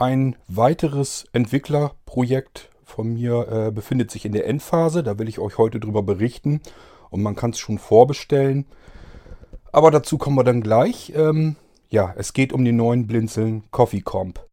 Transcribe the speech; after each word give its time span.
ein 0.00 0.36
weiteres 0.48 1.26
Entwicklerprojekt 1.32 2.70
von 2.84 3.12
mir 3.12 3.48
äh, 3.48 3.70
befindet 3.70 4.10
sich 4.10 4.24
in 4.24 4.32
der 4.32 4.46
Endphase. 4.46 5.02
Da 5.02 5.18
will 5.18 5.28
ich 5.28 5.38
euch 5.38 5.58
heute 5.58 5.78
drüber 5.78 6.02
berichten 6.02 6.60
und 7.10 7.22
man 7.22 7.36
kann 7.36 7.50
es 7.50 7.58
schon 7.58 7.78
vorbestellen. 7.78 8.66
Aber 9.72 9.90
dazu 9.90 10.18
kommen 10.18 10.36
wir 10.36 10.44
dann 10.44 10.62
gleich. 10.62 11.12
Ähm, 11.14 11.56
ja, 11.88 12.14
es 12.16 12.32
geht 12.32 12.52
um 12.52 12.64
den 12.64 12.76
neuen 12.76 13.06
Blinzeln 13.06 13.64
Coffee 13.70 14.00
Comp. 14.00 14.49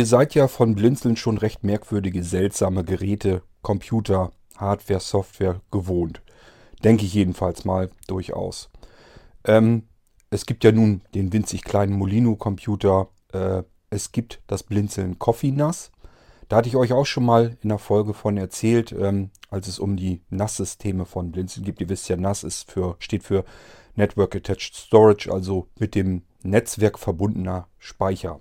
Ihr 0.00 0.06
seid 0.06 0.34
ja 0.34 0.48
von 0.48 0.74
Blinzeln 0.74 1.14
schon 1.14 1.36
recht 1.36 1.62
merkwürdige, 1.62 2.24
seltsame 2.24 2.84
Geräte, 2.84 3.42
Computer, 3.60 4.32
Hardware, 4.56 4.98
Software 4.98 5.60
gewohnt. 5.70 6.22
Denke 6.82 7.04
ich 7.04 7.12
jedenfalls 7.12 7.66
mal 7.66 7.90
durchaus. 8.06 8.70
Ähm, 9.44 9.82
es 10.30 10.46
gibt 10.46 10.64
ja 10.64 10.72
nun 10.72 11.02
den 11.14 11.34
winzig 11.34 11.64
kleinen 11.64 11.92
Molino-Computer. 11.92 13.10
Äh, 13.34 13.64
es 13.90 14.10
gibt 14.10 14.40
das 14.46 14.62
Blinzeln 14.62 15.18
Coffee 15.18 15.50
NAS. 15.52 15.92
Da 16.48 16.56
hatte 16.56 16.70
ich 16.70 16.76
euch 16.76 16.94
auch 16.94 17.04
schon 17.04 17.26
mal 17.26 17.58
in 17.60 17.68
der 17.68 17.76
Folge 17.76 18.14
von 18.14 18.38
erzählt, 18.38 18.92
ähm, 18.92 19.28
als 19.50 19.68
es 19.68 19.78
um 19.78 19.98
die 19.98 20.22
NAS-Systeme 20.30 21.04
von 21.04 21.30
Blinzeln 21.30 21.66
geht. 21.66 21.78
Ihr 21.78 21.90
wisst 21.90 22.08
ja, 22.08 22.16
NAS 22.16 22.42
ist 22.42 22.70
für, 22.70 22.96
steht 23.00 23.22
für 23.22 23.44
Network 23.96 24.34
Attached 24.34 24.74
Storage, 24.74 25.30
also 25.30 25.68
mit 25.78 25.94
dem 25.94 26.22
Netzwerk 26.42 26.98
verbundener 26.98 27.68
Speicher. 27.76 28.40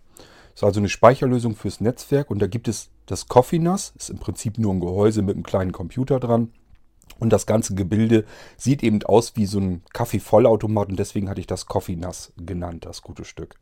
Ist 0.59 0.63
also 0.65 0.81
eine 0.81 0.89
Speicherlösung 0.89 1.55
fürs 1.55 1.79
Netzwerk 1.79 2.29
und 2.29 2.39
da 2.39 2.47
gibt 2.47 2.67
es 2.67 2.89
das 3.05 3.29
Coffee 3.29 3.59
NAS, 3.59 3.93
ist 3.95 4.09
im 4.09 4.19
Prinzip 4.19 4.57
nur 4.57 4.73
ein 4.73 4.81
Gehäuse 4.81 5.21
mit 5.21 5.35
einem 5.35 5.43
kleinen 5.43 5.71
Computer 5.71 6.19
dran. 6.19 6.51
Und 7.17 7.31
das 7.31 7.45
ganze 7.45 7.75
Gebilde 7.75 8.25
sieht 8.57 8.83
eben 8.83 9.01
aus 9.03 9.37
wie 9.37 9.45
so 9.45 9.57
ein 9.61 9.83
Kaffee-Vollautomat 9.93 10.89
und 10.89 10.99
deswegen 10.99 11.29
hatte 11.29 11.39
ich 11.39 11.47
das 11.47 11.65
Coffee 11.65 11.95
NAS 11.95 12.33
genannt, 12.35 12.85
das 12.85 13.01
gute 13.01 13.23
Stück. 13.23 13.55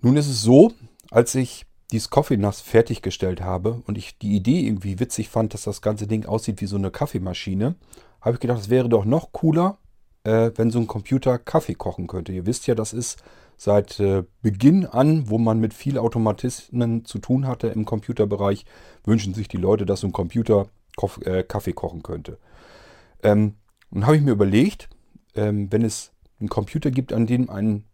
Nun 0.00 0.16
ist 0.16 0.28
es 0.28 0.42
so, 0.42 0.70
als 1.10 1.34
ich 1.34 1.66
dieses 1.90 2.08
Coffee 2.08 2.36
NAS 2.36 2.60
fertiggestellt 2.60 3.40
habe 3.40 3.82
und 3.84 3.98
ich 3.98 4.18
die 4.18 4.36
Idee 4.36 4.60
irgendwie 4.60 5.00
witzig 5.00 5.28
fand, 5.28 5.54
dass 5.54 5.64
das 5.64 5.82
ganze 5.82 6.06
Ding 6.06 6.24
aussieht 6.26 6.60
wie 6.60 6.66
so 6.66 6.76
eine 6.76 6.92
Kaffeemaschine, 6.92 7.74
habe 8.20 8.34
ich 8.34 8.40
gedacht, 8.40 8.60
es 8.60 8.70
wäre 8.70 8.88
doch 8.88 9.04
noch 9.04 9.32
cooler, 9.32 9.78
äh, 10.26 10.50
wenn 10.56 10.70
so 10.70 10.80
ein 10.80 10.88
Computer 10.88 11.38
Kaffee 11.38 11.74
kochen 11.74 12.08
könnte. 12.08 12.32
Ihr 12.32 12.46
wisst 12.46 12.66
ja, 12.66 12.74
das 12.74 12.92
ist 12.92 13.22
seit 13.56 14.00
äh, 14.00 14.24
Beginn 14.42 14.84
an, 14.84 15.30
wo 15.30 15.38
man 15.38 15.60
mit 15.60 15.72
viel 15.72 15.98
Automatismen 15.98 17.04
zu 17.04 17.20
tun 17.20 17.46
hatte 17.46 17.68
im 17.68 17.84
Computerbereich, 17.84 18.66
wünschen 19.04 19.34
sich 19.34 19.46
die 19.46 19.56
Leute, 19.56 19.86
dass 19.86 20.00
so 20.00 20.08
ein 20.08 20.12
Computer 20.12 20.66
Kof 20.96 21.20
äh, 21.24 21.44
Kaffee 21.44 21.72
kochen 21.72 22.02
könnte. 22.02 22.38
Ähm, 23.22 23.54
und 23.90 24.04
habe 24.04 24.16
ich 24.16 24.22
mir 24.22 24.32
überlegt, 24.32 24.88
ähm, 25.36 25.70
wenn 25.70 25.82
es 25.82 26.10
einen 26.40 26.48
Computer 26.48 26.90
gibt, 26.90 27.12
an 27.12 27.26
dem 27.26 27.48
ein 27.48 27.84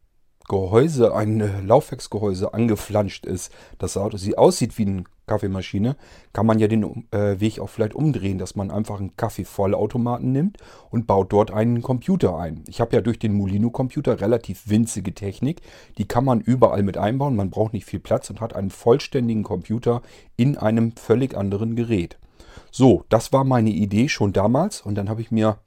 Gehäuse, 0.48 1.14
ein 1.14 1.40
äh, 1.40 1.60
Laufwerksgehäuse 1.60 2.54
angeflanscht 2.54 3.26
ist, 3.26 3.52
das 3.78 3.98
sie 4.14 4.38
aussieht 4.38 4.78
wie 4.78 4.86
eine 4.86 5.04
Kaffeemaschine, 5.26 5.96
kann 6.32 6.46
man 6.46 6.58
ja 6.58 6.68
den 6.68 7.06
äh, 7.10 7.38
Weg 7.40 7.60
auch 7.60 7.68
vielleicht 7.68 7.94
umdrehen, 7.94 8.38
dass 8.38 8.56
man 8.56 8.70
einfach 8.70 9.00
einen 9.00 9.16
Kaffeevollautomaten 9.16 10.32
nimmt 10.32 10.58
und 10.90 11.06
baut 11.06 11.32
dort 11.32 11.50
einen 11.50 11.82
Computer 11.82 12.36
ein. 12.36 12.64
Ich 12.68 12.80
habe 12.80 12.94
ja 12.96 13.02
durch 13.02 13.18
den 13.18 13.34
Molino-Computer 13.34 14.20
relativ 14.20 14.68
winzige 14.68 15.14
Technik, 15.14 15.62
die 15.98 16.06
kann 16.06 16.24
man 16.24 16.40
überall 16.40 16.82
mit 16.82 16.98
einbauen, 16.98 17.36
man 17.36 17.50
braucht 17.50 17.72
nicht 17.72 17.86
viel 17.86 18.00
Platz 18.00 18.30
und 18.30 18.40
hat 18.40 18.54
einen 18.54 18.70
vollständigen 18.70 19.44
Computer 19.44 20.02
in 20.36 20.56
einem 20.56 20.92
völlig 20.96 21.36
anderen 21.36 21.76
Gerät. 21.76 22.18
So, 22.70 23.04
das 23.08 23.32
war 23.32 23.44
meine 23.44 23.70
Idee 23.70 24.08
schon 24.08 24.32
damals 24.32 24.80
und 24.80 24.96
dann 24.96 25.08
habe 25.08 25.20
ich 25.20 25.30
mir 25.30 25.58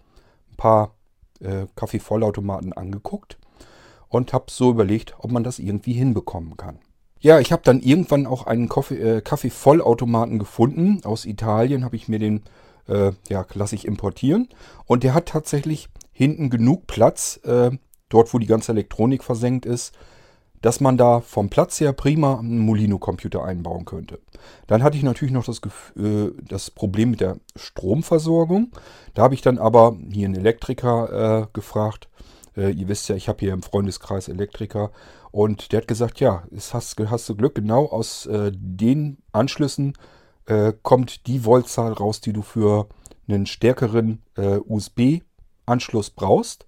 ein 0.52 0.58
paar 0.58 0.96
äh, 1.40 1.66
Kaffeevollautomaten 1.76 2.74
angeguckt 2.74 3.38
und 4.10 4.34
habe 4.34 4.46
so 4.50 4.72
überlegt, 4.72 5.16
ob 5.20 5.32
man 5.32 5.44
das 5.44 5.60
irgendwie 5.60 5.94
hinbekommen 5.94 6.58
kann. 6.58 6.80
Ja, 7.26 7.40
ich 7.40 7.52
habe 7.52 7.64
dann 7.66 7.80
irgendwann 7.80 8.28
auch 8.28 8.46
einen 8.46 8.70
Kaffee, 8.70 9.00
äh, 9.00 9.20
Kaffeevollautomaten 9.20 10.38
gefunden. 10.38 11.02
Aus 11.06 11.26
Italien 11.26 11.84
habe 11.84 11.96
ich 11.96 12.08
mir 12.08 12.20
den, 12.20 12.44
äh, 12.88 13.14
ja, 13.30 13.44
lasse 13.56 13.74
ich 13.74 13.86
importieren. 13.86 14.48
Und 14.86 15.02
der 15.02 15.16
hat 15.16 15.30
tatsächlich 15.30 15.90
hinten 16.12 16.52
genug 16.52 16.86
Platz, 16.86 17.40
äh, 17.44 17.72
dort 18.10 18.32
wo 18.32 18.38
die 18.38 18.46
ganze 18.46 18.74
Elektronik 18.74 19.24
versenkt 19.24 19.66
ist, 19.66 19.96
dass 20.62 20.82
man 20.82 21.00
da 21.00 21.20
vom 21.20 21.50
Platz 21.50 21.80
her 21.80 21.94
prima 21.94 22.38
einen 22.38 22.60
Molino-Computer 22.60 23.44
einbauen 23.44 23.86
könnte. 23.86 24.20
Dann 24.68 24.84
hatte 24.84 24.98
ich 24.98 25.04
natürlich 25.04 25.34
noch 25.34 25.46
das, 25.46 25.62
äh, 25.98 26.30
das, 26.48 26.70
Problem 26.70 27.10
mit 27.10 27.22
der 27.22 27.38
Stromversorgung. 27.56 28.72
Da 29.16 29.24
habe 29.24 29.34
ich 29.34 29.42
dann 29.42 29.58
aber 29.58 29.98
hier 30.12 30.28
einen 30.28 30.36
Elektriker 30.36 31.42
äh, 31.42 31.48
gefragt, 31.54 32.08
äh, 32.58 32.72
ihr 32.72 32.88
wisst 32.88 33.10
ja, 33.10 33.16
ich 33.16 33.28
habe 33.28 33.40
hier 33.40 33.54
im 33.54 33.64
Freundeskreis 33.64 34.28
Elektriker. 34.28 34.92
Und 35.36 35.74
der 35.74 35.82
hat 35.82 35.90
gesagt, 35.90 36.22
ja, 36.22 36.44
hast, 36.72 36.96
hast 36.98 37.28
du 37.28 37.36
Glück, 37.36 37.56
genau 37.56 37.88
aus 37.88 38.26
äh, 38.26 38.54
den 38.56 39.18
Anschlüssen 39.34 39.92
äh, 40.46 40.72
kommt 40.82 41.28
die 41.28 41.44
Voltzahl 41.44 41.92
raus, 41.92 42.22
die 42.22 42.32
du 42.32 42.42
für 42.42 42.88
einen 43.28 43.46
stärkeren 43.46 44.24
äh, 44.38 44.60
USB-Anschluss 44.60 46.12
brauchst. 46.12 46.66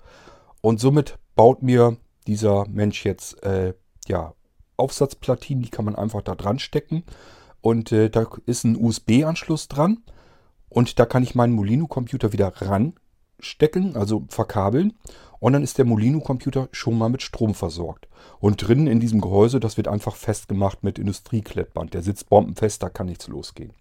Und 0.60 0.82
somit 0.82 1.18
baut 1.34 1.64
mir 1.64 1.96
dieser 2.28 2.68
Mensch 2.68 3.06
jetzt 3.06 3.42
äh, 3.42 3.74
ja, 4.06 4.34
Aufsatzplatinen, 4.76 5.64
die 5.64 5.70
kann 5.70 5.86
man 5.86 5.96
einfach 5.96 6.22
da 6.22 6.36
dran 6.36 6.60
stecken. 6.60 7.06
Und 7.62 7.94
äh, 7.94 8.10
da 8.10 8.28
ist 8.48 8.66
ein 8.66 8.76
USB-Anschluss 8.76 9.70
dran. 9.70 10.04
Und 10.68 11.00
da 11.00 11.06
kann 11.06 11.24
ich 11.24 11.36
meinen 11.36 11.54
Molino-Computer 11.54 12.34
wieder 12.34 12.52
ranstecken, 13.38 13.96
also 13.96 14.26
verkabeln. 14.30 14.94
Und 15.40 15.54
dann 15.54 15.64
ist 15.64 15.78
der 15.78 15.86
Molino-Computer 15.86 16.68
schon 16.72 16.98
mal 16.98 17.10
mit 17.10 17.22
Strom 17.22 17.54
versorgt. 17.54 18.08
Und 18.40 18.68
drinnen 18.68 18.88
in 18.88 19.00
diesem 19.00 19.22
Gehäuse, 19.22 19.60
das 19.60 19.78
wird 19.78 19.88
einfach 19.88 20.16
festgemacht 20.16 20.84
mit 20.84 20.98
Industrieklettband. 20.98 21.94
Der 21.94 22.02
sitzt 22.02 22.30
bombenfest, 22.30 22.82
da 22.82 22.90
kann 22.90 23.06
nichts 23.06 23.28
losgehen. 23.28 23.74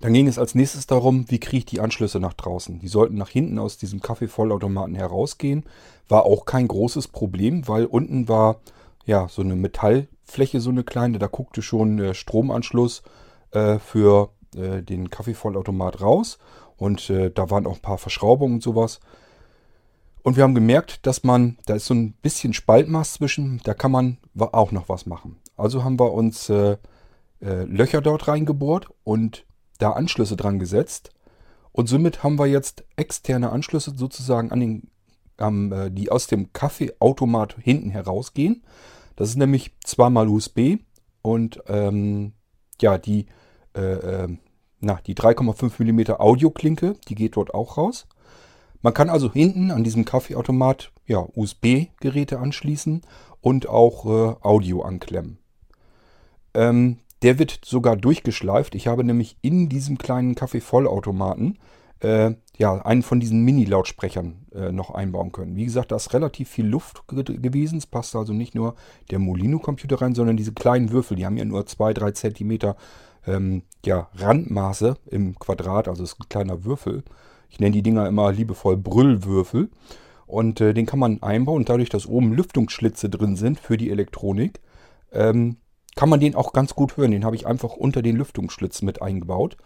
Dann 0.00 0.12
ging 0.12 0.26
es 0.26 0.38
als 0.38 0.56
nächstes 0.56 0.88
darum, 0.88 1.30
wie 1.30 1.38
kriege 1.38 1.58
ich 1.58 1.64
die 1.66 1.80
Anschlüsse 1.80 2.18
nach 2.18 2.34
draußen. 2.34 2.80
Die 2.80 2.88
sollten 2.88 3.16
nach 3.16 3.28
hinten 3.28 3.60
aus 3.60 3.78
diesem 3.78 4.00
Kaffeevollautomaten 4.00 4.96
herausgehen. 4.96 5.64
War 6.08 6.24
auch 6.24 6.44
kein 6.44 6.66
großes 6.66 7.08
Problem, 7.08 7.68
weil 7.68 7.86
unten 7.86 8.28
war 8.28 8.60
ja 9.06 9.28
so 9.28 9.42
eine 9.42 9.54
Metallfläche, 9.54 10.60
so 10.60 10.70
eine 10.70 10.82
kleine. 10.82 11.20
Da 11.20 11.28
guckte 11.28 11.62
schon 11.62 11.96
der 11.96 12.14
Stromanschluss 12.14 13.04
äh, 13.52 13.78
für 13.78 14.30
äh, 14.56 14.82
den 14.82 15.10
Kaffeevollautomat 15.10 16.00
raus. 16.00 16.38
Und 16.76 17.10
äh, 17.10 17.30
da 17.30 17.50
waren 17.50 17.66
auch 17.66 17.76
ein 17.76 17.82
paar 17.82 17.98
Verschraubungen 17.98 18.56
und 18.56 18.62
sowas. 18.62 19.00
Und 20.22 20.36
wir 20.36 20.42
haben 20.42 20.54
gemerkt, 20.54 21.06
dass 21.06 21.22
man, 21.22 21.58
da 21.66 21.74
ist 21.74 21.86
so 21.86 21.94
ein 21.94 22.12
bisschen 22.14 22.54
Spaltmaß 22.54 23.14
zwischen, 23.14 23.60
da 23.64 23.74
kann 23.74 23.92
man 23.92 24.16
auch 24.38 24.72
noch 24.72 24.88
was 24.88 25.06
machen. 25.06 25.36
Also 25.56 25.84
haben 25.84 26.00
wir 26.00 26.12
uns 26.12 26.48
äh, 26.48 26.78
äh, 27.40 27.64
Löcher 27.64 28.00
dort 28.00 28.26
reingebohrt 28.26 28.88
und 29.04 29.44
da 29.78 29.90
Anschlüsse 29.90 30.36
dran 30.36 30.58
gesetzt. 30.58 31.10
Und 31.72 31.88
somit 31.88 32.22
haben 32.22 32.38
wir 32.38 32.46
jetzt 32.46 32.84
externe 32.96 33.50
Anschlüsse 33.50 33.92
sozusagen 33.96 34.50
an 34.50 34.60
den, 34.60 34.90
ähm, 35.38 35.72
äh, 35.72 35.90
die 35.90 36.10
aus 36.10 36.26
dem 36.26 36.52
Kaffeeautomat 36.52 37.56
hinten 37.60 37.90
herausgehen. 37.90 38.62
Das 39.16 39.28
ist 39.28 39.36
nämlich 39.36 39.72
zweimal 39.84 40.28
USB 40.28 40.78
und 41.22 41.62
ähm, 41.66 42.32
ja, 42.80 42.96
die, 42.96 43.26
äh, 43.76 43.80
ähm, 43.80 44.38
na, 44.84 45.00
die 45.06 45.14
3,5 45.14 45.82
mm 45.82 46.20
Audioklinke, 46.20 46.96
die 47.08 47.14
geht 47.14 47.36
dort 47.36 47.54
auch 47.54 47.76
raus. 47.76 48.06
Man 48.82 48.94
kann 48.94 49.08
also 49.08 49.32
hinten 49.32 49.70
an 49.70 49.82
diesem 49.82 50.04
Kaffeeautomat 50.04 50.92
ja, 51.06 51.26
USB-Geräte 51.34 52.38
anschließen 52.38 53.02
und 53.40 53.68
auch 53.68 54.04
äh, 54.06 54.34
Audio 54.42 54.82
anklemmen. 54.82 55.38
Ähm, 56.52 56.98
der 57.22 57.38
wird 57.38 57.60
sogar 57.64 57.96
durchgeschleift. 57.96 58.74
Ich 58.74 58.86
habe 58.86 59.02
nämlich 59.02 59.38
in 59.40 59.70
diesem 59.70 59.96
kleinen 59.96 60.34
Kaffeevollautomaten 60.34 61.58
äh, 62.00 62.34
ja, 62.56 62.74
einen 62.84 63.02
von 63.02 63.18
diesen 63.18 63.42
Mini-Lautsprechern 63.44 64.46
äh, 64.54 64.70
noch 64.70 64.90
einbauen 64.90 65.32
können. 65.32 65.56
Wie 65.56 65.64
gesagt, 65.64 65.90
da 65.90 65.96
ist 65.96 66.12
relativ 66.12 66.50
viel 66.50 66.66
Luft 66.66 67.08
ge 67.08 67.24
gewesen. 67.24 67.78
Es 67.78 67.86
passt 67.86 68.14
also 68.14 68.32
nicht 68.32 68.54
nur 68.54 68.74
der 69.10 69.18
Molino-Computer 69.18 70.00
rein, 70.00 70.14
sondern 70.14 70.36
diese 70.36 70.52
kleinen 70.52 70.90
Würfel. 70.90 71.16
Die 71.16 71.24
haben 71.24 71.36
ja 71.36 71.44
nur 71.44 71.62
2-3 71.62 72.12
cm 72.12 72.74
ähm, 73.26 73.62
ja, 73.84 74.08
Randmaße 74.14 74.96
im 75.10 75.38
Quadrat, 75.38 75.88
also 75.88 76.02
ist 76.02 76.20
ein 76.20 76.28
kleiner 76.28 76.64
Würfel. 76.64 77.04
Ich 77.48 77.60
nenne 77.60 77.72
die 77.72 77.82
Dinger 77.82 78.06
immer 78.08 78.32
liebevoll 78.32 78.76
Brüllwürfel. 78.76 79.70
Und 80.26 80.60
äh, 80.60 80.74
den 80.74 80.86
kann 80.86 80.98
man 80.98 81.22
einbauen. 81.22 81.58
Und 81.58 81.68
dadurch, 81.68 81.90
dass 81.90 82.06
oben 82.06 82.32
Lüftungsschlitze 82.32 83.08
drin 83.08 83.36
sind 83.36 83.60
für 83.60 83.76
die 83.76 83.90
Elektronik, 83.90 84.60
ähm, 85.12 85.58
kann 85.96 86.08
man 86.08 86.20
den 86.20 86.34
auch 86.34 86.52
ganz 86.52 86.74
gut 86.74 86.96
hören. 86.96 87.12
Den 87.12 87.24
habe 87.24 87.36
ich 87.36 87.46
einfach 87.46 87.74
unter 87.74 88.02
den 88.02 88.16
Lüftungsschlitz 88.16 88.82
mit 88.82 89.02
eingebaut. 89.02 89.56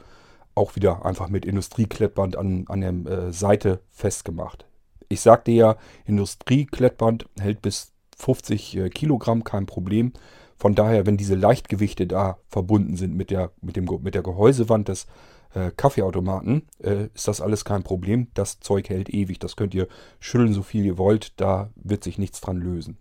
Auch 0.55 0.77
wieder 0.77 1.07
einfach 1.07 1.29
mit 1.29 1.47
Industrieklettband 1.47 2.37
an, 2.37 2.65
an 2.69 2.81
der 2.81 3.13
äh, 3.13 3.33
Seite 3.33 3.81
festgemacht. 3.91 4.67
Ich 5.09 5.21
sagte 5.21 5.53
ja, 5.53 5.77
Industrieklettband 6.05 7.27
hält 7.41 7.63
bis 7.63 7.93
50 8.19 8.77
äh, 8.77 8.91
Kilogramm, 8.91 9.45
kein 9.45 9.67
Problem. 9.67 10.13
Von 10.59 10.75
daher, 10.75 11.07
wenn 11.07 11.17
diese 11.17 11.37
Leichtgewichte 11.37 12.07
da 12.07 12.39
verbunden 12.49 12.97
sind 12.97 13.15
mit 13.15 13.31
der, 13.31 13.53
mit 13.61 13.77
dem, 13.77 13.89
mit 14.03 14.15
der 14.15 14.23
Gehäusewand 14.23 14.89
des 14.89 15.07
äh, 15.55 15.71
Kaffeeautomaten, 15.71 16.67
äh, 16.83 17.07
ist 17.15 17.29
das 17.29 17.41
alles 17.41 17.65
kein 17.65 17.85
Problem. 17.85 18.29
Das 18.35 18.59
Zeug 18.61 18.89
hält 18.89 19.09
ewig. 19.09 19.39
Das 19.39 19.57
könnt 19.57 19.75
ihr 19.75 19.87
schütteln, 20.19 20.53
so 20.53 20.63
viel 20.63 20.85
ihr 20.85 20.99
wollt. 20.99 21.41
Da 21.41 21.71
wird 21.77 22.03
sich 22.03 22.19
nichts 22.19 22.41
dran 22.41 22.59
lösen. 22.59 22.99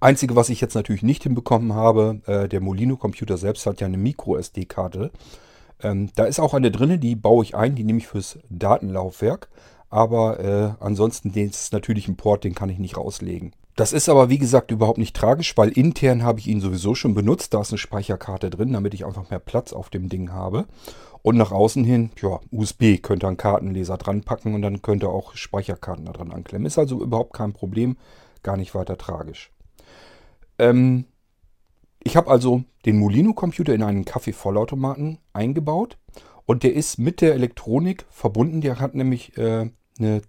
Einzige, 0.00 0.36
was 0.36 0.48
ich 0.48 0.60
jetzt 0.60 0.74
natürlich 0.74 1.02
nicht 1.02 1.24
hinbekommen 1.24 1.74
habe, 1.74 2.20
äh, 2.26 2.48
der 2.48 2.60
Molino-Computer 2.60 3.36
selbst 3.36 3.66
hat 3.66 3.80
ja 3.80 3.86
eine 3.86 3.98
Micro-SD-Karte. 3.98 5.10
Ähm, 5.82 6.10
da 6.14 6.24
ist 6.24 6.38
auch 6.38 6.54
eine 6.54 6.70
drin, 6.70 7.00
die 7.00 7.16
baue 7.16 7.44
ich 7.44 7.56
ein, 7.56 7.74
die 7.74 7.84
nehme 7.84 7.98
ich 7.98 8.06
fürs 8.06 8.38
Datenlaufwerk. 8.48 9.48
Aber 9.90 10.40
äh, 10.40 10.82
ansonsten 10.84 11.30
ist 11.30 11.72
natürlich 11.72 12.08
ein 12.08 12.16
Port, 12.16 12.44
den 12.44 12.54
kann 12.54 12.68
ich 12.68 12.78
nicht 12.78 12.96
rauslegen. 12.96 13.52
Das 13.76 13.92
ist 13.92 14.08
aber 14.08 14.30
wie 14.30 14.38
gesagt 14.38 14.70
überhaupt 14.70 14.96
nicht 14.96 15.14
tragisch, 15.14 15.54
weil 15.56 15.68
intern 15.68 16.22
habe 16.22 16.40
ich 16.40 16.46
ihn 16.46 16.60
sowieso 16.60 16.94
schon 16.94 17.14
benutzt. 17.14 17.52
Da 17.52 17.60
ist 17.60 17.70
eine 17.70 17.78
Speicherkarte 17.78 18.48
drin, 18.48 18.72
damit 18.72 18.94
ich 18.94 19.04
einfach 19.04 19.28
mehr 19.28 19.38
Platz 19.38 19.74
auf 19.74 19.90
dem 19.90 20.08
Ding 20.08 20.32
habe. 20.32 20.64
Und 21.20 21.36
nach 21.36 21.52
außen 21.52 21.84
hin, 21.84 22.10
ja, 22.22 22.40
USB 22.50 23.02
könnt 23.02 23.22
ihr 23.22 23.28
einen 23.28 23.36
Kartenleser 23.36 23.98
dran 23.98 24.22
packen 24.22 24.54
und 24.54 24.62
dann 24.62 24.80
könnt 24.80 25.02
ihr 25.02 25.10
auch 25.10 25.34
Speicherkarten 25.34 26.06
da 26.06 26.12
dran 26.12 26.32
anklemmen. 26.32 26.66
Ist 26.66 26.78
also 26.78 27.02
überhaupt 27.02 27.34
kein 27.34 27.52
Problem, 27.52 27.98
gar 28.42 28.56
nicht 28.56 28.74
weiter 28.74 28.96
tragisch. 28.96 29.50
Ähm, 30.58 31.04
ich 32.02 32.16
habe 32.16 32.30
also 32.30 32.62
den 32.86 32.98
Molino-Computer 32.98 33.74
in 33.74 33.82
einen 33.82 34.06
Kaffee-Vollautomaten 34.06 35.18
eingebaut 35.34 35.98
und 36.46 36.62
der 36.62 36.72
ist 36.72 36.98
mit 36.98 37.20
der 37.20 37.34
Elektronik 37.34 38.06
verbunden. 38.08 38.62
Der 38.62 38.80
hat 38.80 38.94
nämlich 38.94 39.36
äh, 39.36 39.68
eine 39.98 40.22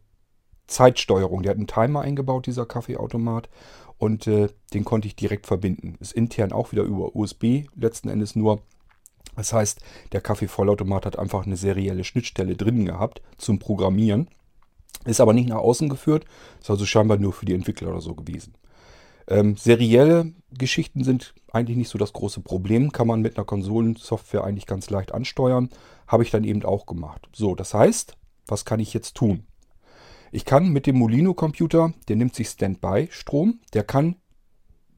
Zeitsteuerung. 0.68 1.44
Der 1.44 1.52
hat 1.52 1.58
einen 1.58 1.68
Timer 1.68 2.02
eingebaut, 2.02 2.46
dieser 2.46 2.66
Kaffeeautomat. 2.66 3.50
Und 3.98 4.28
äh, 4.28 4.50
den 4.74 4.86
konnte 4.86 5.08
ich 5.08 5.16
direkt 5.16 5.48
verbinden. 5.48 5.96
Ist 6.00 6.14
intern 6.14 6.52
auch 6.52 6.72
wieder 6.72 6.84
über 6.84 7.16
USB 7.16 7.66
letzten 7.76 8.10
Endes 8.10 8.36
nur. 8.36 8.62
Das 9.36 9.54
heißt, 9.54 9.82
der 10.12 10.22
Kaffeevollautomat 10.22 11.06
hat 11.06 11.20
einfach 11.20 11.46
eine 11.46 11.58
serielle 11.58 12.04
Schnittstelle 12.04 12.56
drin 12.56 12.86
gehabt 12.86 13.22
zum 13.38 13.60
Programmieren. 13.60 14.28
Ist 15.06 15.22
aber 15.22 15.34
nicht 15.34 15.50
nach 15.50 15.58
außen 15.58 15.90
geführt. 15.90 16.26
Ist 16.60 16.70
also 16.70 16.86
scheinbar 16.86 17.18
nur 17.18 17.34
für 17.34 17.46
die 17.46 17.54
Entwickler 17.54 17.90
oder 17.90 18.02
so 18.02 18.14
gewesen. 18.16 18.56
Ähm, 19.28 19.56
serielle 19.58 20.34
Geschichten 20.58 21.04
sind 21.04 21.34
eigentlich 21.52 21.78
nicht 21.78 21.90
so 21.90 21.98
das 21.98 22.14
große 22.14 22.42
Problem. 22.42 22.92
Kann 22.92 23.08
man 23.08 23.22
mit 23.22 23.38
einer 23.38 23.46
Konsolensoftware 23.46 24.44
eigentlich 24.44 24.66
ganz 24.66 24.90
leicht 24.90 25.14
ansteuern. 25.14 25.70
Habe 26.08 26.24
ich 26.24 26.32
dann 26.32 26.44
eben 26.44 26.64
auch 26.64 26.86
gemacht. 26.86 27.28
So, 27.34 27.56
das 27.56 27.74
heißt, 27.74 28.16
was 28.48 28.66
kann 28.66 28.80
ich 28.80 28.94
jetzt 28.94 29.16
tun? 29.16 29.46
Ich 30.32 30.46
kann 30.46 30.70
mit 30.70 30.86
dem 30.88 30.98
Molino-Computer, 30.98 31.94
der 32.08 32.16
nimmt 32.16 32.36
sich 32.36 32.50
Standby-Strom, 32.50 33.60
der 33.74 33.84
kann 33.84 34.16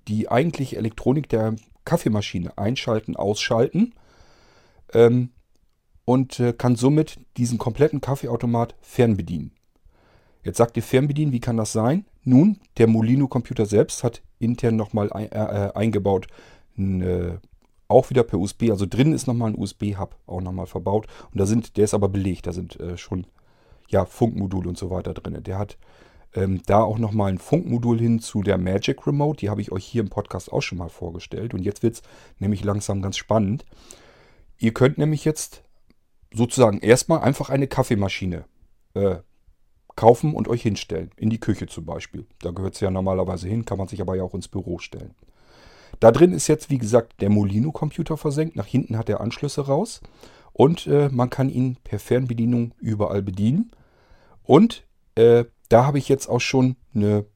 die 0.08 0.30
eigentliche 0.30 0.78
Elektronik 0.78 1.30
der 1.30 1.56
Kaffeemaschine 1.86 2.58
einschalten, 2.58 3.16
ausschalten 3.16 3.94
ähm, 4.94 5.30
und 6.06 6.40
äh, 6.40 6.54
kann 6.54 6.76
somit 6.76 7.20
diesen 7.38 7.58
kompletten 7.58 8.02
Kaffeeautomat 8.02 8.76
fernbedienen. 8.82 9.52
Jetzt 10.44 10.58
sagt 10.58 10.78
ihr 10.78 10.84
Fernbedienen, 10.84 11.34
wie 11.34 11.40
kann 11.40 11.58
das 11.58 11.74
sein? 11.74 12.06
Nun, 12.24 12.60
der 12.78 12.88
Molino-Computer 12.88 13.66
selbst 13.66 14.04
hat 14.04 14.22
intern 14.40 14.76
nochmal 14.76 15.12
ein, 15.12 15.32
äh, 15.32 15.68
äh, 15.68 15.74
eingebaut, 15.74 16.28
äh, 16.78 17.38
auch 17.88 18.10
wieder 18.10 18.24
per 18.24 18.40
USB. 18.40 18.70
Also 18.70 18.86
drin 18.86 19.14
ist 19.14 19.28
nochmal 19.28 19.52
ein 19.52 19.60
USB-Hub 19.60 20.16
auch 20.28 20.42
nochmal 20.42 20.68
verbaut. 20.68 21.08
Und 21.32 21.40
da 21.40 21.46
sind, 21.46 21.76
der 21.78 21.84
ist 21.84 21.94
aber 21.94 22.08
belegt, 22.08 22.48
da 22.48 22.54
sind 22.54 22.80
äh, 22.80 22.98
schon 22.98 23.28
ja, 23.90 24.06
Funkmodule 24.06 24.70
und 24.70 24.78
so 24.78 24.90
weiter 24.90 25.14
drin. 25.14 25.44
Der 25.44 25.58
hat 25.58 25.78
ähm, 26.34 26.62
da 26.66 26.82
auch 26.82 26.98
nochmal 26.98 27.32
ein 27.32 27.40
Funkmodul 27.40 28.00
hin 28.00 28.20
zu 28.20 28.44
der 28.44 28.58
Magic 28.58 29.06
Remote. 29.06 29.40
Die 29.40 29.50
habe 29.50 29.62
ich 29.62 29.72
euch 29.72 29.86
hier 29.86 30.02
im 30.02 30.10
Podcast 30.10 30.52
auch 30.52 30.62
schon 30.62 30.78
mal 30.78 30.90
vorgestellt. 30.90 31.54
Und 31.54 31.64
jetzt 31.64 31.84
wird 31.84 31.96
es 31.96 32.02
nämlich 32.38 32.64
langsam 32.64 33.02
ganz 33.02 33.18
spannend. 33.18 33.66
Ihr 34.58 34.74
könnt 34.74 34.98
nämlich 34.98 35.26
jetzt 35.26 35.64
sozusagen 36.34 36.80
erstmal 36.80 37.22
einfach 37.22 37.50
eine 37.50 37.68
Kaffeemaschine 37.68 38.46
äh, 38.94 39.18
kaufen 39.96 40.34
und 40.36 40.48
euch 40.48 40.62
hinstellen. 40.62 41.12
In 41.18 41.30
die 41.30 41.40
Küche 41.40 41.68
zum 41.68 41.86
Beispiel. 41.86 42.26
Da 42.40 42.52
gehört 42.52 42.76
es 42.76 42.80
ja 42.80 42.92
normalerweise 42.92 43.48
hin, 43.48 43.66
kann 43.66 43.78
man 43.78 43.88
sich 43.88 44.02
aber 44.02 44.16
ja 44.16 44.24
auch 44.24 44.36
ins 44.36 44.48
Büro 44.48 44.78
stellen. 44.78 45.16
Da 46.00 46.12
drin 46.12 46.32
ist 46.32 46.48
jetzt, 46.48 46.70
wie 46.70 46.78
gesagt, 46.78 47.22
der 47.22 47.30
Molino-Computer 47.30 48.16
versenkt. 48.16 48.56
Nach 48.56 48.68
hinten 48.68 48.98
hat 48.98 49.10
er 49.10 49.20
Anschlüsse 49.20 49.66
raus. 49.66 50.02
Und 50.54 50.88
äh, 50.88 51.10
man 51.10 51.30
kann 51.30 51.50
ihn 51.50 51.78
per 51.84 52.00
Fernbedienung 52.00 52.74
überall 52.80 53.22
bedienen. 53.22 53.72
Und 54.50 54.84
äh, 55.14 55.46
da 55.70 55.86
habe 55.86 56.00
ich 56.00 56.10
jetzt 56.10 56.28
auch 56.28 56.42
schon 56.42 56.76
eine 56.96 57.28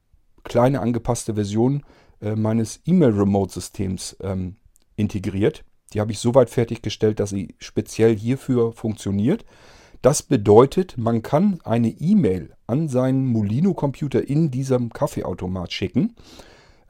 kleine 0.42 0.80
angepasste 0.80 1.34
Version 1.34 1.84
äh, 2.20 2.34
meines 2.34 2.80
E-Mail-Remote-Systems 2.86 4.16
ähm, 4.20 4.56
integriert. 4.96 5.64
Die 5.92 6.00
habe 6.00 6.10
ich 6.10 6.18
soweit 6.18 6.50
fertiggestellt, 6.50 7.20
dass 7.20 7.30
sie 7.30 7.54
speziell 7.60 8.16
hierfür 8.16 8.72
funktioniert. 8.72 9.44
Das 10.02 10.24
bedeutet, 10.24 10.98
man 10.98 11.22
kann 11.22 11.60
eine 11.62 11.90
E-Mail 11.90 12.52
an 12.66 12.88
seinen 12.88 13.28
Molino-Computer 13.28 14.28
in 14.28 14.50
diesem 14.50 14.90
Kaffeeautomat 14.90 15.72
schicken. 15.72 16.16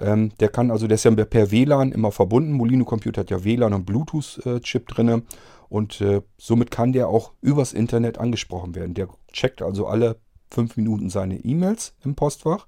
Ähm, 0.00 0.32
der 0.40 0.48
kann 0.48 0.70
also, 0.70 0.86
der 0.86 0.96
ist 0.96 1.04
ja 1.04 1.10
per 1.12 1.50
WLAN 1.50 1.92
immer 1.92 2.12
verbunden. 2.12 2.52
Molino-Computer 2.52 3.20
hat 3.20 3.30
ja 3.30 3.44
WLAN 3.44 3.74
und 3.74 3.86
Bluetooth-Chip 3.86 4.88
drin. 4.88 5.22
Und 5.68 6.00
äh, 6.00 6.22
somit 6.38 6.70
kann 6.70 6.92
der 6.92 7.08
auch 7.08 7.32
übers 7.40 7.72
Internet 7.72 8.18
angesprochen 8.18 8.74
werden. 8.74 8.94
Der 8.94 9.08
checkt 9.32 9.62
also 9.62 9.86
alle 9.86 10.16
fünf 10.50 10.76
Minuten 10.76 11.10
seine 11.10 11.36
E-Mails 11.36 11.94
im 12.04 12.14
Postfach. 12.14 12.66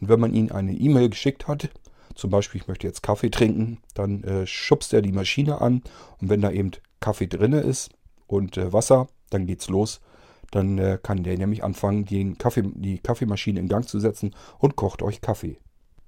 Und 0.00 0.08
wenn 0.08 0.20
man 0.20 0.32
ihm 0.32 0.52
eine 0.52 0.72
E-Mail 0.72 1.10
geschickt 1.10 1.48
hat, 1.48 1.68
zum 2.14 2.30
Beispiel, 2.30 2.60
ich 2.60 2.68
möchte 2.68 2.86
jetzt 2.86 3.02
Kaffee 3.02 3.30
trinken, 3.30 3.78
dann 3.94 4.24
äh, 4.24 4.46
schubst 4.46 4.92
er 4.94 5.02
die 5.02 5.12
Maschine 5.12 5.60
an. 5.60 5.82
Und 6.20 6.30
wenn 6.30 6.40
da 6.40 6.50
eben 6.50 6.70
Kaffee 7.00 7.26
drin 7.26 7.52
ist 7.52 7.90
und 8.26 8.56
äh, 8.56 8.72
Wasser, 8.72 9.08
dann 9.30 9.46
geht's 9.46 9.68
los. 9.68 10.00
Dann 10.50 10.78
äh, 10.78 10.98
kann 11.02 11.24
der 11.24 11.36
nämlich 11.36 11.62
anfangen, 11.62 12.04
den 12.04 12.38
Kaffee, 12.38 12.62
die 12.62 12.98
Kaffeemaschine 12.98 13.60
in 13.60 13.68
Gang 13.68 13.86
zu 13.86 14.00
setzen 14.00 14.34
und 14.58 14.76
kocht 14.76 15.02
euch 15.02 15.20
Kaffee. 15.20 15.58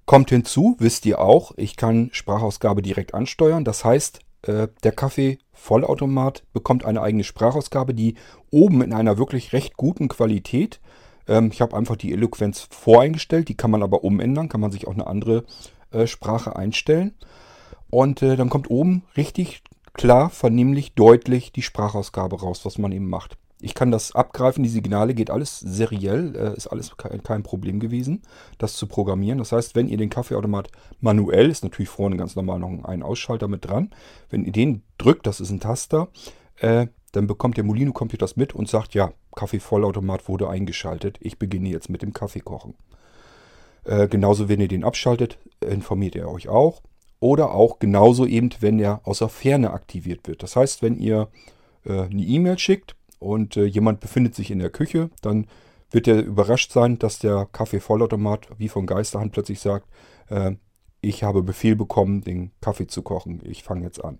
Kommt 0.08 0.30
hinzu, 0.30 0.74
wisst 0.78 1.04
ihr 1.04 1.20
auch, 1.20 1.52
ich 1.58 1.76
kann 1.76 2.08
Sprachausgabe 2.12 2.80
direkt 2.80 3.12
ansteuern. 3.12 3.62
Das 3.62 3.84
heißt, 3.84 4.20
äh, 4.40 4.68
der 4.82 4.92
Kaffee-Vollautomat 4.92 6.44
bekommt 6.54 6.86
eine 6.86 7.02
eigene 7.02 7.24
Sprachausgabe, 7.24 7.92
die 7.92 8.14
oben 8.50 8.80
in 8.80 8.94
einer 8.94 9.18
wirklich 9.18 9.52
recht 9.52 9.76
guten 9.76 10.08
Qualität. 10.08 10.80
Ähm, 11.26 11.50
ich 11.52 11.60
habe 11.60 11.76
einfach 11.76 11.96
die 11.96 12.10
Eloquenz 12.14 12.68
voreingestellt, 12.70 13.50
die 13.50 13.54
kann 13.54 13.70
man 13.70 13.82
aber 13.82 14.02
umändern, 14.02 14.48
kann 14.48 14.62
man 14.62 14.72
sich 14.72 14.88
auch 14.88 14.94
eine 14.94 15.06
andere 15.06 15.44
äh, 15.90 16.06
Sprache 16.06 16.56
einstellen. 16.56 17.12
Und 17.90 18.22
äh, 18.22 18.36
dann 18.36 18.48
kommt 18.48 18.70
oben 18.70 19.02
richtig 19.14 19.62
klar, 19.92 20.30
vernehmlich, 20.30 20.94
deutlich 20.94 21.52
die 21.52 21.60
Sprachausgabe 21.60 22.40
raus, 22.40 22.64
was 22.64 22.78
man 22.78 22.92
eben 22.92 23.10
macht. 23.10 23.36
Ich 23.60 23.74
kann 23.74 23.90
das 23.90 24.14
abgreifen, 24.14 24.62
die 24.62 24.68
Signale 24.68 25.14
geht 25.14 25.30
alles 25.30 25.58
seriell, 25.58 26.36
äh, 26.36 26.56
ist 26.56 26.68
alles 26.68 26.96
kein 26.96 27.42
Problem 27.42 27.80
gewesen, 27.80 28.22
das 28.58 28.74
zu 28.74 28.86
programmieren. 28.86 29.38
Das 29.38 29.50
heißt, 29.50 29.74
wenn 29.74 29.88
ihr 29.88 29.96
den 29.96 30.10
Kaffeeautomat 30.10 30.70
manuell, 31.00 31.50
ist 31.50 31.64
natürlich 31.64 31.88
vorne 31.88 32.16
ganz 32.16 32.36
normal 32.36 32.60
noch 32.60 32.84
ein 32.84 33.02
Ausschalter 33.02 33.48
mit 33.48 33.64
dran, 33.64 33.90
wenn 34.30 34.44
ihr 34.44 34.52
den 34.52 34.82
drückt, 34.96 35.26
das 35.26 35.40
ist 35.40 35.50
ein 35.50 35.60
Taster, 35.60 36.08
äh, 36.60 36.86
dann 37.12 37.26
bekommt 37.26 37.56
der 37.56 37.64
Molino-Computer 37.64 38.24
das 38.24 38.36
mit 38.36 38.54
und 38.54 38.68
sagt, 38.68 38.94
ja, 38.94 39.12
Kaffeevollautomat 39.34 40.28
wurde 40.28 40.48
eingeschaltet, 40.48 41.18
ich 41.20 41.38
beginne 41.38 41.70
jetzt 41.70 41.90
mit 41.90 42.02
dem 42.02 42.12
Kaffeekochen. 42.12 42.74
Äh, 43.84 44.06
genauso, 44.06 44.48
wenn 44.48 44.60
ihr 44.60 44.68
den 44.68 44.84
abschaltet, 44.84 45.38
informiert 45.60 46.14
er 46.14 46.30
euch 46.30 46.48
auch. 46.48 46.82
Oder 47.20 47.52
auch 47.52 47.78
genauso 47.80 48.26
eben, 48.26 48.50
wenn 48.60 48.78
er 48.78 49.00
außer 49.04 49.28
Ferne 49.28 49.72
aktiviert 49.72 50.28
wird. 50.28 50.42
Das 50.42 50.54
heißt, 50.54 50.82
wenn 50.82 50.96
ihr 50.96 51.28
äh, 51.84 52.02
eine 52.02 52.22
E-Mail 52.22 52.58
schickt 52.58 52.94
und 53.18 53.56
äh, 53.56 53.64
jemand 53.64 54.00
befindet 54.00 54.34
sich 54.34 54.50
in 54.50 54.58
der 54.58 54.70
Küche, 54.70 55.10
dann 55.22 55.46
wird 55.90 56.06
er 56.06 56.22
überrascht 56.22 56.72
sein, 56.72 56.98
dass 56.98 57.18
der 57.18 57.48
Kaffeevollautomat 57.50 58.48
wie 58.58 58.68
von 58.68 58.86
Geisterhand 58.86 59.32
plötzlich 59.32 59.60
sagt, 59.60 59.88
äh, 60.28 60.52
ich 61.00 61.22
habe 61.22 61.42
Befehl 61.42 61.76
bekommen, 61.76 62.22
den 62.22 62.50
Kaffee 62.60 62.86
zu 62.86 63.02
kochen. 63.02 63.40
Ich 63.44 63.62
fange 63.62 63.84
jetzt 63.84 64.04
an. 64.04 64.18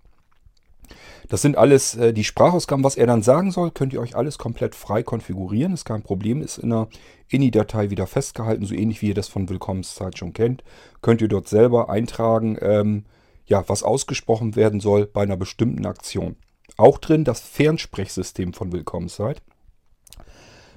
Das 1.28 1.42
sind 1.42 1.58
alles 1.58 1.96
äh, 1.96 2.14
die 2.14 2.24
Sprachausgaben. 2.24 2.84
Was 2.84 2.96
er 2.96 3.06
dann 3.06 3.22
sagen 3.22 3.50
soll, 3.50 3.70
könnt 3.70 3.92
ihr 3.92 4.00
euch 4.00 4.16
alles 4.16 4.38
komplett 4.38 4.74
frei 4.74 5.02
konfigurieren. 5.02 5.74
Ist 5.74 5.84
kein 5.84 6.02
Problem, 6.02 6.40
ist 6.40 6.58
in 6.58 6.72
einer 6.72 6.88
INI-Datei 7.28 7.90
wieder 7.90 8.06
festgehalten, 8.06 8.64
so 8.64 8.74
ähnlich 8.74 9.02
wie 9.02 9.08
ihr 9.08 9.14
das 9.14 9.28
von 9.28 9.48
Willkommenszeit 9.48 10.16
schon 10.16 10.32
kennt. 10.32 10.64
Könnt 11.02 11.20
ihr 11.20 11.28
dort 11.28 11.48
selber 11.48 11.90
eintragen, 11.90 12.56
ähm, 12.60 13.04
ja, 13.46 13.68
was 13.68 13.82
ausgesprochen 13.82 14.56
werden 14.56 14.80
soll 14.80 15.06
bei 15.06 15.22
einer 15.22 15.36
bestimmten 15.36 15.84
Aktion. 15.86 16.36
Auch 16.78 16.98
drin 16.98 17.24
das 17.24 17.40
Fernsprechsystem 17.40 18.52
von 18.54 18.70
Willkommenszeit. 18.70 19.42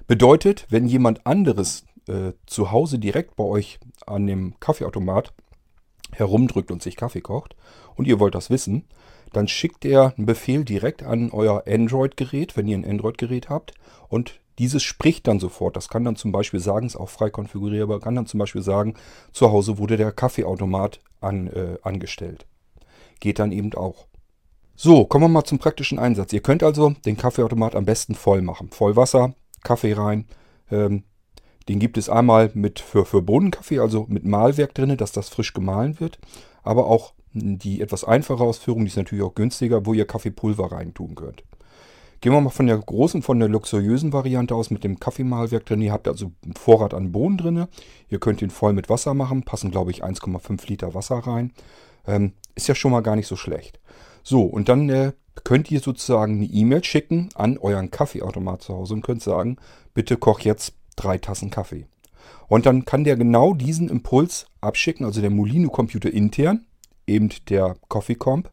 Bedeutet, 0.07 0.65
wenn 0.69 0.87
jemand 0.87 1.27
anderes 1.27 1.85
äh, 2.07 2.31
zu 2.47 2.71
Hause 2.71 2.97
direkt 2.97 3.35
bei 3.35 3.43
euch 3.43 3.79
an 4.07 4.25
dem 4.25 4.59
Kaffeeautomat 4.59 5.31
herumdrückt 6.11 6.71
und 6.71 6.81
sich 6.81 6.95
Kaffee 6.95 7.21
kocht 7.21 7.55
und 7.95 8.07
ihr 8.07 8.19
wollt 8.19 8.33
das 8.33 8.49
wissen, 8.49 8.87
dann 9.31 9.47
schickt 9.47 9.85
er 9.85 10.15
einen 10.17 10.25
Befehl 10.25 10.65
direkt 10.65 11.03
an 11.03 11.29
euer 11.29 11.65
Android-Gerät, 11.67 12.57
wenn 12.57 12.67
ihr 12.67 12.79
ein 12.79 12.89
Android-Gerät 12.89 13.49
habt. 13.49 13.75
Und 14.09 14.41
dieses 14.57 14.81
spricht 14.81 15.27
dann 15.27 15.39
sofort. 15.39 15.75
Das 15.75 15.87
kann 15.87 16.03
dann 16.03 16.15
zum 16.15 16.31
Beispiel 16.31 16.59
sagen, 16.59 16.87
ist 16.87 16.95
auch 16.95 17.09
frei 17.09 17.29
konfigurierbar, 17.29 17.99
kann 17.99 18.15
dann 18.15 18.25
zum 18.25 18.39
Beispiel 18.39 18.63
sagen, 18.63 18.95
zu 19.33 19.51
Hause 19.51 19.77
wurde 19.77 19.97
der 19.97 20.11
Kaffeeautomat 20.11 20.99
an, 21.21 21.45
äh, 21.45 21.77
angestellt. 21.83 22.47
geht 23.19 23.37
dann 23.37 23.51
eben 23.51 23.71
auch. 23.75 24.07
So, 24.75 25.05
kommen 25.05 25.25
wir 25.25 25.29
mal 25.29 25.43
zum 25.43 25.59
praktischen 25.59 25.99
Einsatz. 25.99 26.33
Ihr 26.33 26.41
könnt 26.41 26.63
also 26.63 26.93
den 27.05 27.17
Kaffeeautomat 27.17 27.75
am 27.75 27.85
besten 27.85 28.15
voll 28.15 28.41
machen. 28.41 28.69
Voll 28.71 28.95
Wasser, 28.95 29.35
Kaffee 29.63 29.93
rein. 29.93 30.25
Ähm, 30.71 31.03
den 31.69 31.79
gibt 31.79 31.97
es 31.97 32.09
einmal 32.09 32.51
mit 32.53 32.79
für, 32.79 33.05
für 33.05 33.21
Bohnenkaffee, 33.21 33.79
also 33.79 34.05
mit 34.09 34.25
Mahlwerk 34.25 34.73
drin, 34.73 34.97
dass 34.97 35.11
das 35.11 35.29
frisch 35.29 35.53
gemahlen 35.53 35.99
wird. 35.99 36.17
Aber 36.63 36.87
auch 36.87 37.13
die 37.33 37.81
etwas 37.81 38.03
einfache 38.03 38.43
Ausführung, 38.43 38.81
die 38.81 38.87
ist 38.87 38.97
natürlich 38.97 39.23
auch 39.23 39.35
günstiger, 39.35 39.85
wo 39.85 39.93
ihr 39.93 40.05
Kaffeepulver 40.05 40.71
reintun 40.71 41.15
könnt. 41.15 41.43
Gehen 42.19 42.33
wir 42.33 42.41
mal 42.41 42.51
von 42.51 42.67
der 42.67 42.77
großen, 42.77 43.23
von 43.23 43.39
der 43.39 43.49
luxuriösen 43.49 44.13
Variante 44.13 44.53
aus 44.53 44.69
mit 44.69 44.83
dem 44.83 44.99
Kaffeemahlwerk 44.99 45.65
drin. 45.65 45.81
Ihr 45.81 45.91
habt 45.91 46.07
also 46.07 46.31
einen 46.43 46.53
Vorrat 46.53 46.93
an 46.93 47.11
Bohnen 47.11 47.37
drin. 47.37 47.65
Ihr 48.09 48.19
könnt 48.19 48.43
ihn 48.43 48.51
voll 48.51 48.73
mit 48.73 48.89
Wasser 48.89 49.15
machen. 49.15 49.41
Passen, 49.41 49.71
glaube 49.71 49.89
ich, 49.89 50.03
1,5 50.03 50.67
Liter 50.67 50.93
Wasser 50.93 51.17
rein. 51.17 51.51
Ähm, 52.05 52.33
ist 52.53 52.67
ja 52.67 52.75
schon 52.75 52.91
mal 52.91 53.01
gar 53.01 53.15
nicht 53.15 53.27
so 53.27 53.35
schlecht. 53.35 53.79
So, 54.23 54.43
und 54.43 54.69
dann 54.69 54.89
äh, 54.89 55.13
könnt 55.43 55.71
ihr 55.71 55.79
sozusagen 55.79 56.35
eine 56.35 56.45
E-Mail 56.45 56.83
schicken 56.83 57.29
an 57.35 57.57
euren 57.57 57.91
Kaffeeautomat 57.91 58.61
zu 58.61 58.73
Hause 58.73 58.95
und 58.95 59.01
könnt 59.01 59.21
sagen, 59.21 59.57
bitte 59.93 60.17
koch 60.17 60.41
jetzt 60.41 60.73
drei 60.95 61.17
Tassen 61.17 61.49
Kaffee. 61.49 61.85
Und 62.47 62.65
dann 62.65 62.85
kann 62.85 63.03
der 63.03 63.15
genau 63.15 63.53
diesen 63.53 63.89
Impuls 63.89 64.45
abschicken, 64.59 65.05
also 65.05 65.21
der 65.21 65.29
Molino-Computer 65.29 66.11
intern, 66.11 66.65
eben 67.07 67.29
der 67.49 67.75
Coffee 67.87 68.15
Comp. 68.15 68.51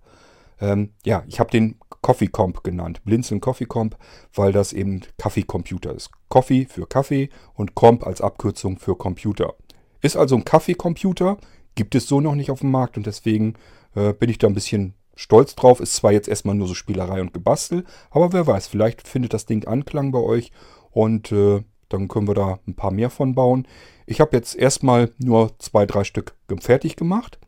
Ähm, 0.61 0.91
ja, 1.05 1.25
ich 1.27 1.41
habe 1.41 1.51
den 1.51 1.77
Coffee 2.01 2.29
Comp 2.29 2.63
genannt. 2.63 3.03
Blinzeln 3.05 3.41
Coffee 3.41 3.67
Comp, 3.67 3.97
weil 4.35 4.53
das 4.53 4.73
eben 4.73 5.03
Kaffeecomputer 5.19 5.95
ist. 5.95 6.11
Coffee 6.29 6.67
für 6.67 6.87
Kaffee 6.87 7.31
und 7.55 7.75
Comp 7.75 8.07
als 8.07 8.21
Abkürzung 8.21 8.79
für 8.79 8.97
Computer. 8.97 9.55
Ist 10.01 10.17
also 10.17 10.37
ein 10.37 10.45
Kaffeecomputer, 10.45 11.39
gibt 11.75 11.95
es 11.95 12.07
so 12.07 12.21
noch 12.21 12.35
nicht 12.35 12.51
auf 12.51 12.61
dem 12.61 12.71
Markt 12.71 12.97
und 12.97 13.07
deswegen 13.07 13.55
äh, 13.95 14.13
bin 14.13 14.31
ich 14.31 14.39
da 14.39 14.47
ein 14.47 14.55
bisschen 14.55 14.95
stolz 15.19 15.57
drauf. 15.57 15.81
Ist 15.81 15.97
zwar 15.97 16.13
jetzt 16.13 16.29
erstmal 16.29 16.55
nur 16.55 16.69
so 16.69 16.75
Spielerei 16.75 17.21
und 17.21 17.35
Gebastel, 17.35 17.85
aber 18.11 18.33
wer 18.33 18.47
weiß, 18.47 18.69
vielleicht 18.69 19.07
findet 19.07 19.35
das 19.35 19.47
Ding 19.47 19.67
Anklang 19.67 20.13
bei 20.13 20.21
euch 20.21 20.53
und 20.93 21.33
äh, 21.33 21.63
dann 21.89 22.09
können 22.09 22.29
wir 22.29 22.35
da 22.35 22.61
ein 22.67 22.75
paar 22.75 22.93
mehr 22.93 23.11
von 23.11 23.35
bauen. 23.35 23.67
Ich 24.07 24.21
habe 24.21 24.37
jetzt 24.37 24.55
erstmal 24.55 25.11
nur 25.19 25.59
zwei, 25.59 25.87
drei 25.87 26.05
Stück 26.05 26.35
fertig 26.61 26.97
gemacht 26.97 27.39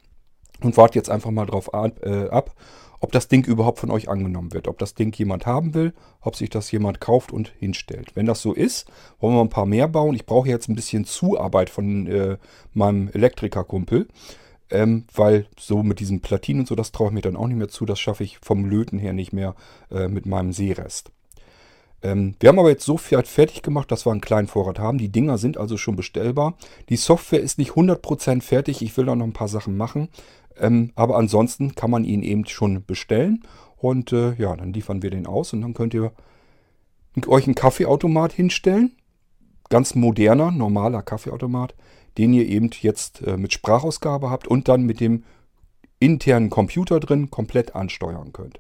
und 0.63 0.77
warte 0.77 0.99
jetzt 0.99 1.11
einfach 1.11 1.31
mal 1.31 1.47
drauf 1.47 1.73
ab, 1.73 2.01
äh, 2.03 2.29
ab, 2.29 2.55
ob 2.99 3.13
das 3.13 3.29
Ding 3.29 3.47
überhaupt 3.47 3.79
von 3.79 3.91
euch 3.91 4.09
angenommen 4.09 4.53
wird. 4.53 4.67
Ob 4.67 4.79
das 4.79 4.95
Ding 4.95 5.17
jemand 5.17 5.47
haben 5.47 5.73
will, 5.73 5.95
ob 6.21 6.37
sich 6.37 6.51
das 6.51 6.71
jemand 6.73 7.01
kauft 7.01 7.33
und 7.33 7.53
hinstellt. 7.59 8.15
Wenn 8.15 8.27
das 8.27 8.43
so 8.43 8.53
ist, 8.53 8.91
wollen 9.21 9.35
wir 9.35 9.41
ein 9.41 9.49
paar 9.49 9.67
mehr 9.67 9.89
bauen. 9.89 10.15
Ich 10.15 10.27
brauche 10.27 10.49
jetzt 10.49 10.69
ein 10.69 10.75
bisschen 10.75 11.05
Zuarbeit 11.05 11.71
von 11.71 12.07
äh, 12.09 12.37
meinem 12.75 13.09
Elektrikerkumpel. 13.09 14.09
Ähm, 14.71 15.05
weil 15.15 15.47
so 15.59 15.83
mit 15.83 15.99
diesen 15.99 16.21
Platinen 16.21 16.61
und 16.61 16.67
so, 16.67 16.75
das 16.75 16.93
traue 16.93 17.09
ich 17.09 17.15
mir 17.15 17.23
dann 17.23 17.37
auch 17.37 17.49
nicht 17.49 17.57
mehr 17.57 17.69
zu. 17.69 17.87
Das 17.87 17.99
schaffe 17.99 18.25
ich 18.25 18.39
vom 18.39 18.65
Löten 18.65 18.99
her 18.99 19.13
nicht 19.13 19.33
mehr 19.33 19.55
äh, 19.91 20.09
mit 20.09 20.27
meinem 20.27 20.53
Seerest. 20.53 21.11
Ähm, 22.03 22.35
wir 22.41 22.49
haben 22.49 22.59
aber 22.59 22.71
jetzt 22.71 22.85
so 22.85 22.97
viel 22.97 23.23
fertig 23.23 23.63
gemacht, 23.63 23.91
dass 23.91 24.07
wir 24.07 24.13
einen 24.13 24.21
kleinen 24.21 24.49
Vorrat 24.49 24.79
haben. 24.79 24.99
Die 24.99 25.11
Dinger 25.11 25.39
sind 25.39 25.59
also 25.59 25.77
schon 25.77 25.97
bestellbar. 25.97 26.57
Die 26.89 26.97
Software 26.97 27.41
ist 27.41 27.59
nicht 27.59 27.73
100% 27.73 28.43
fertig. 28.43 28.83
Ich 28.83 28.97
will 28.97 29.07
da 29.07 29.15
noch 29.15 29.27
ein 29.27 29.33
paar 29.33 29.49
Sachen 29.49 29.77
machen. 29.77 30.09
Ähm, 30.59 30.93
aber 30.95 31.17
ansonsten 31.17 31.75
kann 31.75 31.91
man 31.91 32.05
ihn 32.05 32.23
eben 32.23 32.47
schon 32.47 32.85
bestellen. 32.85 33.43
Und 33.77 34.13
äh, 34.13 34.35
ja, 34.35 34.55
dann 34.55 34.73
liefern 34.73 35.03
wir 35.03 35.11
den 35.11 35.27
aus 35.27 35.53
und 35.53 35.63
dann 35.63 35.75
könnt 35.75 35.95
ihr 35.95 36.13
euch 37.27 37.47
einen 37.47 37.55
Kaffeeautomat 37.55 38.33
hinstellen. 38.33 38.93
Ganz 39.69 39.95
moderner, 39.95 40.51
normaler 40.51 41.03
Kaffeeautomat, 41.03 41.75
den 42.21 42.35
ihr 42.35 42.47
eben 42.47 42.69
jetzt 42.83 43.27
äh, 43.27 43.39
mit 43.39 43.55
Sprachausgabe 43.55 44.29
habt 44.29 44.47
und 44.47 44.69
dann 44.69 44.83
mit 44.83 45.01
dem 45.01 45.25
internen 46.01 46.51
Computer 46.51 47.01
drin 47.01 47.31
komplett 47.31 47.75
ansteuern 47.75 48.35
könnt. 48.35 48.59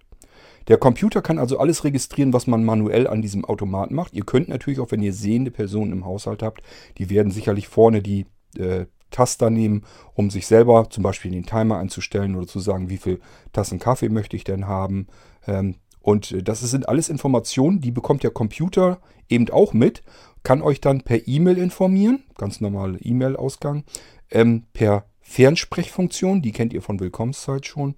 Der 0.69 0.79
Computer 0.79 1.21
kann 1.21 1.39
also 1.39 1.59
alles 1.59 1.85
registrieren, 1.85 2.33
was 2.33 2.47
man 2.47 2.65
manuell 2.65 3.07
an 3.07 3.21
diesem 3.21 3.45
Automat 3.45 3.91
macht. 3.91 4.15
Ihr 4.15 4.25
könnt 4.25 4.49
natürlich 4.49 4.81
auch, 4.81 4.91
wenn 4.93 5.03
ihr 5.03 5.13
sehende 5.13 5.51
Personen 5.51 5.93
im 5.93 6.07
Haushalt 6.07 6.43
habt, 6.43 6.63
die 6.97 7.11
werden 7.11 7.31
sicherlich 7.31 7.69
vorne 7.69 8.01
die 8.01 8.25
äh, 8.57 8.87
Taster 9.11 9.51
nehmen, 9.51 9.85
um 10.15 10.31
sich 10.31 10.47
selber 10.47 10.89
zum 10.89 11.03
Beispiel 11.03 11.31
den 11.31 11.45
Timer 11.45 11.77
einzustellen 11.77 12.37
oder 12.37 12.47
zu 12.47 12.61
sagen, 12.61 12.89
wie 12.89 12.97
viel 12.97 13.21
Tassen 13.53 13.79
Kaffee 13.79 14.09
möchte 14.09 14.37
ich 14.37 14.45
denn 14.45 14.67
haben. 14.67 15.07
Ähm, 15.47 15.75
und 16.01 16.33
äh, 16.33 16.43
das 16.43 16.61
sind 16.61 16.89
alles 16.89 17.11
Informationen, 17.11 17.83
die 17.83 17.91
bekommt 17.91 18.23
der 18.23 18.31
Computer 18.31 19.01
eben 19.31 19.49
auch 19.51 19.73
mit, 19.73 20.03
kann 20.43 20.63
euch 20.63 20.81
dann 20.81 21.03
per 21.03 21.27
E-Mail 21.29 21.59
informieren, 21.59 22.25
ganz 22.37 22.61
normale 22.61 22.99
E-Mail-Ausgang, 22.99 23.85
ähm, 24.31 24.65
per 24.73 25.05
Fernsprechfunktion, 25.21 26.43
die 26.43 26.53
kennt 26.53 26.73
ihr 26.73 26.83
von 26.83 26.99
Willkommenszeit 26.99 27.67
schon, 27.67 27.95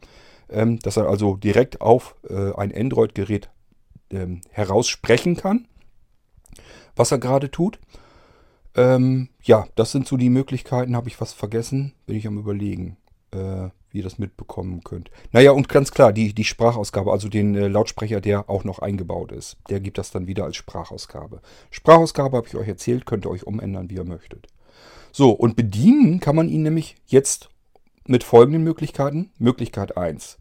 ähm, 0.50 0.78
dass 0.80 0.96
er 0.96 1.08
also 1.08 1.36
direkt 1.36 1.80
auf 1.80 2.16
äh, 2.28 2.52
ein 2.54 2.74
Android-Gerät 2.74 3.50
ähm, 4.10 4.42
heraussprechen 4.50 5.36
kann, 5.36 5.66
was 6.94 7.10
er 7.10 7.18
gerade 7.18 7.50
tut. 7.50 7.78
Ähm, 8.74 9.28
ja, 9.42 9.66
das 9.74 9.92
sind 9.92 10.06
so 10.06 10.16
die 10.16 10.30
Möglichkeiten. 10.30 10.96
Habe 10.96 11.08
ich 11.08 11.20
was 11.20 11.32
vergessen? 11.32 11.94
Bin 12.06 12.16
ich 12.16 12.26
am 12.26 12.38
Überlegen, 12.38 12.96
äh, 13.30 13.68
wie 13.92 13.98
ihr 13.98 14.04
das 14.04 14.18
mitbekommen 14.18 14.82
könnt. 14.82 15.10
Naja, 15.32 15.52
und 15.52 15.68
ganz 15.68 15.90
klar, 15.90 16.12
die, 16.12 16.32
die 16.32 16.44
Sprachausgabe, 16.44 17.12
also 17.12 17.28
den 17.28 17.54
äh, 17.54 17.68
Lautsprecher, 17.68 18.20
der 18.20 18.48
auch 18.48 18.64
noch 18.64 18.80
eingebaut 18.80 19.32
ist, 19.32 19.56
der 19.68 19.80
gibt 19.80 19.98
das 19.98 20.10
dann 20.10 20.26
wieder 20.26 20.44
als 20.44 20.56
Sprachausgabe. 20.56 21.40
Sprachausgabe 21.70 22.36
habe 22.36 22.48
ich 22.48 22.56
euch 22.56 22.68
erzählt, 22.68 23.06
könnt 23.06 23.26
ihr 23.26 23.30
euch 23.30 23.46
umändern, 23.46 23.90
wie 23.90 23.96
ihr 23.96 24.04
möchtet. 24.04 24.48
So, 25.12 25.30
und 25.30 25.56
bedienen 25.56 26.20
kann 26.20 26.36
man 26.36 26.48
ihn 26.48 26.62
nämlich 26.62 26.96
jetzt 27.06 27.50
mit 28.06 28.24
folgenden 28.24 28.64
Möglichkeiten. 28.64 29.30
Möglichkeit 29.38 29.96
1. 29.96 30.38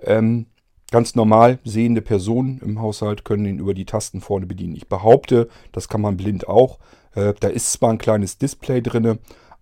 Ähm, 0.00 0.46
ganz 0.90 1.14
normal 1.14 1.58
sehende 1.64 2.02
Personen 2.02 2.60
im 2.64 2.80
Haushalt 2.80 3.24
können 3.24 3.46
ihn 3.46 3.58
über 3.58 3.74
die 3.74 3.84
Tasten 3.84 4.20
vorne 4.20 4.46
bedienen. 4.46 4.76
Ich 4.76 4.88
behaupte, 4.88 5.48
das 5.72 5.88
kann 5.88 6.00
man 6.00 6.16
blind 6.16 6.48
auch. 6.48 6.78
Äh, 7.14 7.34
da 7.38 7.48
ist 7.48 7.72
zwar 7.72 7.90
ein 7.90 7.98
kleines 7.98 8.38
Display 8.38 8.82
drin, 8.82 9.18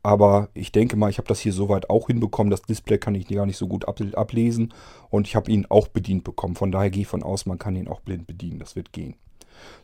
aber 0.08 0.48
ich 0.54 0.72
denke 0.72 0.96
mal, 0.96 1.10
ich 1.10 1.18
habe 1.18 1.28
das 1.28 1.38
hier 1.38 1.52
soweit 1.52 1.90
auch 1.90 2.06
hinbekommen. 2.06 2.50
Das 2.50 2.62
Display 2.62 2.96
kann 2.96 3.14
ich 3.14 3.28
gar 3.28 3.44
nicht 3.44 3.58
so 3.58 3.68
gut 3.68 3.84
ablesen 3.86 4.72
und 5.10 5.26
ich 5.26 5.36
habe 5.36 5.50
ihn 5.50 5.66
auch 5.68 5.88
bedient 5.88 6.24
bekommen. 6.24 6.54
Von 6.54 6.72
daher 6.72 6.88
gehe 6.88 7.02
ich 7.02 7.08
von 7.08 7.22
aus, 7.22 7.44
man 7.44 7.58
kann 7.58 7.76
ihn 7.76 7.88
auch 7.88 8.00
blind 8.00 8.26
bedienen. 8.26 8.58
Das 8.58 8.74
wird 8.74 8.94
gehen. 8.94 9.16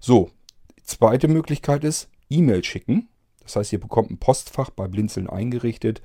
So, 0.00 0.30
zweite 0.82 1.28
Möglichkeit 1.28 1.84
ist 1.84 2.08
E-Mail 2.30 2.64
schicken. 2.64 3.10
Das 3.42 3.56
heißt, 3.56 3.74
ihr 3.74 3.80
bekommt 3.80 4.10
ein 4.10 4.16
Postfach 4.16 4.70
bei 4.70 4.88
Blinzeln 4.88 5.28
eingerichtet 5.28 6.00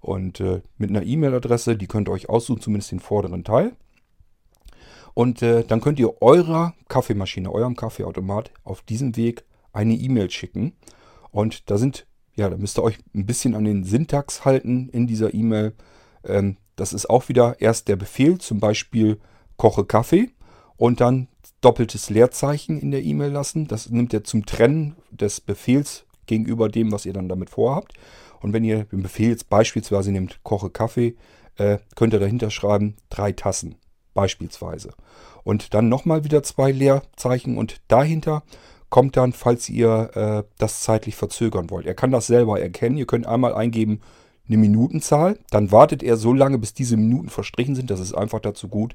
und 0.00 0.40
äh, 0.40 0.60
mit 0.76 0.90
einer 0.90 1.02
E-Mail-Adresse, 1.02 1.74
die 1.78 1.86
könnt 1.86 2.10
ihr 2.10 2.12
euch 2.12 2.28
aussuchen, 2.28 2.60
zumindest 2.60 2.92
den 2.92 3.00
vorderen 3.00 3.42
Teil. 3.42 3.72
Und 5.14 5.40
äh, 5.40 5.64
dann 5.64 5.80
könnt 5.80 5.98
ihr 5.98 6.20
eurer 6.20 6.74
Kaffeemaschine, 6.88 7.50
eurem 7.50 7.74
Kaffeeautomat 7.74 8.50
auf 8.64 8.82
diesem 8.82 9.16
Weg 9.16 9.44
eine 9.72 9.94
E-Mail 9.94 10.30
schicken. 10.30 10.74
Und 11.30 11.70
da 11.70 11.78
sind, 11.78 12.06
ja, 12.34 12.48
da 12.48 12.56
müsst 12.56 12.78
ihr 12.78 12.82
euch 12.82 12.98
ein 13.14 13.26
bisschen 13.26 13.54
an 13.54 13.64
den 13.64 13.84
Syntax 13.84 14.44
halten 14.44 14.88
in 14.88 15.06
dieser 15.06 15.34
E-Mail. 15.34 15.74
Ähm, 16.24 16.56
das 16.76 16.92
ist 16.92 17.10
auch 17.10 17.28
wieder 17.28 17.60
erst 17.60 17.88
der 17.88 17.96
Befehl, 17.96 18.38
zum 18.38 18.60
Beispiel 18.60 19.18
koche 19.56 19.84
Kaffee 19.84 20.30
und 20.76 21.00
dann 21.00 21.28
doppeltes 21.60 22.10
Leerzeichen 22.10 22.80
in 22.80 22.90
der 22.90 23.02
E-Mail 23.02 23.30
lassen. 23.30 23.68
Das 23.68 23.90
nimmt 23.90 24.14
er 24.14 24.24
zum 24.24 24.46
Trennen 24.46 24.96
des 25.10 25.40
Befehls 25.40 26.04
gegenüber 26.26 26.68
dem, 26.68 26.92
was 26.92 27.06
ihr 27.06 27.12
dann 27.12 27.28
damit 27.28 27.50
vorhabt. 27.50 27.94
Und 28.40 28.52
wenn 28.52 28.64
ihr 28.64 28.84
den 28.84 29.02
Befehl 29.02 29.28
jetzt 29.28 29.48
beispielsweise 29.48 30.10
nehmt, 30.10 30.40
koche 30.42 30.70
Kaffee, 30.70 31.14
äh, 31.56 31.78
könnt 31.94 32.12
ihr 32.12 32.20
dahinter 32.20 32.50
schreiben, 32.50 32.96
drei 33.10 33.32
Tassen 33.32 33.76
beispielsweise. 34.14 34.94
Und 35.44 35.74
dann 35.74 35.88
nochmal 35.88 36.24
wieder 36.24 36.42
zwei 36.42 36.72
Leerzeichen 36.72 37.56
und 37.56 37.80
dahinter 37.88 38.42
kommt 38.92 39.16
dann, 39.16 39.32
falls 39.32 39.70
ihr 39.70 40.10
äh, 40.14 40.48
das 40.58 40.80
zeitlich 40.80 41.16
verzögern 41.16 41.70
wollt. 41.70 41.86
Er 41.86 41.94
kann 41.94 42.10
das 42.10 42.26
selber 42.26 42.60
erkennen. 42.60 42.98
Ihr 42.98 43.06
könnt 43.06 43.26
einmal 43.26 43.54
eingeben 43.54 44.02
eine 44.46 44.58
Minutenzahl. 44.58 45.38
Dann 45.50 45.72
wartet 45.72 46.02
er 46.02 46.18
so 46.18 46.34
lange, 46.34 46.58
bis 46.58 46.74
diese 46.74 46.98
Minuten 46.98 47.30
verstrichen 47.30 47.74
sind. 47.74 47.90
Das 47.90 48.00
ist 48.00 48.12
einfach 48.12 48.40
dazu 48.40 48.68
gut. 48.68 48.94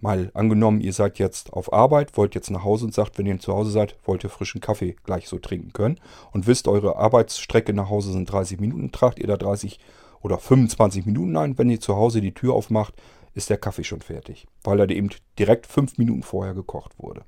Mal 0.00 0.30
angenommen, 0.32 0.80
ihr 0.80 0.94
seid 0.94 1.18
jetzt 1.18 1.52
auf 1.52 1.70
Arbeit, 1.70 2.16
wollt 2.16 2.34
jetzt 2.34 2.50
nach 2.50 2.64
Hause 2.64 2.86
und 2.86 2.94
sagt, 2.94 3.18
wenn 3.18 3.26
ihr 3.26 3.38
zu 3.38 3.52
Hause 3.52 3.70
seid, 3.70 3.96
wollt 4.06 4.24
ihr 4.24 4.30
frischen 4.30 4.62
Kaffee 4.62 4.96
gleich 5.04 5.28
so 5.28 5.38
trinken 5.38 5.74
können. 5.74 6.00
Und 6.32 6.46
wisst, 6.46 6.66
eure 6.66 6.96
Arbeitsstrecke 6.96 7.74
nach 7.74 7.90
Hause 7.90 8.12
sind 8.12 8.32
30 8.32 8.58
Minuten, 8.58 8.90
tragt 8.90 9.18
ihr 9.18 9.26
da 9.26 9.36
30 9.36 9.78
oder 10.22 10.38
25 10.38 11.04
Minuten 11.04 11.36
ein. 11.36 11.58
Wenn 11.58 11.68
ihr 11.68 11.80
zu 11.80 11.94
Hause 11.94 12.22
die 12.22 12.32
Tür 12.32 12.54
aufmacht, 12.54 12.94
ist 13.34 13.50
der 13.50 13.58
Kaffee 13.58 13.84
schon 13.84 14.00
fertig, 14.00 14.46
weil 14.64 14.80
er 14.80 14.88
eben 14.88 15.10
direkt 15.38 15.66
5 15.66 15.98
Minuten 15.98 16.22
vorher 16.22 16.54
gekocht 16.54 16.92
wurde. 16.96 17.20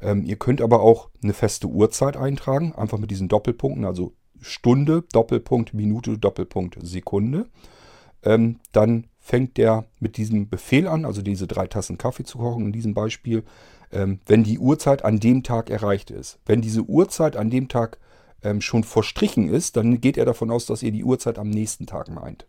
Ähm, 0.00 0.24
ihr 0.24 0.36
könnt 0.36 0.60
aber 0.60 0.80
auch 0.80 1.10
eine 1.22 1.32
feste 1.32 1.66
Uhrzeit 1.66 2.16
eintragen, 2.16 2.74
einfach 2.74 2.98
mit 2.98 3.10
diesen 3.10 3.28
Doppelpunkten, 3.28 3.84
also 3.84 4.12
Stunde, 4.40 5.04
Doppelpunkt, 5.12 5.74
Minute, 5.74 6.18
Doppelpunkt, 6.18 6.78
Sekunde. 6.82 7.46
Ähm, 8.22 8.60
dann 8.72 9.06
fängt 9.18 9.56
der 9.56 9.86
mit 9.98 10.16
diesem 10.16 10.48
Befehl 10.48 10.86
an, 10.86 11.04
also 11.04 11.22
diese 11.22 11.46
drei 11.46 11.66
Tassen 11.66 11.98
Kaffee 11.98 12.24
zu 12.24 12.38
kochen 12.38 12.66
in 12.66 12.72
diesem 12.72 12.94
Beispiel, 12.94 13.44
ähm, 13.92 14.20
wenn 14.26 14.44
die 14.44 14.58
Uhrzeit 14.58 15.04
an 15.04 15.20
dem 15.20 15.42
Tag 15.42 15.70
erreicht 15.70 16.10
ist. 16.10 16.38
Wenn 16.46 16.60
diese 16.60 16.82
Uhrzeit 16.82 17.36
an 17.36 17.50
dem 17.50 17.68
Tag 17.68 17.98
ähm, 18.42 18.60
schon 18.60 18.84
verstrichen 18.84 19.48
ist, 19.48 19.76
dann 19.76 20.00
geht 20.00 20.16
er 20.16 20.24
davon 20.24 20.50
aus, 20.50 20.66
dass 20.66 20.82
ihr 20.82 20.92
die 20.92 21.04
Uhrzeit 21.04 21.38
am 21.38 21.50
nächsten 21.50 21.86
Tag 21.86 22.08
meint. 22.08 22.46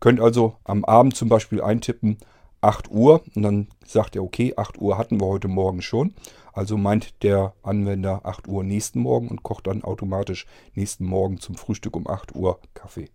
Könnt 0.00 0.20
also 0.20 0.56
am 0.64 0.84
Abend 0.84 1.16
zum 1.16 1.28
Beispiel 1.28 1.60
eintippen 1.60 2.18
8 2.60 2.90
Uhr 2.90 3.22
und 3.34 3.42
dann 3.42 3.68
sagt 3.86 4.16
er, 4.16 4.22
okay, 4.22 4.54
8 4.56 4.80
Uhr 4.80 4.98
hatten 4.98 5.20
wir 5.20 5.26
heute 5.26 5.48
Morgen 5.48 5.82
schon. 5.82 6.14
Also 6.52 6.76
meint 6.76 7.22
der 7.22 7.54
Anwender 7.62 8.20
8 8.24 8.48
Uhr 8.48 8.64
nächsten 8.64 9.00
Morgen 9.00 9.28
und 9.28 9.42
kocht 9.42 9.66
dann 9.66 9.84
automatisch 9.84 10.46
nächsten 10.74 11.04
Morgen 11.04 11.38
zum 11.38 11.54
Frühstück 11.54 11.96
um 11.96 12.06
8 12.06 12.34
Uhr 12.34 12.58
Kaffee. 12.74 13.08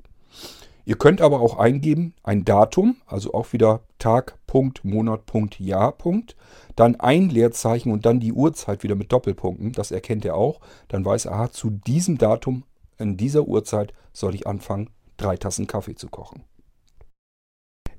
Ihr 0.88 0.98
könnt 0.98 1.20
aber 1.20 1.40
auch 1.42 1.58
eingeben 1.58 2.14
ein 2.22 2.46
Datum, 2.46 2.98
also 3.08 3.34
auch 3.34 3.54
wieder 3.54 3.82
Tag, 3.98 4.38
Punkt, 4.46 4.86
Monat, 4.86 5.26
Punkt, 5.26 5.60
Jahr, 5.60 5.92
Punkt. 5.92 6.36
Dann 6.76 7.00
ein 7.00 7.30
Leerzeichen 7.30 7.92
und 7.92 8.06
dann 8.06 8.20
die 8.20 8.34
Uhrzeit 8.34 8.84
wieder 8.84 8.96
mit 8.96 9.12
Doppelpunkten. 9.12 9.72
Das 9.72 9.92
erkennt 9.92 10.26
er 10.26 10.36
auch. 10.36 10.60
Dann 10.88 11.04
weiß 11.04 11.26
er, 11.26 11.34
aha, 11.34 11.52
zu 11.52 11.72
diesem 11.72 12.20
Datum, 12.20 12.64
in 13.00 13.18
dieser 13.18 13.48
Uhrzeit 13.48 13.94
soll 14.14 14.36
ich 14.36 14.46
anfangen, 14.46 14.92
drei 15.18 15.38
Tassen 15.38 15.66
Kaffee 15.66 15.96
zu 15.96 16.08
kochen. 16.08 16.44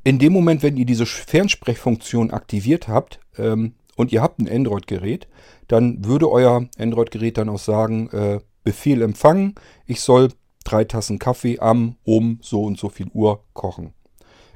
In 0.06 0.20
dem 0.20 0.32
Moment, 0.32 0.62
wenn 0.62 0.76
ihr 0.76 0.86
diese 0.86 1.04
Fernsprechfunktion 1.04 2.30
aktiviert 2.30 2.86
habt 2.86 3.18
ähm, 3.38 3.74
und 3.96 4.12
ihr 4.12 4.22
habt 4.22 4.38
ein 4.38 4.48
Android-Gerät, 4.48 5.26
dann 5.66 6.04
würde 6.04 6.30
euer 6.30 6.68
Android-Gerät 6.78 7.38
dann 7.38 7.48
auch 7.48 7.58
sagen, 7.58 8.08
äh, 8.10 8.38
Befehl 8.62 9.02
empfangen, 9.02 9.56
ich 9.84 10.00
soll 10.00 10.28
drei 10.62 10.84
Tassen 10.84 11.18
Kaffee 11.18 11.58
am 11.58 11.96
um 12.04 12.38
so 12.40 12.62
und 12.62 12.78
so 12.78 12.88
viel 12.88 13.08
Uhr 13.14 13.42
kochen. 13.52 13.94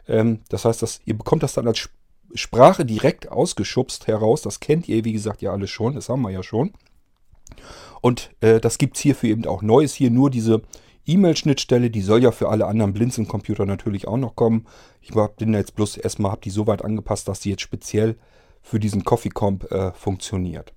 Ähm, 0.07 0.42
das 0.50 0.64
heißt, 0.64 0.83
dass, 0.83 1.00
ihr 1.04 1.19
bekommt 1.19 1.42
das 1.42 1.54
dann 1.54 1.66
als 1.66 1.88
Sprache 2.33 2.85
direkt 2.85 3.33
ausgeschubst 3.33 4.07
heraus. 4.07 4.42
Das 4.42 4.61
kennt 4.61 4.88
ihr, 4.88 5.04
wie 5.04 5.12
gesagt, 5.12 5.42
ja 5.42 5.50
alles 5.50 5.71
schon. 5.71 5.97
Das 5.97 6.09
haben 6.09 6.23
wir 6.23 6.30
ja 6.30 6.45
schon. 6.45 6.75
Und 8.00 8.30
äh, 8.40 8.61
das 8.61 8.78
gibt 8.78 8.95
es 8.95 9.02
hierfür 9.02 9.30
eben 9.30 9.47
auch 9.47 9.62
Neues. 9.62 9.95
Hier 9.95 10.12
nur 10.12 10.30
diese 10.30 10.62
E-Mail-Schnittstelle, 11.11 11.90
die 11.90 12.02
soll 12.02 12.23
ja 12.23 12.31
für 12.31 12.49
alle 12.49 12.67
anderen 12.67 12.93
Blinzeln-Computer 12.93 13.67
natürlich 13.67 14.07
auch 14.09 14.17
noch 14.17 14.37
kommen. 14.37 14.67
Ich 15.00 15.12
bin 15.37 15.55
jetzt 15.55 15.75
bloß 15.75 15.97
erstmal, 15.97 16.33
habe 16.33 16.43
die 16.43 16.50
so 16.50 16.67
weit 16.67 16.85
angepasst, 16.85 17.29
dass 17.29 17.40
die 17.40 17.50
jetzt 17.50 17.62
speziell 17.62 18.17
für 18.62 18.81
diesen 18.81 19.05
Coffee 19.05 19.31
Comp 19.31 19.71
äh, 19.71 19.93
funktioniert. 19.93 20.73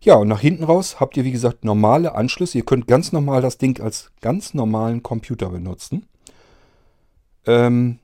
Ja, 0.00 0.16
und 0.16 0.28
nach 0.28 0.40
hinten 0.40 0.64
raus 0.64 0.98
habt 0.98 1.16
ihr, 1.16 1.24
wie 1.24 1.30
gesagt, 1.30 1.64
normale 1.64 2.14
Anschlüsse. 2.14 2.58
Ihr 2.58 2.64
könnt 2.64 2.88
ganz 2.88 3.12
normal 3.12 3.40
das 3.40 3.58
Ding 3.58 3.80
als 3.80 4.10
ganz 4.20 4.52
normalen 4.52 5.02
Computer 5.02 5.50
benutzen. 5.50 6.08
Ähm, 7.46 7.98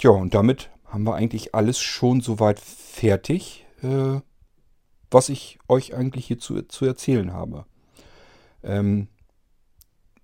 ja, 0.00 0.10
und 0.10 0.34
damit 0.34 0.70
haben 0.86 1.04
wir 1.04 1.14
eigentlich 1.14 1.54
alles 1.54 1.78
schon 1.78 2.20
soweit 2.20 2.58
fertig, 2.58 3.66
äh, 3.82 4.20
was 5.10 5.28
ich 5.28 5.58
euch 5.68 5.94
eigentlich 5.94 6.26
hier 6.26 6.38
zu, 6.38 6.62
zu 6.62 6.86
erzählen 6.86 7.32
habe. 7.32 7.66
Ähm, 8.62 9.08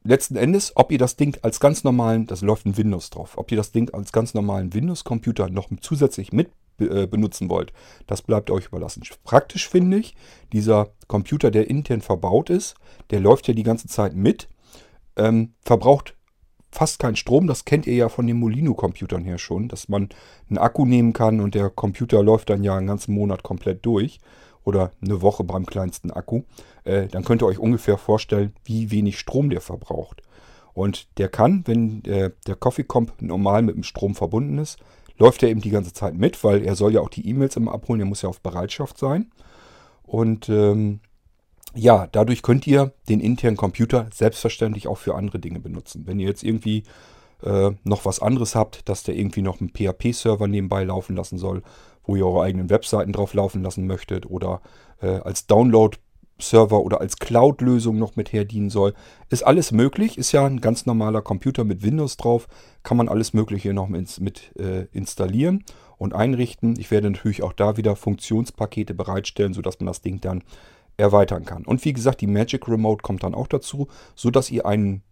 letzten 0.09 0.37
Endes, 0.37 0.73
ob 0.75 0.91
ihr 0.91 0.99
das 0.99 1.17
Ding 1.17 1.37
als 1.43 1.61
ganz 1.61 1.85
normalen, 1.85 2.27
das 2.27 2.41
läuft 2.41 2.67
ein 2.67 2.77
Windows 2.77 3.11
drauf, 3.11 3.37
ob 3.37 3.51
ihr 3.51 3.57
das 3.57 3.73
Ding 3.73 3.91
als 3.91 4.11
ganz 4.11 4.35
normalen 4.35 4.73
Windows-Computer 4.73 5.51
noch 5.51 5.69
zusätzlich 5.81 6.33
mit 6.33 6.51
äh, 6.79 7.07
benutzen 7.07 7.51
wollt. 7.51 7.73
Das 8.07 8.23
bleibt 8.23 8.51
euch 8.51 8.67
überlassen. 8.67 9.03
Praktisch 9.25 9.69
finde 9.69 9.99
ich, 9.99 10.15
dieser 10.53 10.89
Computer, 11.09 11.51
der 11.51 11.69
intern 11.69 12.01
verbaut 12.01 12.51
ist, 12.51 12.75
der 13.11 13.21
läuft 13.21 13.49
ja 13.49 13.55
die 13.55 13.63
ganze 13.63 13.87
Zeit 13.89 14.15
mit, 14.15 14.49
ähm, 15.17 15.53
verbraucht 15.63 16.15
fast 16.71 16.99
keinen 16.99 17.17
Strom. 17.17 17.47
Das 17.47 17.65
kennt 17.65 17.87
ihr 17.87 17.95
ja 17.95 18.09
von 18.09 18.27
den 18.27 18.39
Molino-Computern 18.39 19.25
her 19.25 19.39
schon, 19.39 19.69
dass 19.69 19.89
man 19.89 20.09
einen 20.49 20.59
Akku 20.59 20.87
nehmen 20.87 21.13
kann 21.13 21.41
und 21.41 21.55
der 21.55 21.71
Computer 21.71 22.23
läuft 22.23 22.51
dann 22.51 22.65
ja 22.65 22.77
einen 22.77 22.87
ganzen 22.87 23.15
Monat 23.15 23.43
komplett 23.43 23.85
durch 23.85 24.21
oder 24.69 24.93
eine 25.03 25.23
Woche 25.23 25.45
beim 25.45 25.65
kleinsten 25.65 26.11
Akku. 26.11 26.43
Äh, 26.85 27.09
dann 27.09 27.25
könnt 27.25 27.43
ihr 27.43 27.47
euch 27.47 27.59
ungefähr 27.59 27.97
vorstellen, 27.97 28.53
wie 28.65 28.91
wenig 28.91 29.19
Strom 29.19 29.49
der 29.49 29.63
verbraucht. 29.63 30.23
Und 30.75 31.09
der 31.17 31.31
kann, 31.31 31.63
wenn 31.67 32.05
äh, 32.05 32.31
der 32.47 32.55
Coffee 32.55 32.85
Comp 32.85 33.21
normal 33.23 33.63
mit 33.63 33.77
dem 33.77 33.83
Strom 33.83 34.15
verbunden 34.15 34.59
ist, 34.59 34.79
läuft 35.17 35.43
er 35.43 35.49
eben 35.49 35.63
die 35.63 35.71
ganze 35.71 35.95
Zeit 35.95 36.15
mit, 36.15 36.45
weil 36.45 36.63
er 36.63 36.77
soll 36.77 36.93
ja 36.93 37.01
auch 37.01 37.09
die 37.09 37.27
E-Mails 37.27 37.57
immer 37.57 37.73
abholen, 37.73 38.01
er 38.01 38.07
muss 38.07 38.23
ja 38.23 38.29
auf 38.29 38.43
Bereitschaft 38.43 38.99
sein. 38.99 39.33
Und 40.03 40.51
ähm, 40.51 41.01
ja, 41.75 42.07
dadurch 42.13 42.43
könnt 42.43 42.67
ihr 42.67 42.93
den 43.09 43.21
internen 43.21 43.57
Computer 43.57 44.07
selbstverständlich 44.13 44.87
auch 44.87 44.99
für 44.99 45.15
andere 45.15 45.39
Dinge 45.39 45.61
benutzen. 45.61 46.03
Wenn 46.07 46.21
ihr 46.21 46.29
jetzt 46.29 46.45
irgendwie 46.45 46.85
äh, 47.43 47.71
noch 47.85 48.05
was 48.05 48.21
anderes 48.21 48.55
habt, 48.55 48.89
dass 48.89 49.03
der 49.03 49.17
irgendwie 49.17 49.43
noch 49.43 49.61
einen 49.61 49.71
PHP-Server 49.71 50.49
nebenbei 50.49 50.85
laufen 50.85 51.17
lassen 51.17 51.39
soll, 51.39 51.63
wo 52.05 52.17
ihr 52.17 52.27
eure 52.27 52.43
eigenen 52.43 52.71
Webseiten 52.71 53.13
drauf 53.13 53.35
laufen 53.35 53.63
lassen 53.63 53.87
möchtet 53.87 54.29
oder 54.29 54.61
äh, 55.01 55.21
als 55.21 55.47
Download 55.47 55.97
Server 56.41 56.81
oder 56.83 57.01
als 57.01 57.17
Cloud-Lösung 57.17 57.99
noch 57.99 58.17
mit 58.17 58.33
herdienen 58.33 58.71
soll. 58.71 58.95
Ist 59.29 59.43
alles 59.43 59.73
möglich, 59.73 60.19
ist 60.19 60.33
ja 60.33 60.47
ein 60.47 60.61
ganz 60.61 60.87
normaler 60.87 61.23
Computer 61.23 61.65
mit 61.65 61.83
Windows 61.83 62.17
drauf, 62.17 62.49
kann 62.83 62.97
man 62.97 63.09
alles 63.09 63.35
Mögliche 63.35 63.73
noch 63.75 63.89
mit, 63.89 64.21
mit 64.21 64.57
äh, 64.57 64.87
installieren 64.93 65.65
und 65.97 66.15
einrichten. 66.15 66.79
Ich 66.79 66.91
werde 66.91 67.11
natürlich 67.11 67.43
auch 67.43 67.53
da 67.53 67.77
wieder 67.77 67.97
Funktionspakete 67.97 68.95
bereitstellen, 68.95 69.53
sodass 69.53 69.81
man 69.81 69.87
das 69.87 70.01
Ding 70.01 70.21
dann 70.21 70.45
erweitern 70.97 71.45
kann. 71.45 71.65
Und 71.65 71.85
wie 71.85 71.93
gesagt, 71.93 72.21
die 72.21 72.27
Magic 72.27 72.69
Remote 72.69 73.03
kommt 73.03 73.23
dann 73.23 73.35
auch 73.35 73.47
dazu, 73.47 73.89
sodass 74.15 74.51
ihr 74.51 74.67
einen, 74.67 75.03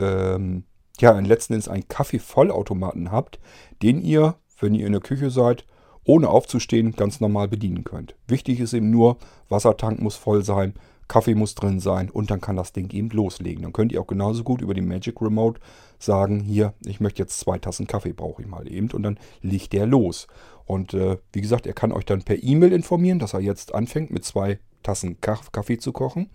ähm, 0.00 0.64
ja, 1.00 1.18
letzten 1.18 1.54
Endes 1.54 1.68
einen 1.68 1.88
Kaffee-Vollautomaten 1.88 3.10
habt, 3.10 3.40
den 3.82 4.02
ihr, 4.02 4.36
wenn 4.60 4.74
ihr 4.74 4.86
in 4.86 4.92
der 4.92 5.00
Küche 5.00 5.30
seid, 5.30 5.64
ohne 6.04 6.28
aufzustehen 6.28 6.92
ganz 6.92 7.20
normal 7.20 7.48
bedienen 7.48 7.84
könnt. 7.84 8.14
Wichtig 8.26 8.60
ist 8.60 8.72
eben 8.72 8.90
nur, 8.90 9.18
Wassertank 9.48 10.00
muss 10.00 10.16
voll 10.16 10.44
sein, 10.44 10.74
Kaffee 11.08 11.34
muss 11.34 11.54
drin 11.54 11.78
sein 11.78 12.10
und 12.10 12.30
dann 12.30 12.40
kann 12.40 12.56
das 12.56 12.72
Ding 12.72 12.90
eben 12.90 13.10
loslegen. 13.10 13.62
Dann 13.62 13.72
könnt 13.72 13.92
ihr 13.92 14.00
auch 14.00 14.06
genauso 14.06 14.44
gut 14.44 14.60
über 14.60 14.74
die 14.74 14.80
Magic 14.80 15.20
Remote 15.20 15.60
sagen, 15.98 16.40
hier, 16.40 16.74
ich 16.86 17.00
möchte 17.00 17.22
jetzt 17.22 17.38
zwei 17.38 17.58
Tassen 17.58 17.86
Kaffee, 17.86 18.12
brauche 18.12 18.42
ich 18.42 18.48
mal 18.48 18.70
eben 18.70 18.90
und 18.90 19.02
dann 19.02 19.18
legt 19.42 19.72
der 19.72 19.86
los. 19.86 20.26
Und 20.64 20.94
äh, 20.94 21.18
wie 21.32 21.40
gesagt, 21.40 21.66
er 21.66 21.74
kann 21.74 21.92
euch 21.92 22.06
dann 22.06 22.22
per 22.22 22.42
E-Mail 22.42 22.72
informieren, 22.72 23.18
dass 23.18 23.34
er 23.34 23.40
jetzt 23.40 23.74
anfängt 23.74 24.10
mit 24.10 24.24
zwei 24.24 24.58
Tassen 24.82 25.20
Kaffee 25.20 25.78
zu 25.78 25.92
kochen. 25.92 26.30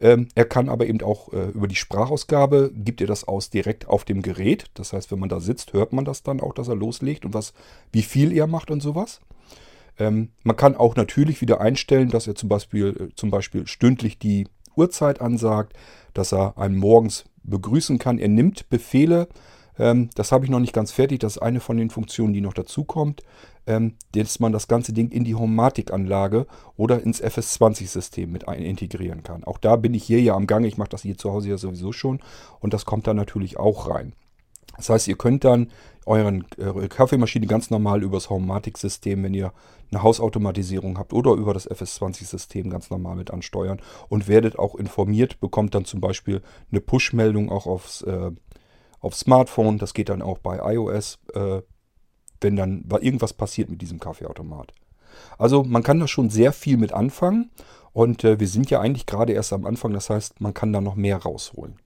Ähm, 0.00 0.28
er 0.34 0.44
kann 0.44 0.68
aber 0.68 0.86
eben 0.86 1.00
auch 1.02 1.32
äh, 1.32 1.48
über 1.50 1.68
die 1.68 1.76
Sprachausgabe, 1.76 2.72
gibt 2.74 3.00
er 3.00 3.06
das 3.06 3.26
aus 3.26 3.50
direkt 3.50 3.88
auf 3.88 4.04
dem 4.04 4.22
Gerät. 4.22 4.66
Das 4.74 4.92
heißt, 4.92 5.12
wenn 5.12 5.18
man 5.18 5.28
da 5.28 5.40
sitzt, 5.40 5.72
hört 5.72 5.92
man 5.92 6.04
das 6.04 6.22
dann 6.22 6.40
auch, 6.40 6.54
dass 6.54 6.68
er 6.68 6.76
loslegt 6.76 7.24
und 7.24 7.34
was, 7.34 7.52
wie 7.92 8.02
viel 8.02 8.32
er 8.32 8.46
macht 8.46 8.70
und 8.70 8.80
sowas. 8.80 9.20
Ähm, 9.98 10.30
man 10.42 10.56
kann 10.56 10.76
auch 10.76 10.96
natürlich 10.96 11.40
wieder 11.40 11.60
einstellen, 11.60 12.08
dass 12.08 12.26
er 12.26 12.34
zum 12.34 12.48
Beispiel, 12.48 12.88
äh, 12.88 13.14
zum 13.14 13.30
Beispiel 13.30 13.66
stündlich 13.66 14.18
die 14.18 14.48
Uhrzeit 14.74 15.20
ansagt, 15.20 15.74
dass 16.14 16.32
er 16.32 16.58
einen 16.58 16.76
morgens 16.76 17.24
begrüßen 17.44 17.98
kann. 17.98 18.18
Er 18.18 18.28
nimmt 18.28 18.70
Befehle, 18.70 19.28
ähm, 19.78 20.10
das 20.14 20.32
habe 20.32 20.44
ich 20.44 20.50
noch 20.50 20.60
nicht 20.60 20.72
ganz 20.72 20.92
fertig, 20.92 21.20
das 21.20 21.36
ist 21.36 21.42
eine 21.42 21.60
von 21.60 21.76
den 21.76 21.90
Funktionen, 21.90 22.32
die 22.32 22.40
noch 22.40 22.54
dazu 22.54 22.84
kommt 22.84 23.22
ähm, 23.66 23.94
dass 24.12 24.40
man 24.40 24.52
das 24.52 24.68
ganze 24.68 24.92
Ding 24.92 25.10
in 25.10 25.24
die 25.24 25.34
Homematic-Anlage 25.34 26.46
oder 26.76 27.02
ins 27.02 27.22
FS20-System 27.22 28.30
mit 28.30 28.44
integrieren 28.44 29.22
kann. 29.22 29.44
Auch 29.44 29.58
da 29.58 29.76
bin 29.76 29.94
ich 29.94 30.04
hier 30.04 30.20
ja 30.20 30.34
am 30.34 30.46
Gang. 30.46 30.64
Ich 30.64 30.78
mache 30.78 30.90
das 30.90 31.02
hier 31.02 31.16
zu 31.16 31.32
Hause 31.32 31.50
ja 31.50 31.58
sowieso 31.58 31.92
schon 31.92 32.20
und 32.60 32.74
das 32.74 32.84
kommt 32.84 33.06
dann 33.06 33.16
natürlich 33.16 33.58
auch 33.58 33.88
rein. 33.88 34.14
Das 34.76 34.88
heißt, 34.88 35.08
ihr 35.08 35.16
könnt 35.16 35.44
dann 35.44 35.70
euren, 36.06 36.44
eure 36.58 36.88
Kaffeemaschine 36.88 37.46
ganz 37.46 37.70
normal 37.70 38.02
über 38.02 38.16
das 38.16 38.30
Homematic-System, 38.30 39.22
wenn 39.22 39.34
ihr 39.34 39.52
eine 39.90 40.02
Hausautomatisierung 40.02 40.98
habt 40.98 41.12
oder 41.12 41.32
über 41.32 41.54
das 41.54 41.70
FS20-System 41.70 42.70
ganz 42.70 42.90
normal 42.90 43.16
mit 43.16 43.30
ansteuern 43.30 43.80
und 44.08 44.28
werdet 44.28 44.58
auch 44.58 44.74
informiert, 44.74 45.40
bekommt 45.40 45.74
dann 45.74 45.84
zum 45.84 46.00
Beispiel 46.00 46.42
eine 46.70 46.80
Push-Meldung 46.80 47.50
auch 47.50 47.66
aufs, 47.66 48.02
äh, 48.02 48.30
aufs 49.00 49.20
Smartphone. 49.20 49.78
Das 49.78 49.94
geht 49.94 50.08
dann 50.08 50.22
auch 50.22 50.38
bei 50.38 50.74
iOS. 50.74 51.18
Äh, 51.34 51.62
wenn 52.42 52.56
dann 52.56 52.84
irgendwas 53.00 53.32
passiert 53.32 53.70
mit 53.70 53.82
diesem 53.82 54.00
Kaffeeautomat. 54.00 54.72
Also 55.38 55.62
man 55.62 55.82
kann 55.82 56.00
da 56.00 56.08
schon 56.08 56.30
sehr 56.30 56.52
viel 56.52 56.76
mit 56.76 56.92
anfangen 56.92 57.50
und 57.92 58.24
äh, 58.24 58.40
wir 58.40 58.48
sind 58.48 58.70
ja 58.70 58.80
eigentlich 58.80 59.06
gerade 59.06 59.32
erst 59.32 59.52
am 59.52 59.66
Anfang, 59.66 59.92
das 59.92 60.10
heißt, 60.10 60.40
man 60.40 60.54
kann 60.54 60.72
da 60.72 60.80
noch 60.80 60.94
mehr 60.94 61.18
rausholen. 61.18 61.76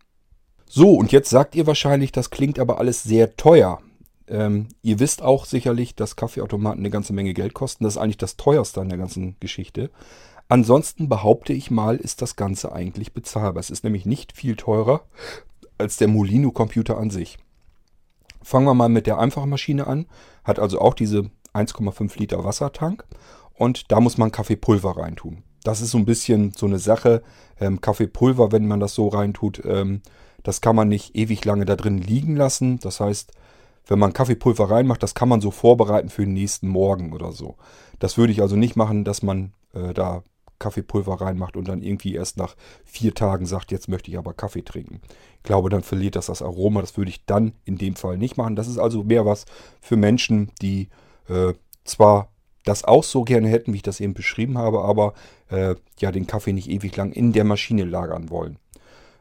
So, 0.68 0.94
und 0.94 1.12
jetzt 1.12 1.30
sagt 1.30 1.54
ihr 1.54 1.66
wahrscheinlich, 1.66 2.12
das 2.12 2.30
klingt 2.30 2.58
aber 2.58 2.78
alles 2.78 3.02
sehr 3.02 3.36
teuer. 3.36 3.80
Ähm, 4.28 4.68
ihr 4.82 4.98
wisst 4.98 5.22
auch 5.22 5.44
sicherlich, 5.44 5.94
dass 5.94 6.16
Kaffeeautomaten 6.16 6.80
eine 6.80 6.90
ganze 6.90 7.12
Menge 7.12 7.34
Geld 7.34 7.54
kosten. 7.54 7.84
Das 7.84 7.94
ist 7.94 7.98
eigentlich 7.98 8.16
das 8.16 8.36
teuerste 8.36 8.80
an 8.80 8.88
der 8.88 8.98
ganzen 8.98 9.36
Geschichte. 9.38 9.90
Ansonsten 10.48 11.08
behaupte 11.08 11.52
ich 11.52 11.70
mal, 11.70 11.96
ist 11.96 12.22
das 12.22 12.36
Ganze 12.36 12.72
eigentlich 12.72 13.12
bezahlbar. 13.12 13.60
Es 13.60 13.70
ist 13.70 13.84
nämlich 13.84 14.06
nicht 14.06 14.32
viel 14.36 14.56
teurer 14.56 15.02
als 15.78 15.96
der 15.96 16.08
Molino-Computer 16.08 16.98
an 16.98 17.10
sich. 17.10 17.38
Fangen 18.46 18.66
wir 18.66 18.74
mal 18.74 18.88
mit 18.88 19.08
der 19.08 19.18
einfachen 19.18 19.50
Maschine 19.50 19.88
an. 19.88 20.06
Hat 20.44 20.60
also 20.60 20.80
auch 20.80 20.94
diese 20.94 21.30
1,5 21.52 22.16
Liter 22.16 22.44
Wassertank. 22.44 23.04
Und 23.54 23.90
da 23.90 23.98
muss 23.98 24.18
man 24.18 24.30
Kaffeepulver 24.30 24.96
reintun. 24.96 25.42
Das 25.64 25.80
ist 25.80 25.90
so 25.90 25.98
ein 25.98 26.04
bisschen 26.04 26.52
so 26.56 26.66
eine 26.66 26.78
Sache. 26.78 27.24
Ähm, 27.58 27.80
Kaffeepulver, 27.80 28.52
wenn 28.52 28.68
man 28.68 28.78
das 28.78 28.94
so 28.94 29.08
reintut, 29.08 29.64
ähm, 29.64 30.00
das 30.44 30.60
kann 30.60 30.76
man 30.76 30.86
nicht 30.86 31.16
ewig 31.16 31.44
lange 31.44 31.64
da 31.64 31.74
drin 31.74 31.98
liegen 31.98 32.36
lassen. 32.36 32.78
Das 32.78 33.00
heißt, 33.00 33.32
wenn 33.88 33.98
man 33.98 34.12
Kaffeepulver 34.12 34.70
reinmacht, 34.70 35.02
das 35.02 35.16
kann 35.16 35.28
man 35.28 35.40
so 35.40 35.50
vorbereiten 35.50 36.08
für 36.08 36.22
den 36.22 36.34
nächsten 36.34 36.68
Morgen 36.68 37.12
oder 37.14 37.32
so. 37.32 37.56
Das 37.98 38.16
würde 38.16 38.32
ich 38.32 38.42
also 38.42 38.54
nicht 38.54 38.76
machen, 38.76 39.02
dass 39.02 39.24
man 39.24 39.54
äh, 39.74 39.92
da 39.92 40.22
Kaffeepulver 40.58 41.20
reinmacht 41.20 41.56
und 41.56 41.68
dann 41.68 41.82
irgendwie 41.82 42.14
erst 42.14 42.36
nach 42.36 42.56
vier 42.84 43.14
Tagen 43.14 43.46
sagt, 43.46 43.72
jetzt 43.72 43.88
möchte 43.88 44.10
ich 44.10 44.18
aber 44.18 44.34
Kaffee 44.34 44.62
trinken. 44.62 45.00
Ich 45.38 45.42
glaube, 45.42 45.70
dann 45.70 45.82
verliert 45.82 46.16
das 46.16 46.26
das 46.26 46.42
Aroma. 46.42 46.80
Das 46.80 46.96
würde 46.96 47.10
ich 47.10 47.24
dann 47.24 47.52
in 47.64 47.78
dem 47.78 47.96
Fall 47.96 48.18
nicht 48.18 48.36
machen. 48.36 48.56
Das 48.56 48.68
ist 48.68 48.78
also 48.78 49.04
mehr 49.04 49.26
was 49.26 49.44
für 49.80 49.96
Menschen, 49.96 50.50
die 50.60 50.88
äh, 51.28 51.54
zwar 51.84 52.30
das 52.64 52.84
auch 52.84 53.04
so 53.04 53.22
gerne 53.22 53.48
hätten, 53.48 53.72
wie 53.72 53.76
ich 53.76 53.82
das 53.82 54.00
eben 54.00 54.14
beschrieben 54.14 54.58
habe, 54.58 54.82
aber 54.82 55.14
äh, 55.48 55.76
ja 56.00 56.10
den 56.10 56.26
Kaffee 56.26 56.52
nicht 56.52 56.68
ewig 56.68 56.96
lang 56.96 57.12
in 57.12 57.32
der 57.32 57.44
Maschine 57.44 57.84
lagern 57.84 58.28
wollen. 58.28 58.58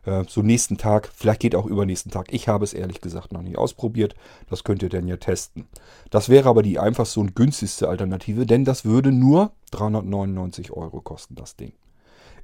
Äh, 0.05 0.23
so 0.27 0.41
nächsten 0.41 0.77
Tag, 0.77 1.09
vielleicht 1.13 1.41
geht 1.41 1.55
auch 1.55 1.65
übernächsten 1.65 2.11
Tag. 2.11 2.27
Ich 2.31 2.47
habe 2.47 2.63
es 2.63 2.73
ehrlich 2.73 3.01
gesagt 3.01 3.33
noch 3.33 3.41
nicht 3.41 3.57
ausprobiert. 3.57 4.15
Das 4.49 4.63
könnt 4.63 4.83
ihr 4.83 4.89
dann 4.89 5.07
ja 5.07 5.17
testen. 5.17 5.67
Das 6.09 6.29
wäre 6.29 6.49
aber 6.49 6.63
die 6.63 6.79
einfachste 6.79 7.19
und 7.19 7.35
günstigste 7.35 7.89
Alternative, 7.89 8.45
denn 8.45 8.65
das 8.65 8.85
würde 8.85 9.11
nur 9.11 9.51
399 9.71 10.71
Euro 10.71 11.01
kosten, 11.01 11.35
das 11.35 11.55
Ding. 11.55 11.73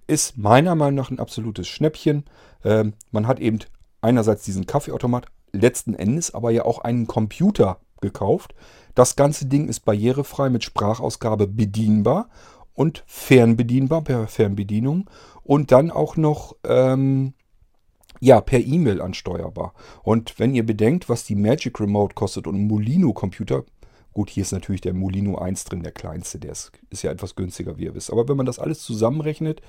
Ist 0.07 0.37
meiner 0.37 0.75
Meinung 0.75 0.95
nach 0.95 1.11
ein 1.11 1.19
absolutes 1.19 1.67
Schnäppchen. 1.67 2.25
Ähm, 2.65 2.93
man 3.11 3.27
hat 3.27 3.39
eben 3.39 3.59
einerseits 4.01 4.43
diesen 4.43 4.65
Kaffeeautomat, 4.65 5.27
letzten 5.53 5.93
Endes 5.93 6.33
aber 6.33 6.51
ja 6.51 6.65
auch 6.65 6.79
einen 6.79 7.07
Computer 7.07 7.77
gekauft. 8.01 8.55
Das 8.95 9.15
ganze 9.15 9.45
Ding 9.45 9.67
ist 9.67 9.81
barrierefrei 9.81 10.49
mit 10.49 10.63
Sprachausgabe 10.63 11.47
bedienbar 11.47 12.29
und 12.73 13.03
fernbedienbar 13.05 14.01
per 14.01 14.27
Fernbedienung 14.27 15.09
und 15.43 15.71
dann 15.71 15.91
auch 15.91 16.17
noch 16.17 16.55
ähm, 16.63 17.33
ja, 18.21 18.39
per 18.39 18.59
E-Mail 18.59 19.01
ansteuerbar. 19.01 19.73
Und 20.03 20.39
wenn 20.39 20.53
ihr 20.53 20.65
bedenkt, 20.65 21.09
was 21.09 21.25
die 21.25 21.35
Magic 21.35 21.79
Remote 21.79 22.13
kostet 22.13 22.45
und 22.47 22.55
ein 22.55 22.67
Molino 22.67 23.13
Computer, 23.13 23.65
gut, 24.13 24.29
hier 24.29 24.43
ist 24.43 24.51
natürlich 24.51 24.81
der 24.81 24.93
Molino 24.93 25.39
1 25.39 25.65
drin, 25.65 25.81
der 25.81 25.91
kleinste, 25.91 26.37
der 26.37 26.51
ist, 26.51 26.71
ist 26.91 27.01
ja 27.01 27.11
etwas 27.11 27.35
günstiger, 27.35 27.77
wie 27.77 27.85
ihr 27.85 27.95
wisst. 27.95 28.11
Aber 28.11 28.29
wenn 28.29 28.37
man 28.37 28.45
das 28.45 28.59
alles 28.59 28.83
zusammenrechnet, 28.83 29.61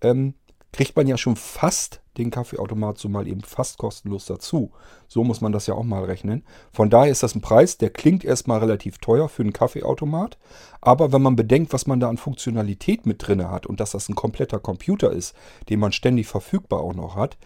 ähm, 0.00 0.34
kriegt 0.72 0.96
man 0.96 1.06
ja 1.06 1.16
schon 1.16 1.36
fast 1.36 2.00
den 2.18 2.30
Kaffeeautomat 2.30 2.98
so 2.98 3.08
mal 3.08 3.28
eben 3.28 3.42
fast 3.42 3.78
kostenlos 3.78 4.26
dazu. 4.26 4.72
So 5.06 5.24
muss 5.24 5.40
man 5.40 5.52
das 5.52 5.66
ja 5.66 5.74
auch 5.74 5.84
mal 5.84 6.04
rechnen. 6.04 6.44
Von 6.72 6.90
daher 6.90 7.12
ist 7.12 7.22
das 7.22 7.34
ein 7.34 7.40
Preis, 7.40 7.78
der 7.78 7.90
klingt 7.90 8.24
erstmal 8.24 8.58
relativ 8.58 8.98
teuer 8.98 9.28
für 9.28 9.42
einen 9.42 9.52
Kaffeeautomat. 9.52 10.36
Aber 10.80 11.12
wenn 11.12 11.22
man 11.22 11.36
bedenkt, 11.36 11.72
was 11.72 11.86
man 11.86 12.00
da 12.00 12.08
an 12.08 12.18
Funktionalität 12.18 13.06
mit 13.06 13.26
drin 13.26 13.48
hat 13.48 13.66
und 13.66 13.80
dass 13.80 13.92
das 13.92 14.08
ein 14.08 14.14
kompletter 14.14 14.58
Computer 14.58 15.10
ist, 15.10 15.34
den 15.68 15.80
man 15.80 15.92
ständig 15.92 16.26
verfügbar 16.26 16.80
auch 16.80 16.94
noch 16.94 17.16
hat, 17.16 17.38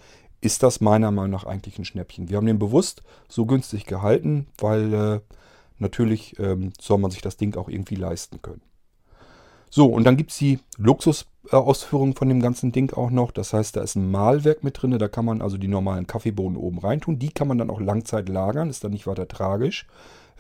ist 0.43 0.63
das 0.63 0.81
meiner 0.81 1.11
Meinung 1.11 1.31
nach 1.31 1.45
eigentlich 1.45 1.79
ein 1.79 1.85
Schnäppchen. 1.85 2.29
Wir 2.29 2.37
haben 2.37 2.47
den 2.47 2.59
bewusst 2.59 3.03
so 3.29 3.47
günstig 3.47 3.87
gehalten, 3.87 4.49
weil 4.59 4.93
äh, 4.93 5.21
natürlich 5.79 6.39
ähm, 6.39 6.73
soll 6.79 6.99
man 6.99 7.11
sich 7.11 7.23
das 7.23 7.37
Ding 7.37 7.57
auch 7.57 7.69
irgendwie 7.69 7.95
leisten 7.95 8.43
können. 8.43 8.61
So, 9.71 9.87
und 9.87 10.05
dann 10.05 10.19
gibt 10.19 10.33
es 10.33 10.39
die 10.39 10.59
Luxusausführung 10.77 12.15
von 12.15 12.29
dem 12.29 12.43
ganzen 12.43 12.73
Ding 12.73 12.93
auch 12.93 13.11
noch. 13.11 13.31
Das 13.31 13.55
heißt, 13.55 13.77
da 13.77 13.83
ist 13.83 13.95
ein 13.95 14.11
Mahlwerk 14.11 14.65
mit 14.65 14.83
drin. 14.83 14.99
Da 14.99 15.09
kann 15.09 15.25
man 15.25 15.41
also 15.41 15.57
die 15.57 15.69
normalen 15.69 16.07
Kaffeebohnen 16.07 16.59
oben 16.59 16.79
reintun. 16.79 17.19
Die 17.19 17.31
kann 17.31 17.49
man 17.49 17.57
dann 17.57 17.71
auch 17.71 17.81
Langzeit 17.81 18.29
lagern. 18.29 18.69
Ist 18.69 18.85
dann 18.85 18.91
nicht 18.91 19.07
weiter 19.07 19.29
tragisch. 19.29 19.87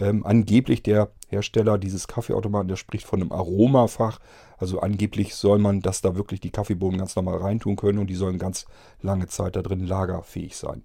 Ähm, 0.02 0.26
angeblich 0.26 0.82
der 0.82 1.10
Hersteller 1.28 1.78
dieses 1.78 2.08
Kaffeeautomaten, 2.08 2.66
der 2.66 2.74
spricht 2.74 3.06
von 3.06 3.20
einem 3.20 3.30
Aromafach. 3.30 4.18
Also 4.58 4.80
angeblich 4.80 5.36
soll 5.36 5.60
man 5.60 5.80
das 5.80 6.00
da 6.00 6.16
wirklich 6.16 6.40
die 6.40 6.50
Kaffeebohnen 6.50 6.98
ganz 6.98 7.14
normal 7.14 7.36
reintun 7.36 7.76
können 7.76 8.00
und 8.00 8.08
die 8.08 8.16
sollen 8.16 8.38
ganz 8.38 8.66
lange 9.00 9.28
Zeit 9.28 9.54
da 9.54 9.62
drin 9.62 9.86
lagerfähig 9.86 10.56
sein. 10.56 10.82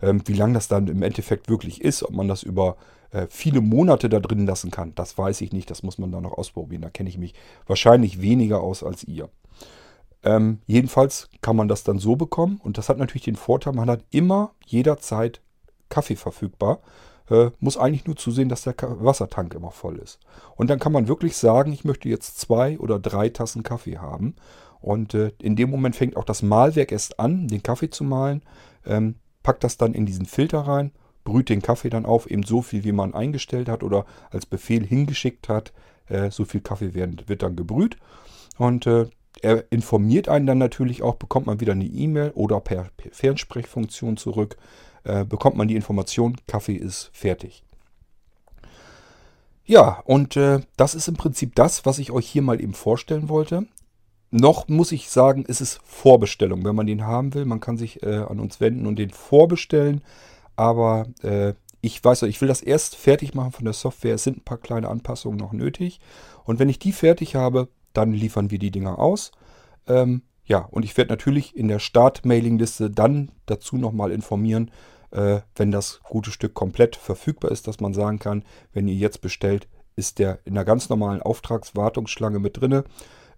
Ähm, 0.00 0.22
wie 0.26 0.34
lange 0.34 0.54
das 0.54 0.68
dann 0.68 0.86
im 0.86 1.02
Endeffekt 1.02 1.48
wirklich 1.48 1.80
ist, 1.80 2.04
ob 2.04 2.12
man 2.12 2.28
das 2.28 2.44
über 2.44 2.76
äh, 3.10 3.26
viele 3.28 3.60
Monate 3.60 4.08
da 4.08 4.20
drin 4.20 4.46
lassen 4.46 4.70
kann, 4.70 4.94
das 4.94 5.18
weiß 5.18 5.40
ich 5.40 5.52
nicht. 5.52 5.68
Das 5.68 5.82
muss 5.82 5.98
man 5.98 6.12
dann 6.12 6.22
noch 6.22 6.38
ausprobieren. 6.38 6.82
Da 6.82 6.90
kenne 6.90 7.08
ich 7.08 7.18
mich 7.18 7.34
wahrscheinlich 7.66 8.20
weniger 8.20 8.60
aus 8.60 8.84
als 8.84 9.02
ihr. 9.02 9.28
Ähm, 10.22 10.60
jedenfalls 10.68 11.30
kann 11.40 11.56
man 11.56 11.66
das 11.66 11.82
dann 11.82 11.98
so 11.98 12.14
bekommen 12.14 12.60
und 12.62 12.78
das 12.78 12.88
hat 12.88 12.98
natürlich 12.98 13.24
den 13.24 13.34
Vorteil, 13.34 13.72
man 13.72 13.90
hat 13.90 14.04
immer 14.12 14.52
jederzeit 14.64 15.40
Kaffee 15.88 16.14
verfügbar. 16.14 16.78
Äh, 17.32 17.50
muss 17.60 17.76
eigentlich 17.76 18.06
nur 18.06 18.16
zusehen, 18.16 18.48
dass 18.48 18.62
der 18.62 18.74
Wassertank 18.78 19.54
immer 19.54 19.70
voll 19.70 19.96
ist. 19.98 20.18
Und 20.56 20.70
dann 20.70 20.78
kann 20.78 20.92
man 20.92 21.08
wirklich 21.08 21.36
sagen, 21.36 21.72
ich 21.72 21.84
möchte 21.84 22.08
jetzt 22.08 22.38
zwei 22.38 22.78
oder 22.78 22.98
drei 22.98 23.28
Tassen 23.28 23.62
Kaffee 23.62 23.98
haben. 23.98 24.34
Und 24.80 25.14
äh, 25.14 25.32
in 25.40 25.56
dem 25.56 25.70
Moment 25.70 25.96
fängt 25.96 26.16
auch 26.16 26.24
das 26.24 26.42
Mahlwerk 26.42 26.92
erst 26.92 27.18
an, 27.18 27.48
den 27.48 27.62
Kaffee 27.62 27.90
zu 27.90 28.04
mahlen. 28.04 28.42
Ähm, 28.84 29.14
packt 29.42 29.64
das 29.64 29.76
dann 29.76 29.94
in 29.94 30.06
diesen 30.06 30.26
Filter 30.26 30.60
rein 30.60 30.92
brüht 31.24 31.48
den 31.48 31.62
Kaffee 31.62 31.90
dann 31.90 32.06
auf, 32.06 32.30
eben 32.30 32.42
so 32.42 32.62
viel, 32.62 32.84
wie 32.84 32.92
man 32.92 33.14
eingestellt 33.14 33.68
hat 33.68 33.82
oder 33.82 34.06
als 34.30 34.46
Befehl 34.46 34.84
hingeschickt 34.84 35.48
hat. 35.48 35.72
Äh, 36.08 36.30
so 36.30 36.44
viel 36.44 36.60
Kaffee 36.60 36.94
wird, 36.94 37.28
wird 37.28 37.42
dann 37.42 37.56
gebrüht. 37.56 37.96
Und 38.58 38.86
äh, 38.86 39.06
er 39.40 39.64
informiert 39.70 40.28
einen 40.28 40.46
dann 40.46 40.58
natürlich 40.58 41.02
auch, 41.02 41.14
bekommt 41.14 41.46
man 41.46 41.60
wieder 41.60 41.72
eine 41.72 41.84
E-Mail 41.84 42.32
oder 42.34 42.60
per, 42.60 42.88
per, 42.96 43.12
Fernsprechfunktion 43.12 44.16
zurück, 44.16 44.56
äh, 45.04 45.24
bekommt 45.24 45.56
man 45.56 45.68
die 45.68 45.76
Information, 45.76 46.36
Kaffee 46.46 46.76
ist 46.76 47.10
fertig. 47.12 47.64
Ja, 49.64 50.02
und 50.04 50.36
äh, 50.36 50.60
das 50.76 50.94
ist 50.94 51.08
im 51.08 51.14
Prinzip 51.14 51.54
das, 51.54 51.86
was 51.86 51.98
ich 51.98 52.10
euch 52.10 52.28
hier 52.28 52.42
mal 52.42 52.60
eben 52.60 52.74
vorstellen 52.74 53.28
wollte. 53.28 53.66
Noch 54.30 54.68
muss 54.68 54.92
ich 54.92 55.08
sagen, 55.10 55.44
ist 55.44 55.60
es 55.60 55.78
Vorbestellung. 55.84 56.64
Wenn 56.64 56.74
man 56.74 56.86
den 56.86 57.06
haben 57.06 57.34
will, 57.34 57.44
man 57.44 57.60
kann 57.60 57.76
sich 57.76 58.02
äh, 58.02 58.16
an 58.16 58.40
uns 58.40 58.60
wenden 58.60 58.86
und 58.86 58.98
den 58.98 59.10
vorbestellen. 59.10 60.02
Aber 60.56 61.06
äh, 61.22 61.54
ich 61.80 62.02
weiß, 62.02 62.22
ich 62.22 62.40
will 62.40 62.48
das 62.48 62.62
erst 62.62 62.96
fertig 62.96 63.34
machen 63.34 63.52
von 63.52 63.64
der 63.64 63.74
Software. 63.74 64.14
Es 64.14 64.24
sind 64.24 64.38
ein 64.38 64.44
paar 64.44 64.58
kleine 64.58 64.88
Anpassungen 64.88 65.38
noch 65.38 65.52
nötig. 65.52 66.00
Und 66.44 66.58
wenn 66.58 66.68
ich 66.68 66.78
die 66.78 66.92
fertig 66.92 67.34
habe, 67.34 67.68
dann 67.92 68.12
liefern 68.12 68.50
wir 68.50 68.58
die 68.58 68.70
Dinger 68.70 68.98
aus. 68.98 69.32
Ähm, 69.86 70.22
ja, 70.44 70.58
und 70.70 70.84
ich 70.84 70.96
werde 70.96 71.12
natürlich 71.12 71.56
in 71.56 71.68
der 71.68 71.78
Start-Mailing-Liste 71.78 72.90
dann 72.90 73.30
dazu 73.46 73.76
nochmal 73.76 74.10
informieren, 74.10 74.70
äh, 75.12 75.40
wenn 75.54 75.70
das 75.70 76.00
gute 76.02 76.30
Stück 76.30 76.54
komplett 76.54 76.96
verfügbar 76.96 77.50
ist, 77.50 77.68
dass 77.68 77.80
man 77.80 77.94
sagen 77.94 78.18
kann, 78.18 78.44
wenn 78.72 78.88
ihr 78.88 78.94
jetzt 78.94 79.20
bestellt, 79.20 79.68
ist 79.94 80.18
der 80.18 80.40
in 80.44 80.54
der 80.54 80.64
ganz 80.64 80.88
normalen 80.88 81.22
Auftragswartungsschlange 81.22 82.38
mit 82.38 82.60
drinne. 82.60 82.84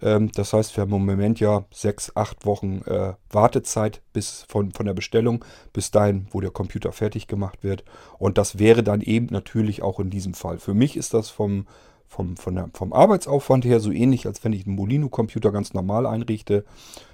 Ähm, 0.01 0.31
das 0.33 0.53
heißt, 0.53 0.77
wir 0.77 0.83
haben 0.83 0.93
im 0.93 1.05
Moment 1.05 1.41
ja 1.41 1.65
sechs, 1.73 2.15
acht 2.15 2.47
Wochen 2.47 2.83
äh, 2.87 3.15
Wartezeit 3.31 4.03
bis 4.13 4.45
von, 4.49 4.73
von 4.73 4.87
der 4.87 4.95
Bestellung 4.95 5.45
bis 5.73 5.91
dahin, 5.91 6.29
wo 6.31 6.41
der 6.41 6.51
Computer 6.51 6.93
fertig 6.93 7.27
gemacht 7.27 7.65
wird. 7.65 7.85
Und 8.19 8.39
das 8.39 8.59
wäre 8.59 8.83
dann 8.83 9.01
eben 9.01 9.27
natürlich 9.31 9.83
auch 9.83 10.01
in 10.01 10.11
diesem 10.11 10.35
Fall. 10.35 10.59
Für 10.59 10.75
mich 10.75 10.97
ist 10.97 11.13
das 11.13 11.29
vom, 11.31 11.67
vom, 12.15 12.37
von 12.37 12.55
der, 12.55 12.71
vom 12.73 12.93
Arbeitsaufwand 12.93 13.65
her 13.65 13.81
so 13.81 13.91
ähnlich, 13.91 14.27
als 14.27 14.45
wenn 14.45 14.53
ich 14.53 14.67
einen 14.67 14.77
Molino-Computer 14.77 15.51
ganz 15.51 15.75
normal 15.75 16.07
einrichte. 16.07 16.65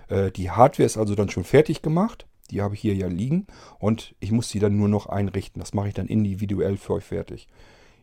Äh, 0.09 0.31
die 0.31 0.51
Hardware 0.51 0.87
ist 0.87 0.99
also 0.99 1.15
dann 1.15 1.31
schon 1.31 1.45
fertig 1.45 1.83
gemacht. 1.83 2.27
Die 2.51 2.61
habe 2.61 2.75
ich 2.75 2.81
hier 2.81 2.95
ja 2.95 3.07
liegen 3.07 3.47
und 3.79 4.15
ich 4.21 4.33
muss 4.33 4.49
sie 4.49 4.59
dann 4.59 4.77
nur 4.77 4.89
noch 4.89 5.07
einrichten. 5.07 5.61
Das 5.61 5.73
mache 5.73 5.89
ich 5.89 5.95
dann 5.95 6.07
individuell 6.07 6.77
für 6.77 6.95
euch 6.95 7.05
fertig. 7.05 7.49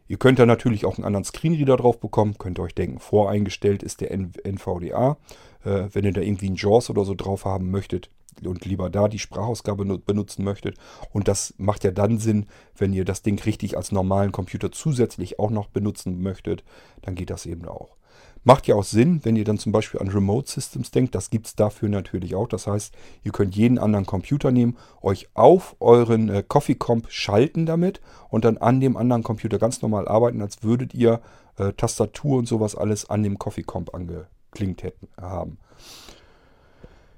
Ihr 0.07 0.17
könnt 0.17 0.39
da 0.39 0.45
natürlich 0.45 0.85
auch 0.85 0.97
einen 0.97 1.05
anderen 1.05 1.25
Screenreader 1.25 1.77
drauf 1.77 1.99
bekommen. 1.99 2.37
Könnt 2.37 2.59
ihr 2.59 2.63
euch 2.63 2.75
denken, 2.75 2.99
voreingestellt 2.99 3.83
ist 3.83 4.01
der 4.01 4.11
NVDA. 4.11 5.17
Äh, 5.63 5.89
wenn 5.91 6.05
ihr 6.05 6.13
da 6.13 6.21
irgendwie 6.21 6.47
einen 6.47 6.55
JAWS 6.55 6.89
oder 6.89 7.03
so 7.03 7.13
drauf 7.13 7.45
haben 7.45 7.71
möchtet 7.71 8.09
und 8.45 8.65
lieber 8.65 8.89
da 8.89 9.07
die 9.07 9.19
Sprachausgabe 9.19 9.99
benutzen 9.99 10.43
möchtet. 10.43 10.77
Und 11.11 11.27
das 11.27 11.53
macht 11.57 11.83
ja 11.83 11.91
dann 11.91 12.19
Sinn, 12.19 12.45
wenn 12.77 12.93
ihr 12.93 13.05
das 13.05 13.21
Ding 13.21 13.39
richtig 13.41 13.77
als 13.77 13.91
normalen 13.91 14.31
Computer 14.31 14.71
zusätzlich 14.71 15.39
auch 15.39 15.49
noch 15.49 15.67
benutzen 15.67 16.21
möchtet. 16.21 16.63
Dann 17.01 17.15
geht 17.15 17.29
das 17.29 17.45
eben 17.45 17.65
auch. 17.65 17.97
Macht 18.47 18.65
ja 18.65 18.75
auch 18.75 18.85
Sinn, 18.85 19.19
wenn 19.25 19.35
ihr 19.35 19.43
dann 19.43 19.57
zum 19.57 19.73
Beispiel 19.73 19.99
an 19.99 20.07
Remote 20.07 20.49
Systems 20.49 20.89
denkt. 20.89 21.13
Das 21.15 21.29
gibt 21.29 21.47
es 21.47 21.55
dafür 21.57 21.89
natürlich 21.89 22.33
auch. 22.33 22.47
Das 22.47 22.65
heißt, 22.65 22.95
ihr 23.25 23.33
könnt 23.33 23.57
jeden 23.57 23.77
anderen 23.77 24.05
Computer 24.05 24.51
nehmen, 24.51 24.77
euch 25.01 25.27
auf 25.33 25.75
euren 25.81 26.29
äh, 26.29 26.43
Coffee 26.47 26.75
Comp 26.75 27.11
schalten 27.11 27.65
damit 27.65 27.99
und 28.29 28.45
dann 28.45 28.55
an 28.57 28.79
dem 28.79 28.95
anderen 28.95 29.21
Computer 29.21 29.59
ganz 29.59 29.81
normal 29.81 30.07
arbeiten, 30.07 30.41
als 30.41 30.63
würdet 30.63 30.93
ihr 30.93 31.19
äh, 31.57 31.73
Tastatur 31.73 32.37
und 32.37 32.47
sowas 32.47 32.75
alles 32.75 33.09
an 33.09 33.21
dem 33.21 33.37
Coffee 33.37 33.63
Comp 33.63 33.93
angeklingt 33.93 34.81
hätten, 34.81 35.09
haben. 35.19 35.57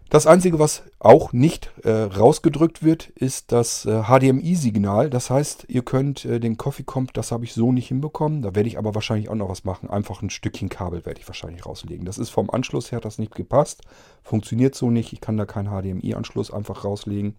Das 0.09 0.25
Einzige, 0.25 0.57
was 0.57 0.81
auch 0.97 1.33
nicht 1.33 1.71
äh, 1.83 1.91
rausgedrückt 1.91 2.81
wird, 2.81 3.09
ist 3.09 3.51
das 3.51 3.85
äh, 3.85 4.01
HDMI-Signal. 4.05 5.11
Das 5.11 5.29
heißt, 5.29 5.65
ihr 5.67 5.83
könnt 5.83 6.25
äh, 6.25 6.39
den 6.39 6.57
Coffee 6.57 6.81
Comp, 6.81 7.13
das 7.13 7.31
habe 7.31 7.45
ich 7.45 7.53
so 7.53 7.71
nicht 7.71 7.89
hinbekommen. 7.89 8.41
Da 8.41 8.55
werde 8.55 8.67
ich 8.67 8.79
aber 8.79 8.95
wahrscheinlich 8.95 9.29
auch 9.29 9.35
noch 9.35 9.49
was 9.49 9.65
machen. 9.65 9.87
Einfach 9.87 10.23
ein 10.23 10.31
Stückchen 10.31 10.69
Kabel 10.69 11.05
werde 11.05 11.19
ich 11.19 11.27
wahrscheinlich 11.27 11.63
rauslegen. 11.63 12.05
Das 12.05 12.17
ist 12.17 12.31
vom 12.31 12.49
Anschluss 12.49 12.91
her 12.91 12.99
das 12.99 13.19
nicht 13.19 13.35
gepasst. 13.35 13.83
Funktioniert 14.23 14.73
so 14.73 14.89
nicht. 14.89 15.13
Ich 15.13 15.21
kann 15.21 15.37
da 15.37 15.45
keinen 15.45 15.69
HDMI-Anschluss 15.69 16.51
einfach 16.51 16.85
rauslegen. 16.85 17.35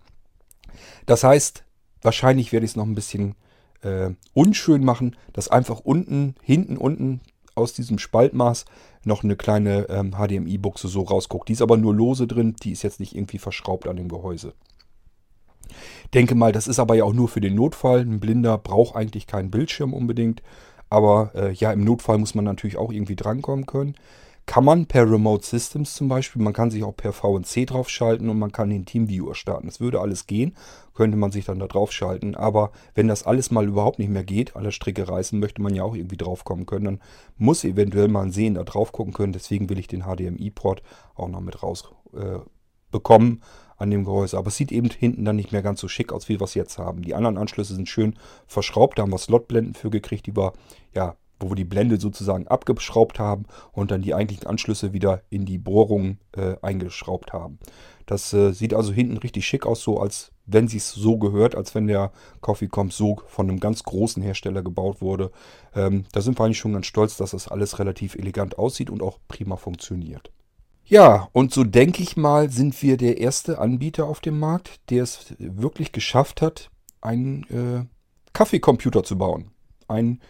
Das 1.06 1.24
heißt, 1.24 1.64
wahrscheinlich 2.02 2.52
werde 2.52 2.66
ich 2.66 2.72
es 2.72 2.76
noch 2.76 2.86
ein 2.86 2.94
bisschen 2.94 3.34
äh, 3.82 4.10
unschön 4.32 4.84
machen, 4.84 5.16
dass 5.32 5.48
einfach 5.48 5.80
unten, 5.80 6.36
hinten 6.40 6.76
unten 6.76 7.20
aus 7.60 7.72
diesem 7.72 7.98
Spaltmaß 7.98 8.64
noch 9.04 9.24
eine 9.24 9.36
kleine 9.36 9.88
ähm, 9.88 10.12
HDMI-Buchse 10.12 10.88
so 10.88 11.02
rausguckt. 11.02 11.48
Die 11.48 11.52
ist 11.52 11.62
aber 11.62 11.76
nur 11.76 11.94
lose 11.94 12.26
drin, 12.26 12.56
die 12.62 12.72
ist 12.72 12.82
jetzt 12.82 13.00
nicht 13.00 13.14
irgendwie 13.14 13.38
verschraubt 13.38 13.88
an 13.88 13.96
dem 13.96 14.08
Gehäuse. 14.08 14.52
Denke 16.14 16.34
mal, 16.34 16.52
das 16.52 16.66
ist 16.66 16.78
aber 16.78 16.96
ja 16.96 17.04
auch 17.04 17.12
nur 17.12 17.28
für 17.28 17.40
den 17.40 17.54
Notfall. 17.54 18.00
Ein 18.00 18.20
Blinder 18.20 18.58
braucht 18.58 18.96
eigentlich 18.96 19.26
keinen 19.26 19.50
Bildschirm 19.50 19.94
unbedingt. 19.94 20.42
Aber 20.88 21.30
äh, 21.34 21.52
ja, 21.52 21.72
im 21.72 21.84
Notfall 21.84 22.18
muss 22.18 22.34
man 22.34 22.44
natürlich 22.44 22.76
auch 22.76 22.90
irgendwie 22.92 23.16
drankommen 23.16 23.66
können. 23.66 23.94
Kann 24.50 24.64
man 24.64 24.86
per 24.86 25.08
Remote 25.08 25.46
Systems 25.46 25.94
zum 25.94 26.08
Beispiel, 26.08 26.42
man 26.42 26.52
kann 26.52 26.72
sich 26.72 26.82
auch 26.82 26.96
per 26.96 27.12
VNC 27.12 27.68
draufschalten 27.68 28.28
und 28.28 28.36
man 28.36 28.50
kann 28.50 28.68
den 28.68 28.84
Teamviewer 28.84 29.36
starten. 29.36 29.68
Das 29.68 29.78
würde 29.78 30.00
alles 30.00 30.26
gehen, 30.26 30.56
könnte 30.92 31.16
man 31.16 31.30
sich 31.30 31.44
dann 31.44 31.60
da 31.60 31.68
draufschalten. 31.68 32.34
Aber 32.34 32.72
wenn 32.96 33.06
das 33.06 33.22
alles 33.22 33.52
mal 33.52 33.68
überhaupt 33.68 34.00
nicht 34.00 34.08
mehr 34.08 34.24
geht, 34.24 34.56
alle 34.56 34.72
Stricke 34.72 35.08
reißen, 35.08 35.38
möchte 35.38 35.62
man 35.62 35.76
ja 35.76 35.84
auch 35.84 35.94
irgendwie 35.94 36.16
draufkommen 36.16 36.66
können. 36.66 36.84
Dann 36.84 37.00
muss 37.38 37.62
eventuell 37.62 38.08
mal 38.08 38.22
ein 38.22 38.32
Sehen 38.32 38.54
da 38.54 38.64
drauf 38.64 38.90
gucken 38.90 39.12
können. 39.12 39.32
Deswegen 39.32 39.70
will 39.70 39.78
ich 39.78 39.86
den 39.86 40.02
HDMI-Port 40.02 40.82
auch 41.14 41.28
noch 41.28 41.42
mit 41.42 41.62
raus 41.62 41.88
äh, 42.12 42.40
an 43.76 43.90
dem 43.92 44.04
Gehäuse. 44.04 44.36
Aber 44.36 44.48
es 44.48 44.56
sieht 44.56 44.72
eben 44.72 44.90
hinten 44.90 45.24
dann 45.24 45.36
nicht 45.36 45.52
mehr 45.52 45.62
ganz 45.62 45.80
so 45.80 45.86
schick 45.86 46.12
aus, 46.12 46.28
wie 46.28 46.40
wir 46.40 46.44
es 46.44 46.54
jetzt 46.54 46.76
haben. 46.76 47.02
Die 47.02 47.14
anderen 47.14 47.38
Anschlüsse 47.38 47.76
sind 47.76 47.88
schön 47.88 48.16
verschraubt. 48.48 48.98
Da 48.98 49.02
haben 49.02 49.12
wir 49.12 49.18
Slotblenden 49.18 49.74
für 49.74 49.90
gekriegt, 49.90 50.26
die 50.26 50.36
wir 50.36 50.54
ja 50.92 51.14
wo 51.40 51.50
wir 51.50 51.56
die 51.56 51.64
Blende 51.64 51.98
sozusagen 51.98 52.46
abgeschraubt 52.46 53.18
haben 53.18 53.46
und 53.72 53.90
dann 53.90 54.02
die 54.02 54.14
eigentlichen 54.14 54.46
Anschlüsse 54.46 54.92
wieder 54.92 55.22
in 55.30 55.44
die 55.46 55.58
Bohrung 55.58 56.18
äh, 56.36 56.56
eingeschraubt 56.62 57.32
haben. 57.32 57.58
Das 58.06 58.32
äh, 58.32 58.52
sieht 58.52 58.74
also 58.74 58.92
hinten 58.92 59.16
richtig 59.16 59.46
schick 59.46 59.66
aus, 59.66 59.82
so 59.82 60.00
als 60.00 60.32
wenn 60.46 60.68
sie 60.68 60.78
es 60.78 60.92
so 60.92 61.16
gehört, 61.18 61.54
als 61.54 61.74
wenn 61.74 61.86
der 61.86 62.12
Coffee 62.40 62.66
Comp 62.66 62.92
so 62.92 63.18
von 63.26 63.48
einem 63.48 63.60
ganz 63.60 63.84
großen 63.84 64.22
Hersteller 64.22 64.62
gebaut 64.62 65.00
wurde. 65.00 65.30
Ähm, 65.74 66.04
da 66.12 66.20
sind 66.20 66.38
wir 66.38 66.44
eigentlich 66.44 66.58
schon 66.58 66.72
ganz 66.72 66.86
stolz, 66.86 67.16
dass 67.16 67.30
das 67.30 67.48
alles 67.48 67.78
relativ 67.78 68.16
elegant 68.16 68.58
aussieht 68.58 68.90
und 68.90 69.02
auch 69.02 69.18
prima 69.28 69.56
funktioniert. 69.56 70.32
Ja, 70.84 71.28
und 71.32 71.54
so 71.54 71.62
denke 71.62 72.02
ich 72.02 72.16
mal, 72.16 72.50
sind 72.50 72.82
wir 72.82 72.96
der 72.96 73.18
erste 73.18 73.60
Anbieter 73.60 74.06
auf 74.06 74.18
dem 74.18 74.40
Markt, 74.40 74.80
der 74.90 75.04
es 75.04 75.36
wirklich 75.38 75.92
geschafft 75.92 76.42
hat, 76.42 76.68
einen 77.00 77.44
äh, 77.44 77.84
Kaffeecomputer 78.32 79.04
zu 79.04 79.16
bauen. 79.16 79.52
Ein 79.86 80.20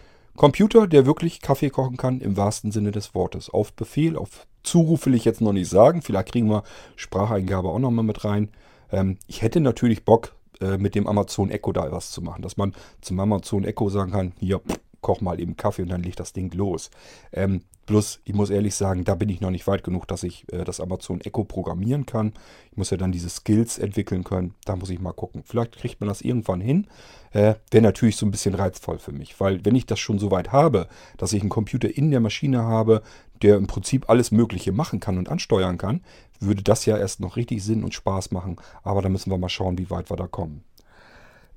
Computer, 0.41 0.87
der 0.87 1.05
wirklich 1.05 1.43
Kaffee 1.43 1.69
kochen 1.69 1.99
kann, 1.99 2.23
im 2.23 2.35
wahrsten 2.35 2.73
Sinne 2.73 2.93
des 2.93 3.15
Wortes. 3.15 3.51
Auf 3.51 3.75
Befehl, 3.75 4.17
auf 4.17 4.47
Zuruf 4.63 5.05
will 5.05 5.15
ich 5.15 5.27
jetzt 5.27 5.43
noch 5.43 5.53
nicht 5.53 5.69
sagen. 5.69 6.01
Vielleicht 6.01 6.33
kriegen 6.33 6.49
wir 6.49 6.63
Spracheingabe 6.97 7.69
auch 7.69 7.79
noch 7.79 7.91
mal 7.91 8.01
mit 8.01 8.25
rein. 8.25 8.49
Ähm, 8.91 9.19
ich 9.27 9.43
hätte 9.43 9.61
natürlich 9.61 10.07
Bock, 10.07 10.35
äh, 10.63 10.79
mit 10.79 10.95
dem 10.95 11.07
Amazon 11.07 11.51
Echo 11.51 11.73
da 11.73 11.93
was 11.93 12.11
zu 12.11 12.23
machen. 12.23 12.41
Dass 12.41 12.57
man 12.57 12.73
zum 13.03 13.21
Amazon 13.21 13.65
Echo 13.65 13.91
sagen 13.91 14.13
kann, 14.13 14.33
hier, 14.39 14.63
koch 15.01 15.21
mal 15.21 15.41
eben 15.41 15.57
Kaffee 15.57 15.83
und 15.83 15.91
dann 15.91 16.03
legt 16.03 16.21
das 16.21 16.33
Ding 16.33 16.53
los. 16.55 16.91
Ähm, 17.33 17.63
bloß, 17.87 18.21
ich 18.25 18.35
muss 18.35 18.51
ehrlich 18.51 18.75
sagen, 18.75 19.05
da 19.05 19.15
bin 19.15 19.29
ich 19.29 19.41
noch 19.41 19.51
nicht 19.51 19.67
weit 19.67 19.83
genug, 19.83 20.07
dass 20.07 20.23
ich 20.23 20.51
äh, 20.53 20.65
das 20.65 20.81
Amazon 20.81 21.21
Echo 21.21 21.45
programmieren 21.45 22.07
kann. 22.07 22.33
Ich 22.71 22.77
muss 22.77 22.91
ja 22.91 22.97
dann 22.97 23.13
diese 23.13 23.29
Skills 23.29 23.79
entwickeln 23.79 24.25
können. 24.25 24.55
Da 24.65 24.77
muss 24.77 24.91
ich 24.91 25.01
mal 25.01 25.13
gucken. 25.13 25.43
Vielleicht 25.45 25.77
kriegt 25.77 26.01
man 26.01 26.09
das 26.09 26.21
irgendwann 26.21 26.61
hin. 26.61 26.87
Äh, 27.33 27.55
Wäre 27.71 27.83
natürlich 27.83 28.17
so 28.17 28.27
ein 28.27 28.31
bisschen 28.31 28.55
reizvoll 28.55 28.99
für 28.99 29.13
mich, 29.13 29.41
weil 29.41 29.65
wenn 29.65 29.75
ich 29.75 29.87
das 29.87 29.99
schon 29.99 30.19
so 30.19 30.31
weit 30.31 30.53
habe, 30.53 30.89
dass 31.17 31.33
ich 31.33 31.41
einen 31.41 31.51
Computer 31.51 31.89
in 31.89 32.11
der 32.11 32.21
Maschine 32.21 32.63
habe, 32.63 33.03
der 33.43 33.57
im 33.57 33.67
Prinzip 33.67 34.09
alles 34.11 34.31
Mögliche 34.31 34.73
machen 34.73 35.01
kann 35.01 35.19
und 35.19 35.29
ansteuern 35.29 35.79
kann, 35.79 36.03
würde 36.41 36.63
das 36.63 36.87
ja 36.87 36.97
erst 36.97 37.21
noch 37.21 37.37
richtig 37.37 37.63
Sinn 37.63 37.85
und 37.85 37.95
Spaß 37.95 38.31
machen. 38.31 38.57
Aber 38.83 39.03
da 39.03 39.09
müssen 39.09 39.31
wir 39.31 39.39
mal 39.39 39.49
schauen, 39.49 39.79
wie 39.79 39.91
weit 39.91 40.11
wir 40.11 40.17
da 40.17 40.27
kommen. 40.27 40.65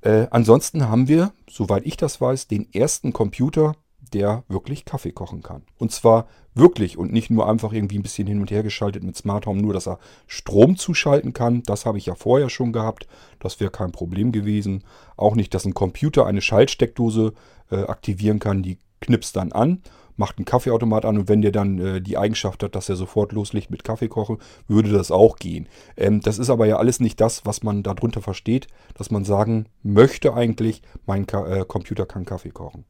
Äh, 0.04 0.26
ansonsten 0.30 0.88
haben 0.88 1.08
wir, 1.08 1.32
soweit 1.50 1.86
ich 1.86 1.96
das 1.96 2.20
weiß, 2.20 2.46
den 2.46 2.72
ersten 2.72 3.14
Computer, 3.14 3.74
der 4.12 4.44
wirklich 4.48 4.84
Kaffee 4.84 5.12
kochen 5.12 5.42
kann. 5.42 5.62
Und 5.78 5.92
zwar 5.92 6.28
wirklich 6.54 6.98
und 6.98 7.10
nicht 7.10 7.30
nur 7.30 7.48
einfach 7.48 7.72
irgendwie 7.72 7.98
ein 7.98 8.02
bisschen 8.02 8.28
hin 8.28 8.38
und 8.38 8.50
her 8.50 8.62
geschaltet 8.62 9.02
mit 9.02 9.16
Smart 9.16 9.46
Home, 9.46 9.62
nur 9.62 9.72
dass 9.72 9.88
er 9.88 9.98
Strom 10.26 10.76
zuschalten 10.76 11.32
kann. 11.32 11.62
Das 11.62 11.86
habe 11.86 11.96
ich 11.98 12.06
ja 12.06 12.14
vorher 12.14 12.50
schon 12.50 12.72
gehabt. 12.72 13.08
Das 13.40 13.58
wäre 13.60 13.70
kein 13.70 13.92
Problem 13.92 14.30
gewesen. 14.30 14.84
Auch 15.16 15.34
nicht, 15.34 15.54
dass 15.54 15.64
ein 15.64 15.74
Computer 15.74 16.26
eine 16.26 16.42
Schaltsteckdose 16.42 17.32
äh, 17.70 17.84
aktivieren 17.84 18.38
kann. 18.38 18.62
Die 18.62 18.78
knipst 19.00 19.34
dann 19.36 19.52
an 19.52 19.82
macht 20.16 20.38
einen 20.38 20.44
Kaffeeautomat 20.44 21.04
an 21.04 21.18
und 21.18 21.28
wenn 21.28 21.42
der 21.42 21.52
dann 21.52 21.78
äh, 21.78 22.00
die 22.00 22.18
Eigenschaft 22.18 22.62
hat, 22.62 22.74
dass 22.74 22.88
er 22.88 22.96
sofort 22.96 23.32
loslegt 23.32 23.70
mit 23.70 23.84
Kaffee 23.84 24.08
kochen, 24.08 24.38
würde 24.68 24.90
das 24.90 25.10
auch 25.10 25.36
gehen. 25.36 25.68
Ähm, 25.96 26.20
das 26.20 26.38
ist 26.38 26.50
aber 26.50 26.66
ja 26.66 26.76
alles 26.76 27.00
nicht 27.00 27.20
das, 27.20 27.44
was 27.44 27.62
man 27.62 27.82
darunter 27.82 28.22
versteht, 28.22 28.68
dass 28.94 29.10
man 29.10 29.24
sagen 29.24 29.66
möchte 29.82 30.34
eigentlich, 30.34 30.82
mein 31.06 31.26
Ka 31.26 31.46
äh, 31.46 31.64
Computer 31.64 32.06
kann 32.06 32.24
Kaffee 32.24 32.50
kochen. 32.50 32.84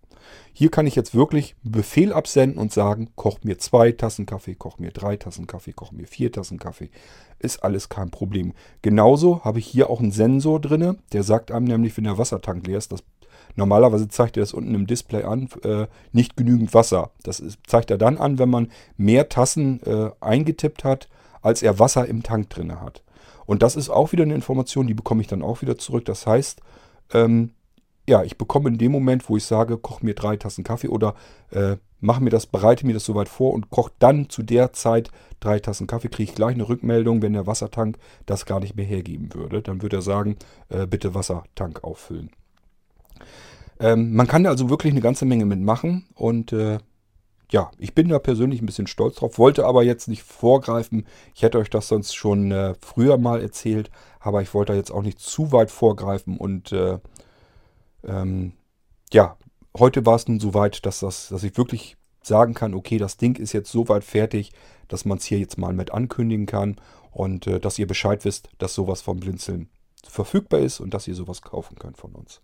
Hier 0.53 0.71
kann 0.71 0.87
ich 0.87 0.95
jetzt 0.95 1.15
wirklich 1.15 1.57
Befehl 1.63 2.13
absenden 2.13 2.59
und 2.59 2.73
sagen, 2.73 3.11
koch 3.17 3.41
mir 3.43 3.59
zwei 3.59 3.93
Tassen 3.93 4.27
Kaffee, 4.27 4.55
koch 4.55 4.79
mir 4.79 4.91
drei 4.91 5.17
Tassen 5.17 5.47
Kaffee, 5.47 5.73
koch 5.73 5.93
mir 5.93 6.07
vier 6.07 6.33
Tassen 6.33 6.59
Kaffee. 6.59 6.91
Ist 7.39 7.63
alles 7.63 7.89
kein 7.89 8.11
Problem. 8.11 8.53
Genauso 8.83 9.45
habe 9.45 9.59
ich 9.59 9.67
hier 9.67 9.91
auch 9.91 10.01
einen 10.01 10.13
Sensor 10.13 10.61
drin, 10.61 10.99
der 11.13 11.23
sagt 11.23 11.51
einem 11.51 11.67
nämlich, 11.67 11.97
wenn 11.97 12.05
der 12.05 12.19
Wassertank 12.19 12.67
leer 12.67 12.79
ist, 12.79 12.93
das 12.93 13.03
Normalerweise 13.57 14.09
zeigt 14.09 14.37
er 14.37 14.43
das 14.43 14.53
unten 14.53 14.75
im 14.75 14.87
Display 14.87 15.23
an, 15.23 15.49
äh, 15.63 15.87
nicht 16.13 16.37
genügend 16.37 16.75
Wasser. 16.75 17.11
Das 17.23 17.41
ist, 17.41 17.59
zeigt 17.67 17.91
er 17.91 17.99
dann 17.99 18.19
an, 18.19 18.39
wenn 18.39 18.51
man 18.51 18.71
mehr 18.97 19.29
Tassen 19.29 19.81
äh, 19.85 20.11
eingetippt 20.21 20.85
hat, 20.85 21.09
als 21.43 21.63
er 21.63 21.79
Wasser 21.79 22.07
im 22.07 22.23
Tank 22.23 22.51
drin 22.51 22.81
hat. 22.81 23.03
Und 23.47 23.63
das 23.63 23.77
ist 23.77 23.91
auch 23.91 24.13
wieder 24.13 24.25
eine 24.25 24.35
Information, 24.35 24.87
die 24.87 24.95
bekomme 24.95 25.21
ich 25.21 25.29
dann 25.29 25.43
auch 25.43 25.63
wieder 25.63 25.77
zurück. 25.77 26.05
Das 26.07 26.27
heißt, 26.27 26.61
ähm, 27.13 27.51
ja, 28.09 28.23
ich 28.23 28.37
bekomme 28.37 28.69
in 28.69 28.79
dem 28.79 28.93
Moment, 28.93 29.29
wo 29.29 29.37
ich 29.37 29.45
sage, 29.45 29.79
koch 29.79 30.03
mir 30.03 30.15
drei 30.15 30.37
Tassen 30.37 30.65
Kaffee 30.65 30.89
oder 30.89 31.15
äh, 31.51 31.77
mach 32.01 32.21
mir 32.21 32.31
das, 32.31 32.47
bereite 32.47 32.87
mir 32.87 32.95
das 32.95 33.05
soweit 33.05 33.29
vor 33.29 33.55
und 33.55 33.71
koch 33.71 33.91
dann 33.99 34.29
zu 34.29 34.43
der 34.43 34.73
Zeit 34.73 35.11
drei 35.41 35.59
Tassen 35.59 35.87
Kaffee, 35.87 36.09
kriege 36.09 36.31
ich 36.31 36.35
gleich 36.35 36.55
eine 36.55 36.69
Rückmeldung, 36.69 37.23
wenn 37.23 37.33
der 37.33 37.47
Wassertank 37.47 37.99
das 38.27 38.47
gar 38.47 38.61
nicht 38.61 38.77
mehr 38.77 38.85
hergeben 38.85 39.33
würde. 39.33 39.63
Dann 39.63 39.83
würde 39.83 39.97
er 39.97 40.03
sagen, 40.03 40.37
äh, 40.69 40.87
bitte 40.87 41.15
Wassertank 41.15 41.85
auffüllen. 41.85 42.31
Ähm, 43.81 44.15
man 44.15 44.27
kann 44.27 44.45
da 44.45 44.51
also 44.51 44.71
wirklich 44.71 44.93
eine 44.93 45.01
ganze 45.01 45.25
Menge 45.25 45.47
mitmachen 45.47 46.07
und 46.15 46.53
äh, 46.53 46.79
ja, 47.51 47.71
ich 47.79 47.95
bin 47.95 48.09
da 48.09 48.19
persönlich 48.19 48.63
ein 48.63 48.67
bisschen 48.67 48.87
stolz 48.87 49.17
drauf, 49.17 49.39
wollte 49.39 49.67
aber 49.67 49.83
jetzt 49.83 50.09
nicht 50.09 50.23
vorgreifen. 50.23 51.07
Ich 51.35 51.43
hätte 51.43 51.59
euch 51.59 51.71
das 51.71 51.89
sonst 51.89 52.15
schon 52.15 52.51
äh, 52.51 52.75
früher 52.81 53.19
mal 53.19 53.43
erzählt, 53.43 53.91
aber 54.21 54.43
ich 54.43 54.55
wollte 54.55 54.73
da 54.73 54.77
jetzt 54.79 54.91
auch 54.91 55.03
nicht 55.03 55.21
zu 55.21 55.53
weit 55.53 55.71
vorgreifen 55.71 56.39
und 56.39 56.73
äh, 56.73 56.99
ähm, 58.05 58.53
ja, 59.13 59.37
heute 59.77 60.07
war 60.07 60.17
es 60.17 60.27
nun 60.29 60.41
so 60.41 60.55
weit, 60.55 60.87
dass, 60.87 61.01
das, 61.01 61.29
dass 61.29 61.43
ich 61.43 61.57
wirklich 61.57 61.97
sagen 62.23 62.55
kann, 62.55 62.75
okay, 62.75 62.99
das 62.99 63.17
Ding 63.17 63.37
ist 63.37 63.53
jetzt 63.53 63.71
so 63.71 63.89
weit 63.89 64.05
fertig, 64.05 64.53
dass 64.89 65.05
man 65.05 65.19
es 65.19 65.25
hier 65.25 65.39
jetzt 65.39 65.59
mal 65.59 65.73
mit 65.73 65.93
ankündigen 65.93 66.47
kann 66.47 66.77
und 67.11 67.47
äh, 67.47 67.61
dass 67.61 67.79
ihr 67.79 67.87
Bescheid 67.87 68.25
wisst, 68.25 68.49
dass 68.59 68.75
sowas 68.75 69.03
vom 69.03 69.21
Blinzeln 69.21 69.69
verfügbar 70.07 70.61
ist 70.61 70.81
und 70.81 70.95
dass 70.95 71.09
ihr 71.09 71.15
sowas 71.15 71.43
kaufen 71.43 71.77
könnt 71.79 71.99
von 71.99 72.13
uns. 72.13 72.41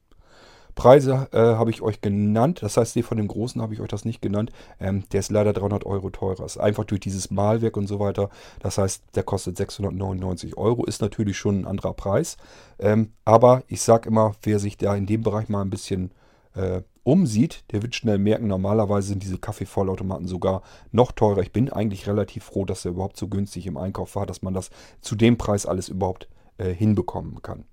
Preise 0.74 1.28
äh, 1.32 1.38
habe 1.38 1.70
ich 1.70 1.82
euch 1.82 2.00
genannt. 2.00 2.62
Das 2.62 2.76
heißt, 2.76 2.98
von 3.00 3.16
dem 3.16 3.28
Großen 3.28 3.60
habe 3.60 3.74
ich 3.74 3.80
euch 3.80 3.88
das 3.88 4.04
nicht 4.04 4.22
genannt. 4.22 4.50
Ähm, 4.78 5.04
der 5.12 5.20
ist 5.20 5.30
leider 5.30 5.52
300 5.52 5.86
Euro 5.86 6.10
teurer. 6.10 6.44
Ist 6.44 6.58
einfach 6.58 6.84
durch 6.84 7.00
dieses 7.00 7.30
Malwerk 7.30 7.76
und 7.76 7.86
so 7.86 8.00
weiter. 8.00 8.30
Das 8.60 8.78
heißt, 8.78 9.04
der 9.14 9.22
kostet 9.22 9.56
699 9.56 10.56
Euro. 10.56 10.84
Ist 10.84 11.02
natürlich 11.02 11.36
schon 11.36 11.60
ein 11.60 11.66
anderer 11.66 11.94
Preis. 11.94 12.36
Ähm, 12.78 13.12
aber 13.24 13.62
ich 13.68 13.82
sage 13.82 14.08
immer, 14.08 14.32
wer 14.42 14.58
sich 14.58 14.76
da 14.76 14.94
in 14.94 15.06
dem 15.06 15.22
Bereich 15.22 15.48
mal 15.48 15.62
ein 15.62 15.70
bisschen 15.70 16.12
äh, 16.54 16.82
umsieht, 17.02 17.64
der 17.72 17.82
wird 17.82 17.94
schnell 17.94 18.18
merken, 18.18 18.46
normalerweise 18.46 19.08
sind 19.08 19.22
diese 19.22 19.38
Kaffeevollautomaten 19.38 20.26
sogar 20.26 20.62
noch 20.92 21.12
teurer. 21.12 21.40
Ich 21.40 21.52
bin 21.52 21.70
eigentlich 21.70 22.06
relativ 22.06 22.44
froh, 22.44 22.64
dass 22.64 22.84
er 22.84 22.92
überhaupt 22.92 23.16
so 23.16 23.28
günstig 23.28 23.66
im 23.66 23.76
Einkauf 23.76 24.16
war, 24.16 24.26
dass 24.26 24.42
man 24.42 24.54
das 24.54 24.70
zu 25.00 25.16
dem 25.16 25.38
Preis 25.38 25.66
alles 25.66 25.88
überhaupt 25.88 26.28
äh, 26.58 26.72
hinbekommen 26.72 27.42
kann. 27.42 27.64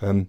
Ähm, 0.00 0.28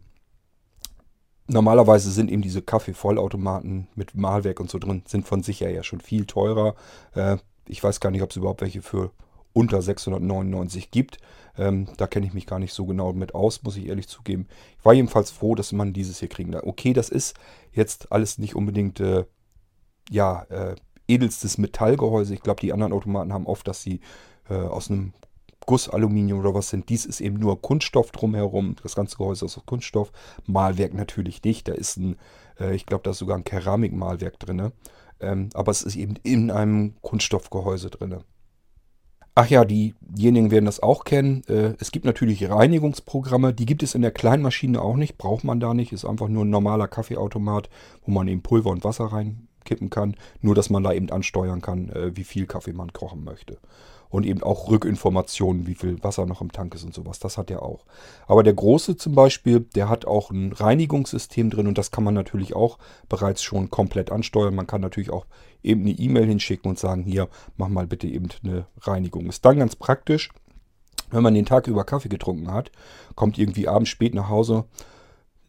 Normalerweise 1.47 2.11
sind 2.11 2.29
eben 2.29 2.41
diese 2.41 2.61
Kaffeevollautomaten 2.61 3.87
mit 3.95 4.15
Mahlwerk 4.15 4.59
und 4.59 4.69
so 4.69 4.79
drin, 4.79 5.03
sind 5.05 5.25
von 5.25 5.43
sich 5.43 5.61
her 5.61 5.71
ja 5.71 5.83
schon 5.83 6.01
viel 6.01 6.25
teurer. 6.25 6.75
Äh, 7.15 7.37
ich 7.67 7.83
weiß 7.83 7.99
gar 7.99 8.11
nicht, 8.11 8.21
ob 8.21 8.31
es 8.31 8.35
überhaupt 8.35 8.61
welche 8.61 8.81
für 8.81 9.11
unter 9.53 9.81
699 9.81 10.91
gibt. 10.91 11.19
Ähm, 11.57 11.87
da 11.97 12.05
kenne 12.05 12.25
ich 12.27 12.33
mich 12.33 12.45
gar 12.45 12.59
nicht 12.59 12.73
so 12.73 12.85
genau 12.85 13.13
mit 13.13 13.33
aus, 13.33 13.63
muss 13.63 13.77
ich 13.77 13.87
ehrlich 13.87 14.07
zugeben. 14.07 14.47
Ich 14.77 14.85
war 14.85 14.93
jedenfalls 14.93 15.31
froh, 15.31 15.55
dass 15.55 15.71
man 15.71 15.93
dieses 15.93 16.19
hier 16.19 16.29
kriegen 16.29 16.51
darf. 16.51 16.63
Okay, 16.63 16.93
das 16.93 17.09
ist 17.09 17.35
jetzt 17.71 18.11
alles 18.11 18.37
nicht 18.37 18.55
unbedingt 18.55 18.99
äh, 18.99 19.25
ja, 20.09 20.43
äh, 20.49 20.75
edelstes 21.07 21.57
Metallgehäuse. 21.57 22.33
Ich 22.33 22.41
glaube, 22.41 22.61
die 22.61 22.73
anderen 22.73 22.93
Automaten 22.93 23.33
haben 23.33 23.47
oft, 23.47 23.67
dass 23.67 23.81
sie 23.81 24.01
äh, 24.49 24.53
aus 24.53 24.91
einem 24.91 25.13
Gussaluminium 25.67 26.39
oder 26.39 26.55
was 26.55 26.69
sind. 26.69 26.89
Dies 26.89 27.05
ist 27.05 27.21
eben 27.21 27.37
nur 27.37 27.61
Kunststoff 27.61 28.11
drumherum. 28.11 28.75
Das 28.81 28.95
ganze 28.95 29.17
Gehäuse 29.17 29.45
ist 29.45 29.57
aus 29.57 29.65
Kunststoff. 29.67 30.11
Malwerk 30.47 30.95
natürlich 30.95 31.43
nicht. 31.43 31.67
Da 31.67 31.73
ist 31.73 31.97
ein, 31.97 32.15
äh, 32.59 32.73
ich 32.73 32.87
glaube, 32.87 33.03
da 33.03 33.11
ist 33.11 33.19
sogar 33.19 33.37
ein 33.37 33.43
Keramikmalwerk 33.43 34.39
drin. 34.39 34.71
Ähm, 35.19 35.49
aber 35.53 35.71
es 35.71 35.83
ist 35.83 35.95
eben 35.95 36.15
in 36.23 36.49
einem 36.49 36.95
Kunststoffgehäuse 37.01 37.91
drin. 37.91 38.17
Ach 39.35 39.47
ja, 39.47 39.65
die, 39.65 39.93
diejenigen 40.01 40.49
werden 40.49 40.65
das 40.65 40.81
auch 40.81 41.03
kennen. 41.03 41.43
Äh, 41.47 41.75
es 41.79 41.91
gibt 41.91 42.05
natürlich 42.05 42.49
Reinigungsprogramme. 42.49 43.53
Die 43.53 43.67
gibt 43.67 43.83
es 43.83 43.93
in 43.93 44.01
der 44.01 44.11
Kleinmaschine 44.11 44.81
auch 44.81 44.95
nicht. 44.95 45.17
Braucht 45.17 45.43
man 45.43 45.59
da 45.59 45.75
nicht. 45.75 45.91
Ist 45.91 46.05
einfach 46.05 46.27
nur 46.27 46.45
ein 46.45 46.49
normaler 46.49 46.87
Kaffeeautomat, 46.87 47.69
wo 48.03 48.11
man 48.11 48.27
eben 48.27 48.41
Pulver 48.41 48.71
und 48.71 48.83
Wasser 48.83 49.05
rein 49.05 49.47
kippen 49.67 49.89
kann, 49.91 50.15
nur 50.41 50.55
dass 50.55 50.69
man 50.71 50.81
da 50.81 50.93
eben 50.93 51.11
ansteuern 51.11 51.61
kann, 51.61 51.89
äh, 51.89 52.15
wie 52.15 52.23
viel 52.23 52.47
Kaffee 52.47 52.73
man 52.73 52.93
kochen 52.93 53.23
möchte. 53.23 53.59
Und 54.09 54.25
eben 54.25 54.41
auch 54.41 54.69
Rückinformationen, 54.69 55.67
wie 55.67 55.75
viel 55.75 56.01
Wasser 56.03 56.25
noch 56.25 56.41
im 56.41 56.51
Tank 56.51 56.73
ist 56.75 56.83
und 56.83 56.93
sowas. 56.93 57.19
Das 57.19 57.37
hat 57.37 57.51
er 57.51 57.61
auch. 57.61 57.85
Aber 58.25 58.43
der 58.43 58.53
große 58.53 58.95
zum 58.95 59.15
Beispiel, 59.15 59.61
der 59.75 59.89
hat 59.89 60.05
auch 60.05 60.31
ein 60.31 60.53
Reinigungssystem 60.53 61.49
drin 61.49 61.67
und 61.67 61.77
das 61.77 61.91
kann 61.91 62.03
man 62.03 62.13
natürlich 62.13 62.55
auch 62.55 62.77
bereits 63.09 63.43
schon 63.43 63.69
komplett 63.69 64.11
ansteuern. 64.11 64.55
Man 64.55 64.67
kann 64.67 64.81
natürlich 64.81 65.09
auch 65.09 65.25
eben 65.61 65.81
eine 65.81 65.91
E-Mail 65.91 66.25
hinschicken 66.25 66.69
und 66.69 66.79
sagen, 66.79 67.03
hier, 67.03 67.27
mach 67.57 67.67
mal 67.67 67.87
bitte 67.87 68.07
eben 68.07 68.29
eine 68.43 68.65
Reinigung. 68.81 69.27
Ist 69.27 69.43
dann 69.45 69.59
ganz 69.59 69.75
praktisch, 69.75 70.29
wenn 71.11 71.23
man 71.23 71.33
den 71.33 71.45
Tag 71.45 71.67
über 71.67 71.83
Kaffee 71.83 72.09
getrunken 72.09 72.51
hat, 72.51 72.71
kommt 73.15 73.37
irgendwie 73.37 73.67
abends 73.67 73.89
spät 73.89 74.13
nach 74.13 74.29
Hause, 74.29 74.65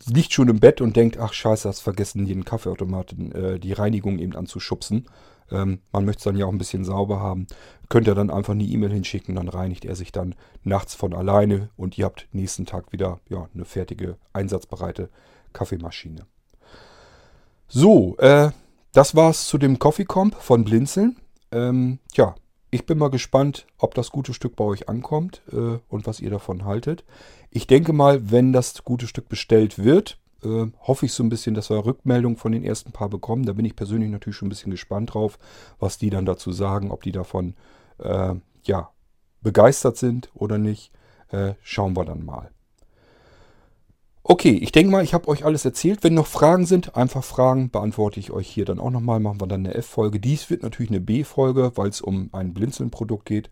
liegt 0.06 0.32
schon 0.32 0.48
im 0.48 0.60
Bett 0.60 0.80
und 0.80 0.96
denkt, 0.96 1.18
ach 1.18 1.32
scheiße, 1.32 1.68
hast 1.68 1.80
vergessen, 1.80 2.26
jeden 2.26 2.44
Kaffeeautomaten 2.44 3.32
äh, 3.32 3.58
die 3.58 3.72
Reinigung 3.72 4.18
eben 4.18 4.36
anzuschubsen. 4.36 5.06
Ähm, 5.50 5.80
man 5.92 6.04
möchte 6.04 6.18
es 6.18 6.24
dann 6.24 6.36
ja 6.36 6.46
auch 6.46 6.52
ein 6.52 6.58
bisschen 6.58 6.84
sauber 6.84 7.20
haben. 7.20 7.46
Könnt 7.88 8.06
ihr 8.06 8.14
dann 8.14 8.30
einfach 8.30 8.52
eine 8.52 8.64
E-Mail 8.64 8.92
hinschicken, 8.92 9.36
dann 9.36 9.48
reinigt 9.48 9.84
er 9.84 9.96
sich 9.96 10.12
dann 10.12 10.34
nachts 10.62 10.94
von 10.94 11.14
alleine 11.14 11.70
und 11.76 11.96
ihr 11.96 12.04
habt 12.04 12.28
nächsten 12.32 12.66
Tag 12.66 12.92
wieder 12.92 13.20
ja, 13.28 13.48
eine 13.54 13.64
fertige, 13.64 14.16
einsatzbereite 14.32 15.08
Kaffeemaschine. 15.52 16.26
So, 17.66 18.16
äh, 18.18 18.50
das 18.92 19.14
war's 19.14 19.46
zu 19.46 19.58
dem 19.58 19.78
Coffee 19.78 20.04
Comp 20.04 20.34
von 20.34 20.64
Blinzeln. 20.64 21.16
Ähm, 21.52 21.98
ja, 22.14 22.34
ich 22.70 22.84
bin 22.84 22.98
mal 22.98 23.10
gespannt, 23.10 23.66
ob 23.78 23.94
das 23.94 24.10
gute 24.10 24.34
Stück 24.34 24.56
bei 24.56 24.64
euch 24.64 24.88
ankommt 24.88 25.42
äh, 25.52 25.78
und 25.88 26.06
was 26.06 26.20
ihr 26.20 26.30
davon 26.30 26.64
haltet. 26.64 27.04
Ich 27.50 27.66
denke 27.66 27.92
mal, 27.92 28.30
wenn 28.30 28.52
das 28.52 28.84
gute 28.84 29.06
Stück 29.06 29.28
bestellt 29.28 29.82
wird, 29.82 30.18
äh, 30.44 30.66
hoffe 30.80 31.06
ich 31.06 31.12
so 31.12 31.22
ein 31.22 31.28
bisschen, 31.28 31.54
dass 31.54 31.70
wir 31.70 31.84
Rückmeldungen 31.84 32.36
von 32.36 32.52
den 32.52 32.64
ersten 32.64 32.92
paar 32.92 33.08
bekommen. 33.08 33.44
Da 33.44 33.52
bin 33.52 33.64
ich 33.64 33.76
persönlich 33.76 34.10
natürlich 34.10 34.36
schon 34.36 34.46
ein 34.46 34.50
bisschen 34.50 34.70
gespannt 34.70 35.14
drauf, 35.14 35.38
was 35.78 35.98
die 35.98 36.10
dann 36.10 36.26
dazu 36.26 36.52
sagen, 36.52 36.90
ob 36.90 37.02
die 37.02 37.12
davon 37.12 37.54
äh, 37.98 38.34
ja, 38.62 38.90
begeistert 39.40 39.96
sind 39.96 40.30
oder 40.34 40.58
nicht. 40.58 40.92
Äh, 41.28 41.54
schauen 41.62 41.96
wir 41.96 42.04
dann 42.04 42.24
mal. 42.24 42.50
Okay, 44.30 44.50
ich 44.50 44.72
denke 44.72 44.92
mal, 44.92 45.02
ich 45.02 45.14
habe 45.14 45.26
euch 45.28 45.46
alles 45.46 45.64
erzählt. 45.64 46.04
Wenn 46.04 46.12
noch 46.12 46.26
Fragen 46.26 46.66
sind, 46.66 46.96
einfach 46.96 47.24
Fragen, 47.24 47.70
beantworte 47.70 48.20
ich 48.20 48.30
euch 48.30 48.46
hier 48.46 48.66
dann 48.66 48.78
auch 48.78 48.90
nochmal. 48.90 49.20
Machen 49.20 49.40
wir 49.40 49.46
dann 49.46 49.64
eine 49.64 49.74
F-Folge. 49.74 50.20
Dies 50.20 50.50
wird 50.50 50.62
natürlich 50.62 50.90
eine 50.90 51.00
B-Folge, 51.00 51.72
weil 51.76 51.88
es 51.88 52.02
um 52.02 52.28
ein 52.32 52.52
Blinzeln-Produkt 52.52 53.24
geht. 53.24 53.48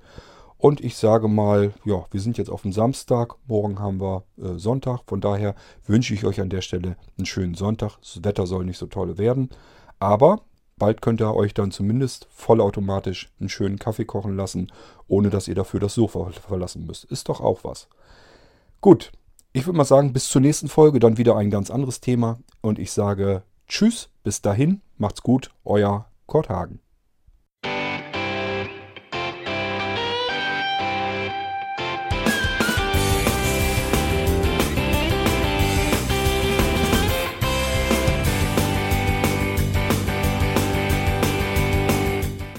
Und 0.59 0.81
ich 0.81 0.97
sage 0.97 1.29
mal, 1.29 1.75
ja, 1.85 2.07
wir 2.11 2.21
sind 2.21 2.39
jetzt 2.39 2.51
auf 2.51 2.63
dem 2.63 2.73
Samstag. 2.73 3.35
Morgen 3.47 3.79
haben 3.79 4.01
wir 4.01 4.25
äh, 4.39 4.59
Sonntag. 4.59 5.01
Von 5.07 5.21
daher 5.21 5.55
wünsche 5.87 6.15
ich 6.15 6.25
euch 6.25 6.41
an 6.41 6.49
der 6.49 6.63
Stelle 6.63 6.97
einen 7.19 7.27
schönen 7.27 7.55
Sonntag. 7.55 7.99
Das 8.01 8.25
Wetter 8.25 8.47
soll 8.47 8.65
nicht 8.65 8.79
so 8.79 8.87
toll 8.87 9.19
werden. 9.19 9.51
Aber 9.99 10.41
bald 10.79 11.03
könnt 11.03 11.21
ihr 11.21 11.35
euch 11.35 11.53
dann 11.53 11.71
zumindest 11.71 12.27
vollautomatisch 12.31 13.31
einen 13.39 13.49
schönen 13.49 13.79
Kaffee 13.79 14.05
kochen 14.05 14.37
lassen, 14.37 14.73
ohne 15.09 15.31
dass 15.31 15.49
ihr 15.49 15.55
dafür 15.55 15.81
das 15.81 15.95
Sofa 15.95 16.31
verlassen 16.31 16.87
müsst. 16.87 17.05
Ist 17.05 17.29
doch 17.29 17.41
auch 17.41 17.65
was. 17.65 17.89
Gut, 18.81 19.13
ich 19.53 19.67
würde 19.67 19.77
mal 19.77 19.85
sagen, 19.85 20.13
bis 20.13 20.29
zur 20.29 20.41
nächsten 20.41 20.69
Folge 20.69 21.01
dann 21.01 21.19
wieder 21.19 21.37
ein 21.37 21.51
ganz 21.51 21.71
anderes 21.71 22.01
Thema. 22.01 22.39
Und 22.63 22.79
ich 22.79 22.93
sage 22.93 23.43
Tschüss, 23.69 24.11
bis 24.23 24.41
dahin, 24.43 24.81
macht's 24.97 25.23
gut, 25.23 25.51
euer 25.65 26.07
Kurt 26.27 26.49
Hagen. 26.49 26.81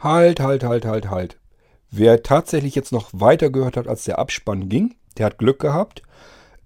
Halt, 0.00 0.40
halt, 0.40 0.64
halt, 0.64 0.86
halt, 0.86 1.10
halt. 1.10 1.38
Wer 1.90 2.22
tatsächlich 2.22 2.74
jetzt 2.74 2.90
noch 2.90 3.10
weiter 3.12 3.50
gehört 3.50 3.76
hat, 3.76 3.86
als 3.86 4.04
der 4.04 4.18
Abspann 4.18 4.68
ging, 4.68 4.94
der 5.18 5.26
hat 5.26 5.38
Glück 5.38 5.58
gehabt. 5.58 6.02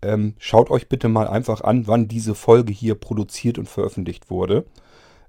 Ähm, 0.02 0.34
schaut 0.38 0.70
euch 0.70 0.88
bitte 0.88 1.08
mal 1.08 1.26
einfach 1.26 1.62
an, 1.62 1.86
wann 1.88 2.06
diese 2.06 2.36
Folge 2.36 2.72
hier 2.72 2.94
produziert 2.94 3.58
und 3.58 3.68
veröffentlicht 3.68 4.30
wurde. 4.30 4.66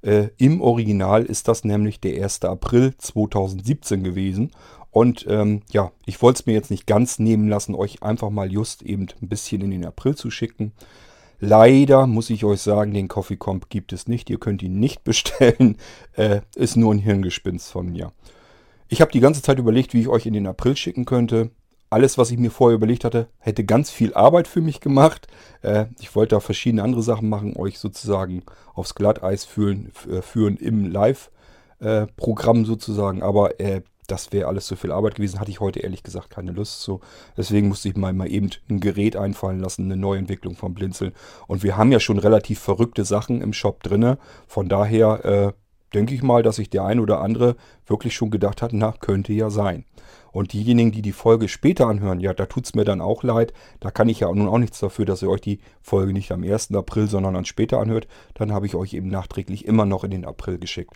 Äh, 0.03 0.29
Im 0.37 0.61
Original 0.61 1.23
ist 1.25 1.47
das 1.47 1.63
nämlich 1.63 1.99
der 1.99 2.23
1. 2.23 2.43
April 2.43 2.93
2017 2.95 4.03
gewesen. 4.03 4.51
Und 4.91 5.25
ähm, 5.27 5.61
ja, 5.71 5.91
ich 6.05 6.21
wollte 6.21 6.41
es 6.41 6.45
mir 6.45 6.53
jetzt 6.53 6.71
nicht 6.71 6.85
ganz 6.85 7.17
nehmen 7.17 7.49
lassen, 7.49 7.73
euch 7.73 8.03
einfach 8.03 8.29
mal 8.29 8.51
just 8.51 8.83
eben 8.83 9.07
ein 9.19 9.29
bisschen 9.29 9.61
in 9.61 9.71
den 9.71 9.85
April 9.85 10.15
zu 10.15 10.29
schicken. 10.29 10.73
Leider 11.47 12.07
muss 12.07 12.31
ich 12.31 12.43
euch 12.43 12.61
sagen, 12.61 12.93
den 12.93 13.07
Coffee 13.07 13.37
Comp 13.37 13.69
gibt 13.69 13.93
es 13.93 14.07
nicht. 14.07 14.29
Ihr 14.29 14.39
könnt 14.39 14.63
ihn 14.63 14.79
nicht 14.79 15.03
bestellen. 15.03 15.77
Äh, 16.13 16.41
ist 16.55 16.75
nur 16.75 16.93
ein 16.93 16.99
Hirngespinst 16.99 17.71
von 17.71 17.91
mir. 17.91 18.11
Ich 18.87 19.01
habe 19.01 19.11
die 19.11 19.19
ganze 19.19 19.41
Zeit 19.41 19.59
überlegt, 19.59 19.93
wie 19.93 20.01
ich 20.01 20.07
euch 20.07 20.25
in 20.25 20.33
den 20.33 20.47
April 20.47 20.75
schicken 20.75 21.05
könnte. 21.05 21.51
Alles, 21.91 22.17
was 22.17 22.31
ich 22.31 22.39
mir 22.39 22.49
vorher 22.49 22.75
überlegt 22.75 23.03
hatte, 23.03 23.27
hätte 23.37 23.63
ganz 23.63 23.91
viel 23.91 24.13
Arbeit 24.15 24.47
für 24.47 24.61
mich 24.61 24.79
gemacht. 24.81 25.27
Äh, 25.61 25.85
ich 25.99 26.15
wollte 26.15 26.35
da 26.35 26.39
verschiedene 26.39 26.81
andere 26.81 27.03
Sachen 27.03 27.29
machen, 27.29 27.55
euch 27.55 27.77
sozusagen 27.77 28.43
aufs 28.73 28.95
Glatteis 28.95 29.45
führen, 29.45 29.91
äh, 30.09 30.23
führen 30.23 30.57
im 30.57 30.89
Live-Programm 30.89 32.63
äh, 32.63 32.65
sozusagen. 32.65 33.21
Aber 33.21 33.59
äh, 33.59 33.81
das 34.07 34.31
wäre 34.31 34.47
alles 34.47 34.65
zu 34.65 34.75
viel 34.75 34.91
Arbeit 34.91 35.15
gewesen. 35.15 35.39
Hatte 35.39 35.51
ich 35.51 35.59
heute 35.59 35.79
ehrlich 35.79 36.03
gesagt 36.03 36.29
keine 36.29 36.51
Lust 36.51 36.81
zu. 36.81 37.01
Deswegen 37.37 37.67
musste 37.67 37.89
ich 37.89 37.95
mal, 37.95 38.13
mal 38.13 38.31
eben 38.31 38.49
ein 38.69 38.79
Gerät 38.79 39.15
einfallen 39.15 39.59
lassen, 39.59 39.85
eine 39.85 39.97
Neuentwicklung 39.97 40.55
vom 40.55 40.73
Blinzeln. 40.73 41.13
Und 41.47 41.63
wir 41.63 41.77
haben 41.77 41.91
ja 41.91 41.99
schon 41.99 42.19
relativ 42.19 42.59
verrückte 42.59 43.05
Sachen 43.05 43.41
im 43.41 43.53
Shop 43.53 43.83
drinne. 43.83 44.17
Von 44.47 44.69
daher 44.69 45.25
äh, 45.25 45.53
denke 45.93 46.13
ich 46.13 46.23
mal, 46.23 46.43
dass 46.43 46.57
sich 46.57 46.69
der 46.69 46.85
ein 46.85 46.99
oder 46.99 47.21
andere 47.21 47.55
wirklich 47.85 48.15
schon 48.15 48.29
gedacht 48.29 48.61
hat, 48.61 48.73
na, 48.73 48.91
könnte 48.91 49.33
ja 49.33 49.49
sein. 49.49 49.85
Und 50.31 50.51
diejenigen, 50.51 50.91
die 50.91 51.01
die 51.01 51.13
Folge 51.13 51.47
später 51.47 51.87
anhören, 51.87 52.19
ja, 52.19 52.33
da 52.33 52.45
tut 52.45 52.65
es 52.65 52.75
mir 52.75 52.83
dann 52.83 52.99
auch 52.99 53.23
leid. 53.23 53.53
Da 53.79 53.89
kann 53.89 54.09
ich 54.09 54.19
ja 54.19 54.31
nun 54.33 54.49
auch 54.49 54.57
nichts 54.57 54.81
dafür, 54.81 55.05
dass 55.05 55.21
ihr 55.21 55.29
euch 55.29 55.39
die 55.39 55.59
Folge 55.81 56.11
nicht 56.11 56.33
am 56.33 56.43
1. 56.43 56.73
April, 56.73 57.07
sondern 57.07 57.35
dann 57.35 57.45
später 57.45 57.79
anhört. 57.79 58.07
Dann 58.33 58.51
habe 58.51 58.65
ich 58.65 58.75
euch 58.75 58.93
eben 58.93 59.07
nachträglich 59.07 59.65
immer 59.65 59.85
noch 59.85 60.03
in 60.03 60.11
den 60.11 60.25
April 60.25 60.57
geschickt. 60.57 60.93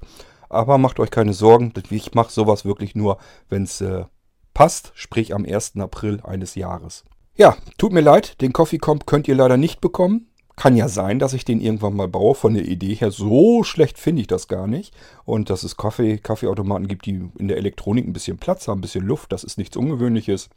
Aber 0.49 0.77
macht 0.77 0.99
euch 0.99 1.11
keine 1.11 1.33
Sorgen, 1.33 1.73
ich 1.89 2.13
mache 2.13 2.31
sowas 2.31 2.65
wirklich 2.65 2.95
nur, 2.95 3.19
wenn 3.49 3.63
es 3.63 3.81
äh, 3.81 4.05
passt, 4.53 4.91
sprich 4.95 5.33
am 5.33 5.45
1. 5.45 5.77
April 5.77 6.21
eines 6.23 6.55
Jahres. 6.55 7.05
Ja, 7.35 7.55
tut 7.77 7.93
mir 7.93 8.01
leid, 8.01 8.41
den 8.41 8.51
Coffee 8.51 8.79
Comp 8.79 9.05
könnt 9.05 9.27
ihr 9.27 9.35
leider 9.35 9.55
nicht 9.55 9.79
bekommen. 9.79 10.27
Kann 10.57 10.75
ja 10.75 10.89
sein, 10.89 11.19
dass 11.19 11.31
ich 11.31 11.45
den 11.45 11.61
irgendwann 11.61 11.95
mal 11.95 12.09
baue. 12.09 12.35
Von 12.35 12.53
der 12.53 12.65
Idee 12.67 12.93
her, 12.93 13.11
so 13.11 13.63
schlecht 13.63 13.97
finde 13.97 14.19
ich 14.19 14.27
das 14.27 14.49
gar 14.49 14.67
nicht. 14.67 14.93
Und 15.23 15.49
dass 15.49 15.63
es 15.63 15.77
Kaffee, 15.77 16.17
Kaffeeautomaten 16.17 16.89
gibt, 16.89 17.05
die 17.05 17.29
in 17.37 17.47
der 17.47 17.55
Elektronik 17.55 18.05
ein 18.05 18.11
bisschen 18.11 18.39
Platz 18.39 18.67
haben, 18.67 18.79
ein 18.79 18.81
bisschen 18.81 19.05
Luft, 19.05 19.31
das 19.31 19.45
ist 19.45 19.57
nichts 19.57 19.77
Ungewöhnliches. 19.77 20.49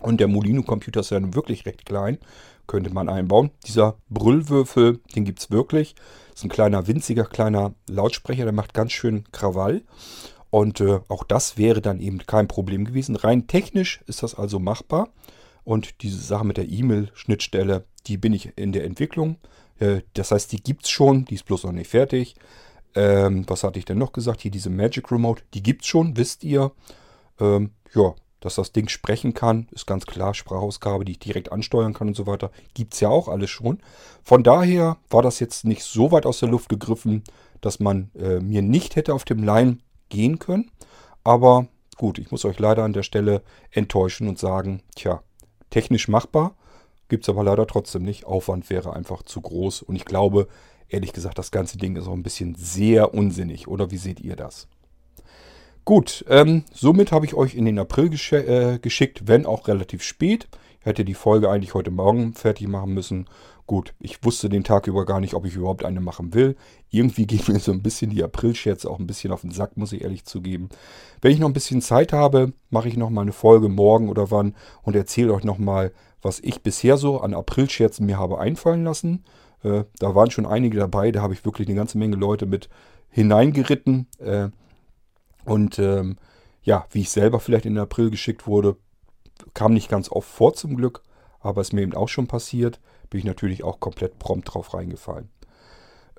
Und 0.00 0.20
der 0.20 0.28
Molino-Computer 0.28 1.00
ist 1.00 1.10
ja 1.10 1.20
nun 1.20 1.34
wirklich 1.34 1.66
recht 1.66 1.84
klein. 1.86 2.18
Könnte 2.66 2.92
man 2.92 3.08
einbauen. 3.08 3.50
Dieser 3.66 3.96
Brüllwürfel, 4.10 5.00
den 5.14 5.24
gibt 5.24 5.40
es 5.40 5.50
wirklich. 5.50 5.94
Ist 6.34 6.44
ein 6.44 6.50
kleiner, 6.50 6.86
winziger, 6.86 7.24
kleiner 7.24 7.74
Lautsprecher, 7.88 8.44
der 8.44 8.52
macht 8.52 8.74
ganz 8.74 8.92
schön 8.92 9.24
Krawall. 9.32 9.82
Und 10.50 10.80
äh, 10.80 11.00
auch 11.08 11.24
das 11.24 11.58
wäre 11.58 11.80
dann 11.80 12.00
eben 12.00 12.18
kein 12.18 12.48
Problem 12.48 12.84
gewesen. 12.84 13.16
Rein 13.16 13.46
technisch 13.46 14.02
ist 14.06 14.22
das 14.22 14.34
also 14.34 14.58
machbar. 14.58 15.08
Und 15.64 16.02
diese 16.02 16.18
Sache 16.18 16.46
mit 16.46 16.56
der 16.56 16.68
E-Mail-Schnittstelle, 16.68 17.84
die 18.06 18.16
bin 18.16 18.32
ich 18.32 18.56
in 18.56 18.72
der 18.72 18.84
Entwicklung. 18.84 19.36
Äh, 19.78 20.02
das 20.14 20.30
heißt, 20.30 20.52
die 20.52 20.62
gibt 20.62 20.84
es 20.84 20.90
schon, 20.90 21.24
die 21.26 21.34
ist 21.34 21.44
bloß 21.44 21.64
noch 21.64 21.72
nicht 21.72 21.90
fertig. 21.90 22.34
Ähm, 22.94 23.44
was 23.46 23.64
hatte 23.64 23.78
ich 23.78 23.84
denn 23.84 23.98
noch 23.98 24.12
gesagt? 24.12 24.40
Hier 24.40 24.50
diese 24.50 24.70
Magic 24.70 25.10
Remote, 25.12 25.42
die 25.54 25.62
gibt 25.62 25.82
es 25.82 25.88
schon, 25.88 26.16
wisst 26.16 26.44
ihr. 26.44 26.72
Ähm, 27.38 27.72
ja, 27.94 28.14
dass 28.40 28.54
das 28.54 28.72
Ding 28.72 28.88
sprechen 28.88 29.34
kann, 29.34 29.68
ist 29.72 29.86
ganz 29.86 30.06
klar. 30.06 30.34
Sprachausgabe, 30.34 31.04
die 31.04 31.12
ich 31.12 31.18
direkt 31.18 31.50
ansteuern 31.50 31.94
kann 31.94 32.08
und 32.08 32.16
so 32.16 32.26
weiter, 32.26 32.50
gibt 32.74 32.94
es 32.94 33.00
ja 33.00 33.08
auch 33.08 33.28
alles 33.28 33.50
schon. 33.50 33.80
Von 34.22 34.42
daher 34.42 34.96
war 35.10 35.22
das 35.22 35.40
jetzt 35.40 35.64
nicht 35.64 35.82
so 35.82 36.12
weit 36.12 36.26
aus 36.26 36.40
der 36.40 36.48
Luft 36.48 36.68
gegriffen, 36.68 37.24
dass 37.60 37.80
man 37.80 38.10
äh, 38.14 38.40
mir 38.40 38.62
nicht 38.62 38.96
hätte 38.96 39.14
auf 39.14 39.24
dem 39.24 39.42
Line 39.42 39.78
gehen 40.08 40.38
können. 40.38 40.70
Aber 41.24 41.66
gut, 41.96 42.18
ich 42.18 42.30
muss 42.30 42.44
euch 42.44 42.58
leider 42.58 42.84
an 42.84 42.92
der 42.92 43.02
Stelle 43.02 43.42
enttäuschen 43.70 44.28
und 44.28 44.38
sagen, 44.38 44.82
tja, 44.94 45.22
technisch 45.70 46.08
machbar, 46.08 46.54
gibt 47.08 47.24
es 47.24 47.28
aber 47.28 47.42
leider 47.42 47.66
trotzdem 47.66 48.02
nicht. 48.02 48.24
Aufwand 48.24 48.70
wäre 48.70 48.94
einfach 48.94 49.22
zu 49.22 49.40
groß. 49.40 49.82
Und 49.82 49.96
ich 49.96 50.04
glaube, 50.04 50.46
ehrlich 50.88 51.12
gesagt, 51.12 51.38
das 51.38 51.50
ganze 51.50 51.78
Ding 51.78 51.96
ist 51.96 52.06
auch 52.06 52.12
ein 52.12 52.22
bisschen 52.22 52.54
sehr 52.54 53.14
unsinnig. 53.14 53.66
Oder 53.66 53.90
wie 53.90 53.96
seht 53.96 54.20
ihr 54.20 54.36
das? 54.36 54.68
Gut, 55.88 56.22
ähm, 56.28 56.64
somit 56.74 57.12
habe 57.12 57.24
ich 57.24 57.32
euch 57.32 57.54
in 57.54 57.64
den 57.64 57.78
April 57.78 58.10
gesch 58.10 58.34
äh, 58.34 58.78
geschickt, 58.78 59.22
wenn 59.24 59.46
auch 59.46 59.68
relativ 59.68 60.02
spät. 60.02 60.46
Ich 60.80 60.84
hätte 60.84 61.02
die 61.02 61.14
Folge 61.14 61.48
eigentlich 61.48 61.72
heute 61.72 61.90
Morgen 61.90 62.34
fertig 62.34 62.68
machen 62.68 62.92
müssen. 62.92 63.24
Gut, 63.66 63.94
ich 63.98 64.22
wusste 64.22 64.50
den 64.50 64.64
Tag 64.64 64.86
über 64.86 65.06
gar 65.06 65.18
nicht, 65.18 65.32
ob 65.32 65.46
ich 65.46 65.56
überhaupt 65.56 65.86
eine 65.86 66.02
machen 66.02 66.34
will. 66.34 66.56
Irgendwie 66.90 67.26
gehen 67.26 67.40
mir 67.48 67.58
so 67.58 67.72
ein 67.72 67.82
bisschen 67.82 68.10
die 68.10 68.22
April-Scherze 68.22 68.90
auch 68.90 68.98
ein 68.98 69.06
bisschen 69.06 69.32
auf 69.32 69.40
den 69.40 69.50
Sack, 69.50 69.78
muss 69.78 69.94
ich 69.94 70.02
ehrlich 70.02 70.26
zugeben. 70.26 70.68
Wenn 71.22 71.32
ich 71.32 71.38
noch 71.38 71.48
ein 71.48 71.54
bisschen 71.54 71.80
Zeit 71.80 72.12
habe, 72.12 72.52
mache 72.68 72.88
ich 72.88 72.98
nochmal 72.98 73.22
eine 73.22 73.32
Folge 73.32 73.70
morgen 73.70 74.10
oder 74.10 74.30
wann 74.30 74.56
und 74.82 74.94
erzähle 74.94 75.32
euch 75.32 75.44
nochmal, 75.44 75.92
was 76.20 76.38
ich 76.40 76.62
bisher 76.62 76.98
so 76.98 77.22
an 77.22 77.32
April-Scherzen 77.32 78.04
mir 78.04 78.18
habe 78.18 78.38
einfallen 78.40 78.84
lassen. 78.84 79.24
Äh, 79.62 79.84
da 80.00 80.14
waren 80.14 80.30
schon 80.30 80.44
einige 80.44 80.76
dabei, 80.76 81.12
da 81.12 81.22
habe 81.22 81.32
ich 81.32 81.46
wirklich 81.46 81.66
eine 81.66 81.78
ganze 81.78 81.96
Menge 81.96 82.16
Leute 82.16 82.44
mit 82.44 82.68
hineingeritten. 83.08 84.06
Äh, 84.18 84.50
und 85.48 85.78
ähm, 85.78 86.16
ja, 86.62 86.86
wie 86.90 87.00
ich 87.00 87.10
selber 87.10 87.40
vielleicht 87.40 87.66
in 87.66 87.78
April 87.78 88.10
geschickt 88.10 88.46
wurde, 88.46 88.76
kam 89.54 89.72
nicht 89.72 89.88
ganz 89.88 90.10
oft 90.10 90.28
vor 90.28 90.54
zum 90.54 90.76
Glück, 90.76 91.02
aber 91.40 91.60
ist 91.60 91.72
mir 91.72 91.82
eben 91.82 91.94
auch 91.94 92.08
schon 92.08 92.26
passiert, 92.26 92.80
bin 93.10 93.18
ich 93.18 93.24
natürlich 93.24 93.64
auch 93.64 93.80
komplett 93.80 94.18
prompt 94.18 94.52
drauf 94.52 94.74
reingefallen. 94.74 95.30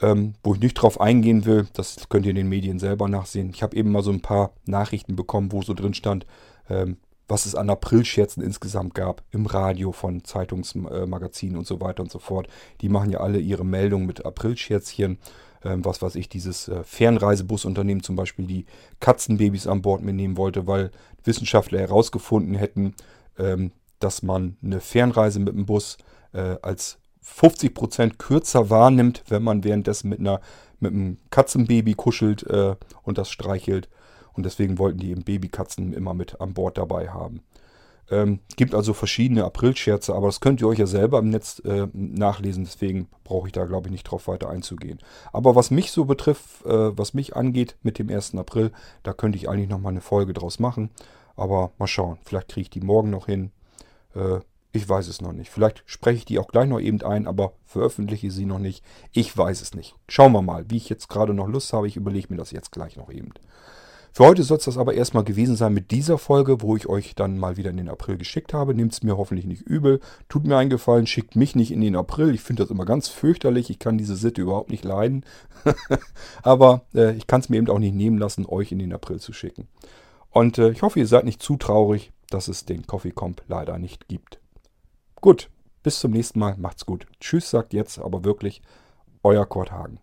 Ähm, 0.02 0.34
wo 0.44 0.54
ich 0.56 0.62
nicht 0.62 0.76
drauf 0.76 1.02
eingehen 1.02 1.46
will, 1.46 1.68
das 1.74 2.08
könnt 2.08 2.26
ihr 2.26 2.30
in 2.30 2.38
den 2.38 2.50
Medien 2.50 2.80
selber 2.80 3.10
nachsehen. 3.10 3.50
Ich 3.50 3.62
habe 3.62 3.76
eben 3.76 3.92
mal 3.92 4.02
so 4.02 4.12
ein 4.12 4.22
paar 4.22 4.54
Nachrichten 4.66 5.16
bekommen, 5.16 5.52
wo 5.52 5.62
so 5.62 5.74
drin 5.74 5.94
stand, 5.94 6.26
ähm, 6.70 6.98
was 7.28 7.46
es 7.46 7.54
an 7.54 7.70
Aprilscherzen 7.70 8.42
insgesamt 8.42 8.96
gab 8.96 9.24
im 9.32 9.46
Radio 9.46 9.92
von 9.92 10.24
Zeitungsmagazinen 10.24 11.58
und 11.58 11.68
so 11.68 11.80
weiter 11.82 12.02
und 12.02 12.12
so 12.12 12.18
fort. 12.18 12.48
Die 12.82 12.90
machen 12.90 13.12
ja 13.12 13.20
alle 13.20 13.40
ihre 13.40 13.66
Meldungen 13.66 14.08
mit 14.08 14.26
Aprilscherzchen 14.26 15.20
was 15.64 16.02
weiß 16.02 16.16
ich, 16.16 16.30
dieses 16.30 16.68
äh, 16.68 16.84
Fernreisebusunternehmen 16.84 18.04
zum 18.04 18.16
Beispiel, 18.16 18.48
die 18.48 18.66
Katzenbabys 19.00 19.68
an 19.68 19.82
Bord 19.82 20.02
mitnehmen 20.02 20.38
wollte, 20.38 20.68
weil 20.68 20.92
Wissenschaftler 21.24 21.80
herausgefunden 21.80 22.56
hätten, 22.56 22.96
ähm, 23.38 23.72
dass 24.00 24.24
man 24.24 24.58
eine 24.64 24.80
Fernreise 24.80 25.40
mit 25.40 25.54
dem 25.54 25.66
Bus 25.66 25.98
äh, 26.34 26.56
als 26.62 26.98
50% 27.26 28.18
kürzer 28.18 28.70
wahrnimmt, 28.70 29.24
wenn 29.28 29.44
man 29.44 29.64
währenddessen 29.64 30.10
mit, 30.10 30.20
einer, 30.20 30.42
mit 30.80 30.94
einem 30.94 31.18
Katzenbaby 31.30 31.94
kuschelt 31.94 32.44
äh, 32.44 32.76
und 33.04 33.18
das 33.18 33.30
streichelt. 33.30 33.90
Und 34.34 34.46
deswegen 34.46 34.78
wollten 34.78 35.00
die 35.00 35.12
eben 35.12 35.24
Babykatzen 35.24 35.94
immer 35.94 36.14
mit 36.14 36.40
an 36.40 36.54
Bord 36.54 36.78
dabei 36.78 37.10
haben. 37.10 37.42
Ähm, 38.12 38.40
gibt 38.56 38.74
also 38.74 38.94
verschiedene 38.94 39.46
Aprilscherze, 39.46 40.16
aber 40.16 40.28
das 40.28 40.40
könnt 40.40 40.62
ihr 40.62 40.68
euch 40.68 40.80
ja 40.80 40.88
selber 40.88 41.20
im 41.20 41.30
Netz 41.30 41.60
äh, 41.66 41.88
nachlesen, 41.94 42.64
deswegen 42.64 43.08
brauche 43.24 43.48
ich 43.48 43.54
da, 43.54 43.66
glaube 43.66 43.88
ich, 43.88 43.92
nicht 43.92 44.04
drauf 44.04 44.28
weiter 44.28 44.50
einzugehen. 44.50 45.00
Aber 45.32 45.56
was 45.56 45.70
mich 45.70 45.92
so 45.92 46.06
betrifft, 46.06 46.66
äh, 46.66 46.98
was 46.98 47.14
mich 47.14 47.36
angeht 47.36 47.78
mit 47.84 48.00
dem 48.00 48.10
1. 48.10 48.36
April, 48.36 48.72
da 49.04 49.14
könnte 49.14 49.38
ich 49.38 49.48
eigentlich 49.48 49.70
nochmal 49.70 49.92
eine 49.92 50.02
Folge 50.02 50.34
draus 50.34 50.60
machen. 50.60 50.90
Aber 51.36 51.72
mal 51.78 51.88
schauen, 51.88 52.18
vielleicht 52.24 52.50
kriege 52.50 52.64
ich 52.64 52.70
die 52.70 52.82
morgen 52.82 53.12
noch 53.12 53.28
hin. 53.28 53.52
Äh, 54.16 54.40
ich 54.72 54.88
weiß 54.88 55.08
es 55.08 55.22
noch 55.22 55.32
nicht. 55.32 55.50
Vielleicht 55.50 55.84
spreche 55.86 56.18
ich 56.18 56.26
die 56.26 56.38
auch 56.38 56.48
gleich 56.48 56.68
noch 56.68 56.80
eben 56.80 57.02
ein, 57.02 57.28
aber 57.28 57.54
veröffentliche 57.66 58.30
sie 58.30 58.46
noch 58.46 58.60
nicht. 58.60 58.84
Ich 59.12 59.36
weiß 59.36 59.62
es 59.62 59.74
nicht. 59.74 59.96
Schauen 60.08 60.32
wir 60.32 60.42
mal, 60.42 60.66
wie 60.70 60.78
ich 60.78 60.90
jetzt 60.90 61.10
gerade 61.10 61.34
noch 61.34 61.48
Lust 61.48 61.74
habe. 61.74 61.88
Ich 61.88 61.96
überlege 61.96 62.28
mir 62.30 62.38
das 62.38 62.52
jetzt 62.52 62.72
gleich 62.72 62.96
noch 62.96 63.12
eben. 63.12 63.32
Für 64.12 64.26
heute 64.26 64.44
soll 64.44 64.58
es 64.58 64.66
das 64.66 64.78
aber 64.78 64.94
erstmal 64.94 65.24
gewesen 65.24 65.56
sein 65.56 65.74
mit 65.74 65.92
dieser 65.92 66.18
Folge, 66.18 66.62
wo 66.62 66.76
ich 66.76 66.88
euch 66.88 67.16
dann 67.16 67.38
mal 67.38 67.58
wieder 67.58 67.70
in 67.70 67.78
den 67.78 67.90
April 67.90 68.18
geschickt 68.18 68.54
habe. 68.54 68.74
Nehmt 68.74 68.94
es 68.94 69.04
mir 69.04 69.18
hoffentlich 69.18 69.46
nicht 69.46 69.62
übel. 69.62 70.00
Tut 70.28 70.46
mir 70.46 70.58
einen 70.58 70.70
Gefallen, 70.70 71.08
schickt 71.08 71.36
mich 71.36 71.56
nicht 71.56 71.72
in 71.72 71.82
den 71.82 71.96
April. 71.96 72.34
Ich 72.34 72.42
finde 72.42 72.64
das 72.64 72.72
immer 72.72 72.86
ganz 72.86 73.08
fürchterlich. 73.08 73.70
Ich 73.70 73.80
kann 73.80 73.98
diese 73.98 74.16
Sitte 74.16 74.42
überhaupt 74.42 74.72
nicht 74.72 74.84
leiden. 74.84 75.24
aber 76.44 76.82
äh, 76.94 77.14
ich 77.14 77.28
kann 77.28 77.42
es 77.42 77.50
mir 77.50 77.58
eben 77.58 77.70
auch 77.70 77.80
nicht 77.80 77.96
nehmen 77.96 78.18
lassen, 78.18 78.46
euch 78.46 78.72
in 78.72 78.80
den 78.80 78.94
April 78.94 79.20
zu 79.20 79.32
schicken. 79.32 79.68
Und 80.32 80.58
äh, 80.58 80.72
ich 80.72 80.82
hoffe, 80.82 81.00
ihr 81.00 81.08
seid 81.08 81.26
nicht 81.26 81.42
zu 81.42 81.58
traurig, 81.58 82.12
dass 82.30 82.48
es 82.48 82.66
den 82.66 82.86
Coffee 82.88 83.12
Comp 83.12 83.42
leider 83.48 83.78
nicht 83.78 84.08
gibt. 84.08 84.40
Gut, 85.22 85.50
bis 85.84 86.00
zum 86.00 86.12
nächsten 86.12 86.40
Mal. 86.40 86.56
Macht's 86.58 86.86
gut. 86.86 87.06
Tschüss, 87.20 87.50
sagt 87.50 87.74
jetzt 87.74 88.00
aber 88.00 88.24
wirklich 88.24 88.62
euer 89.24 89.46
Kurt 89.46 89.72
Hagen. 89.72 90.00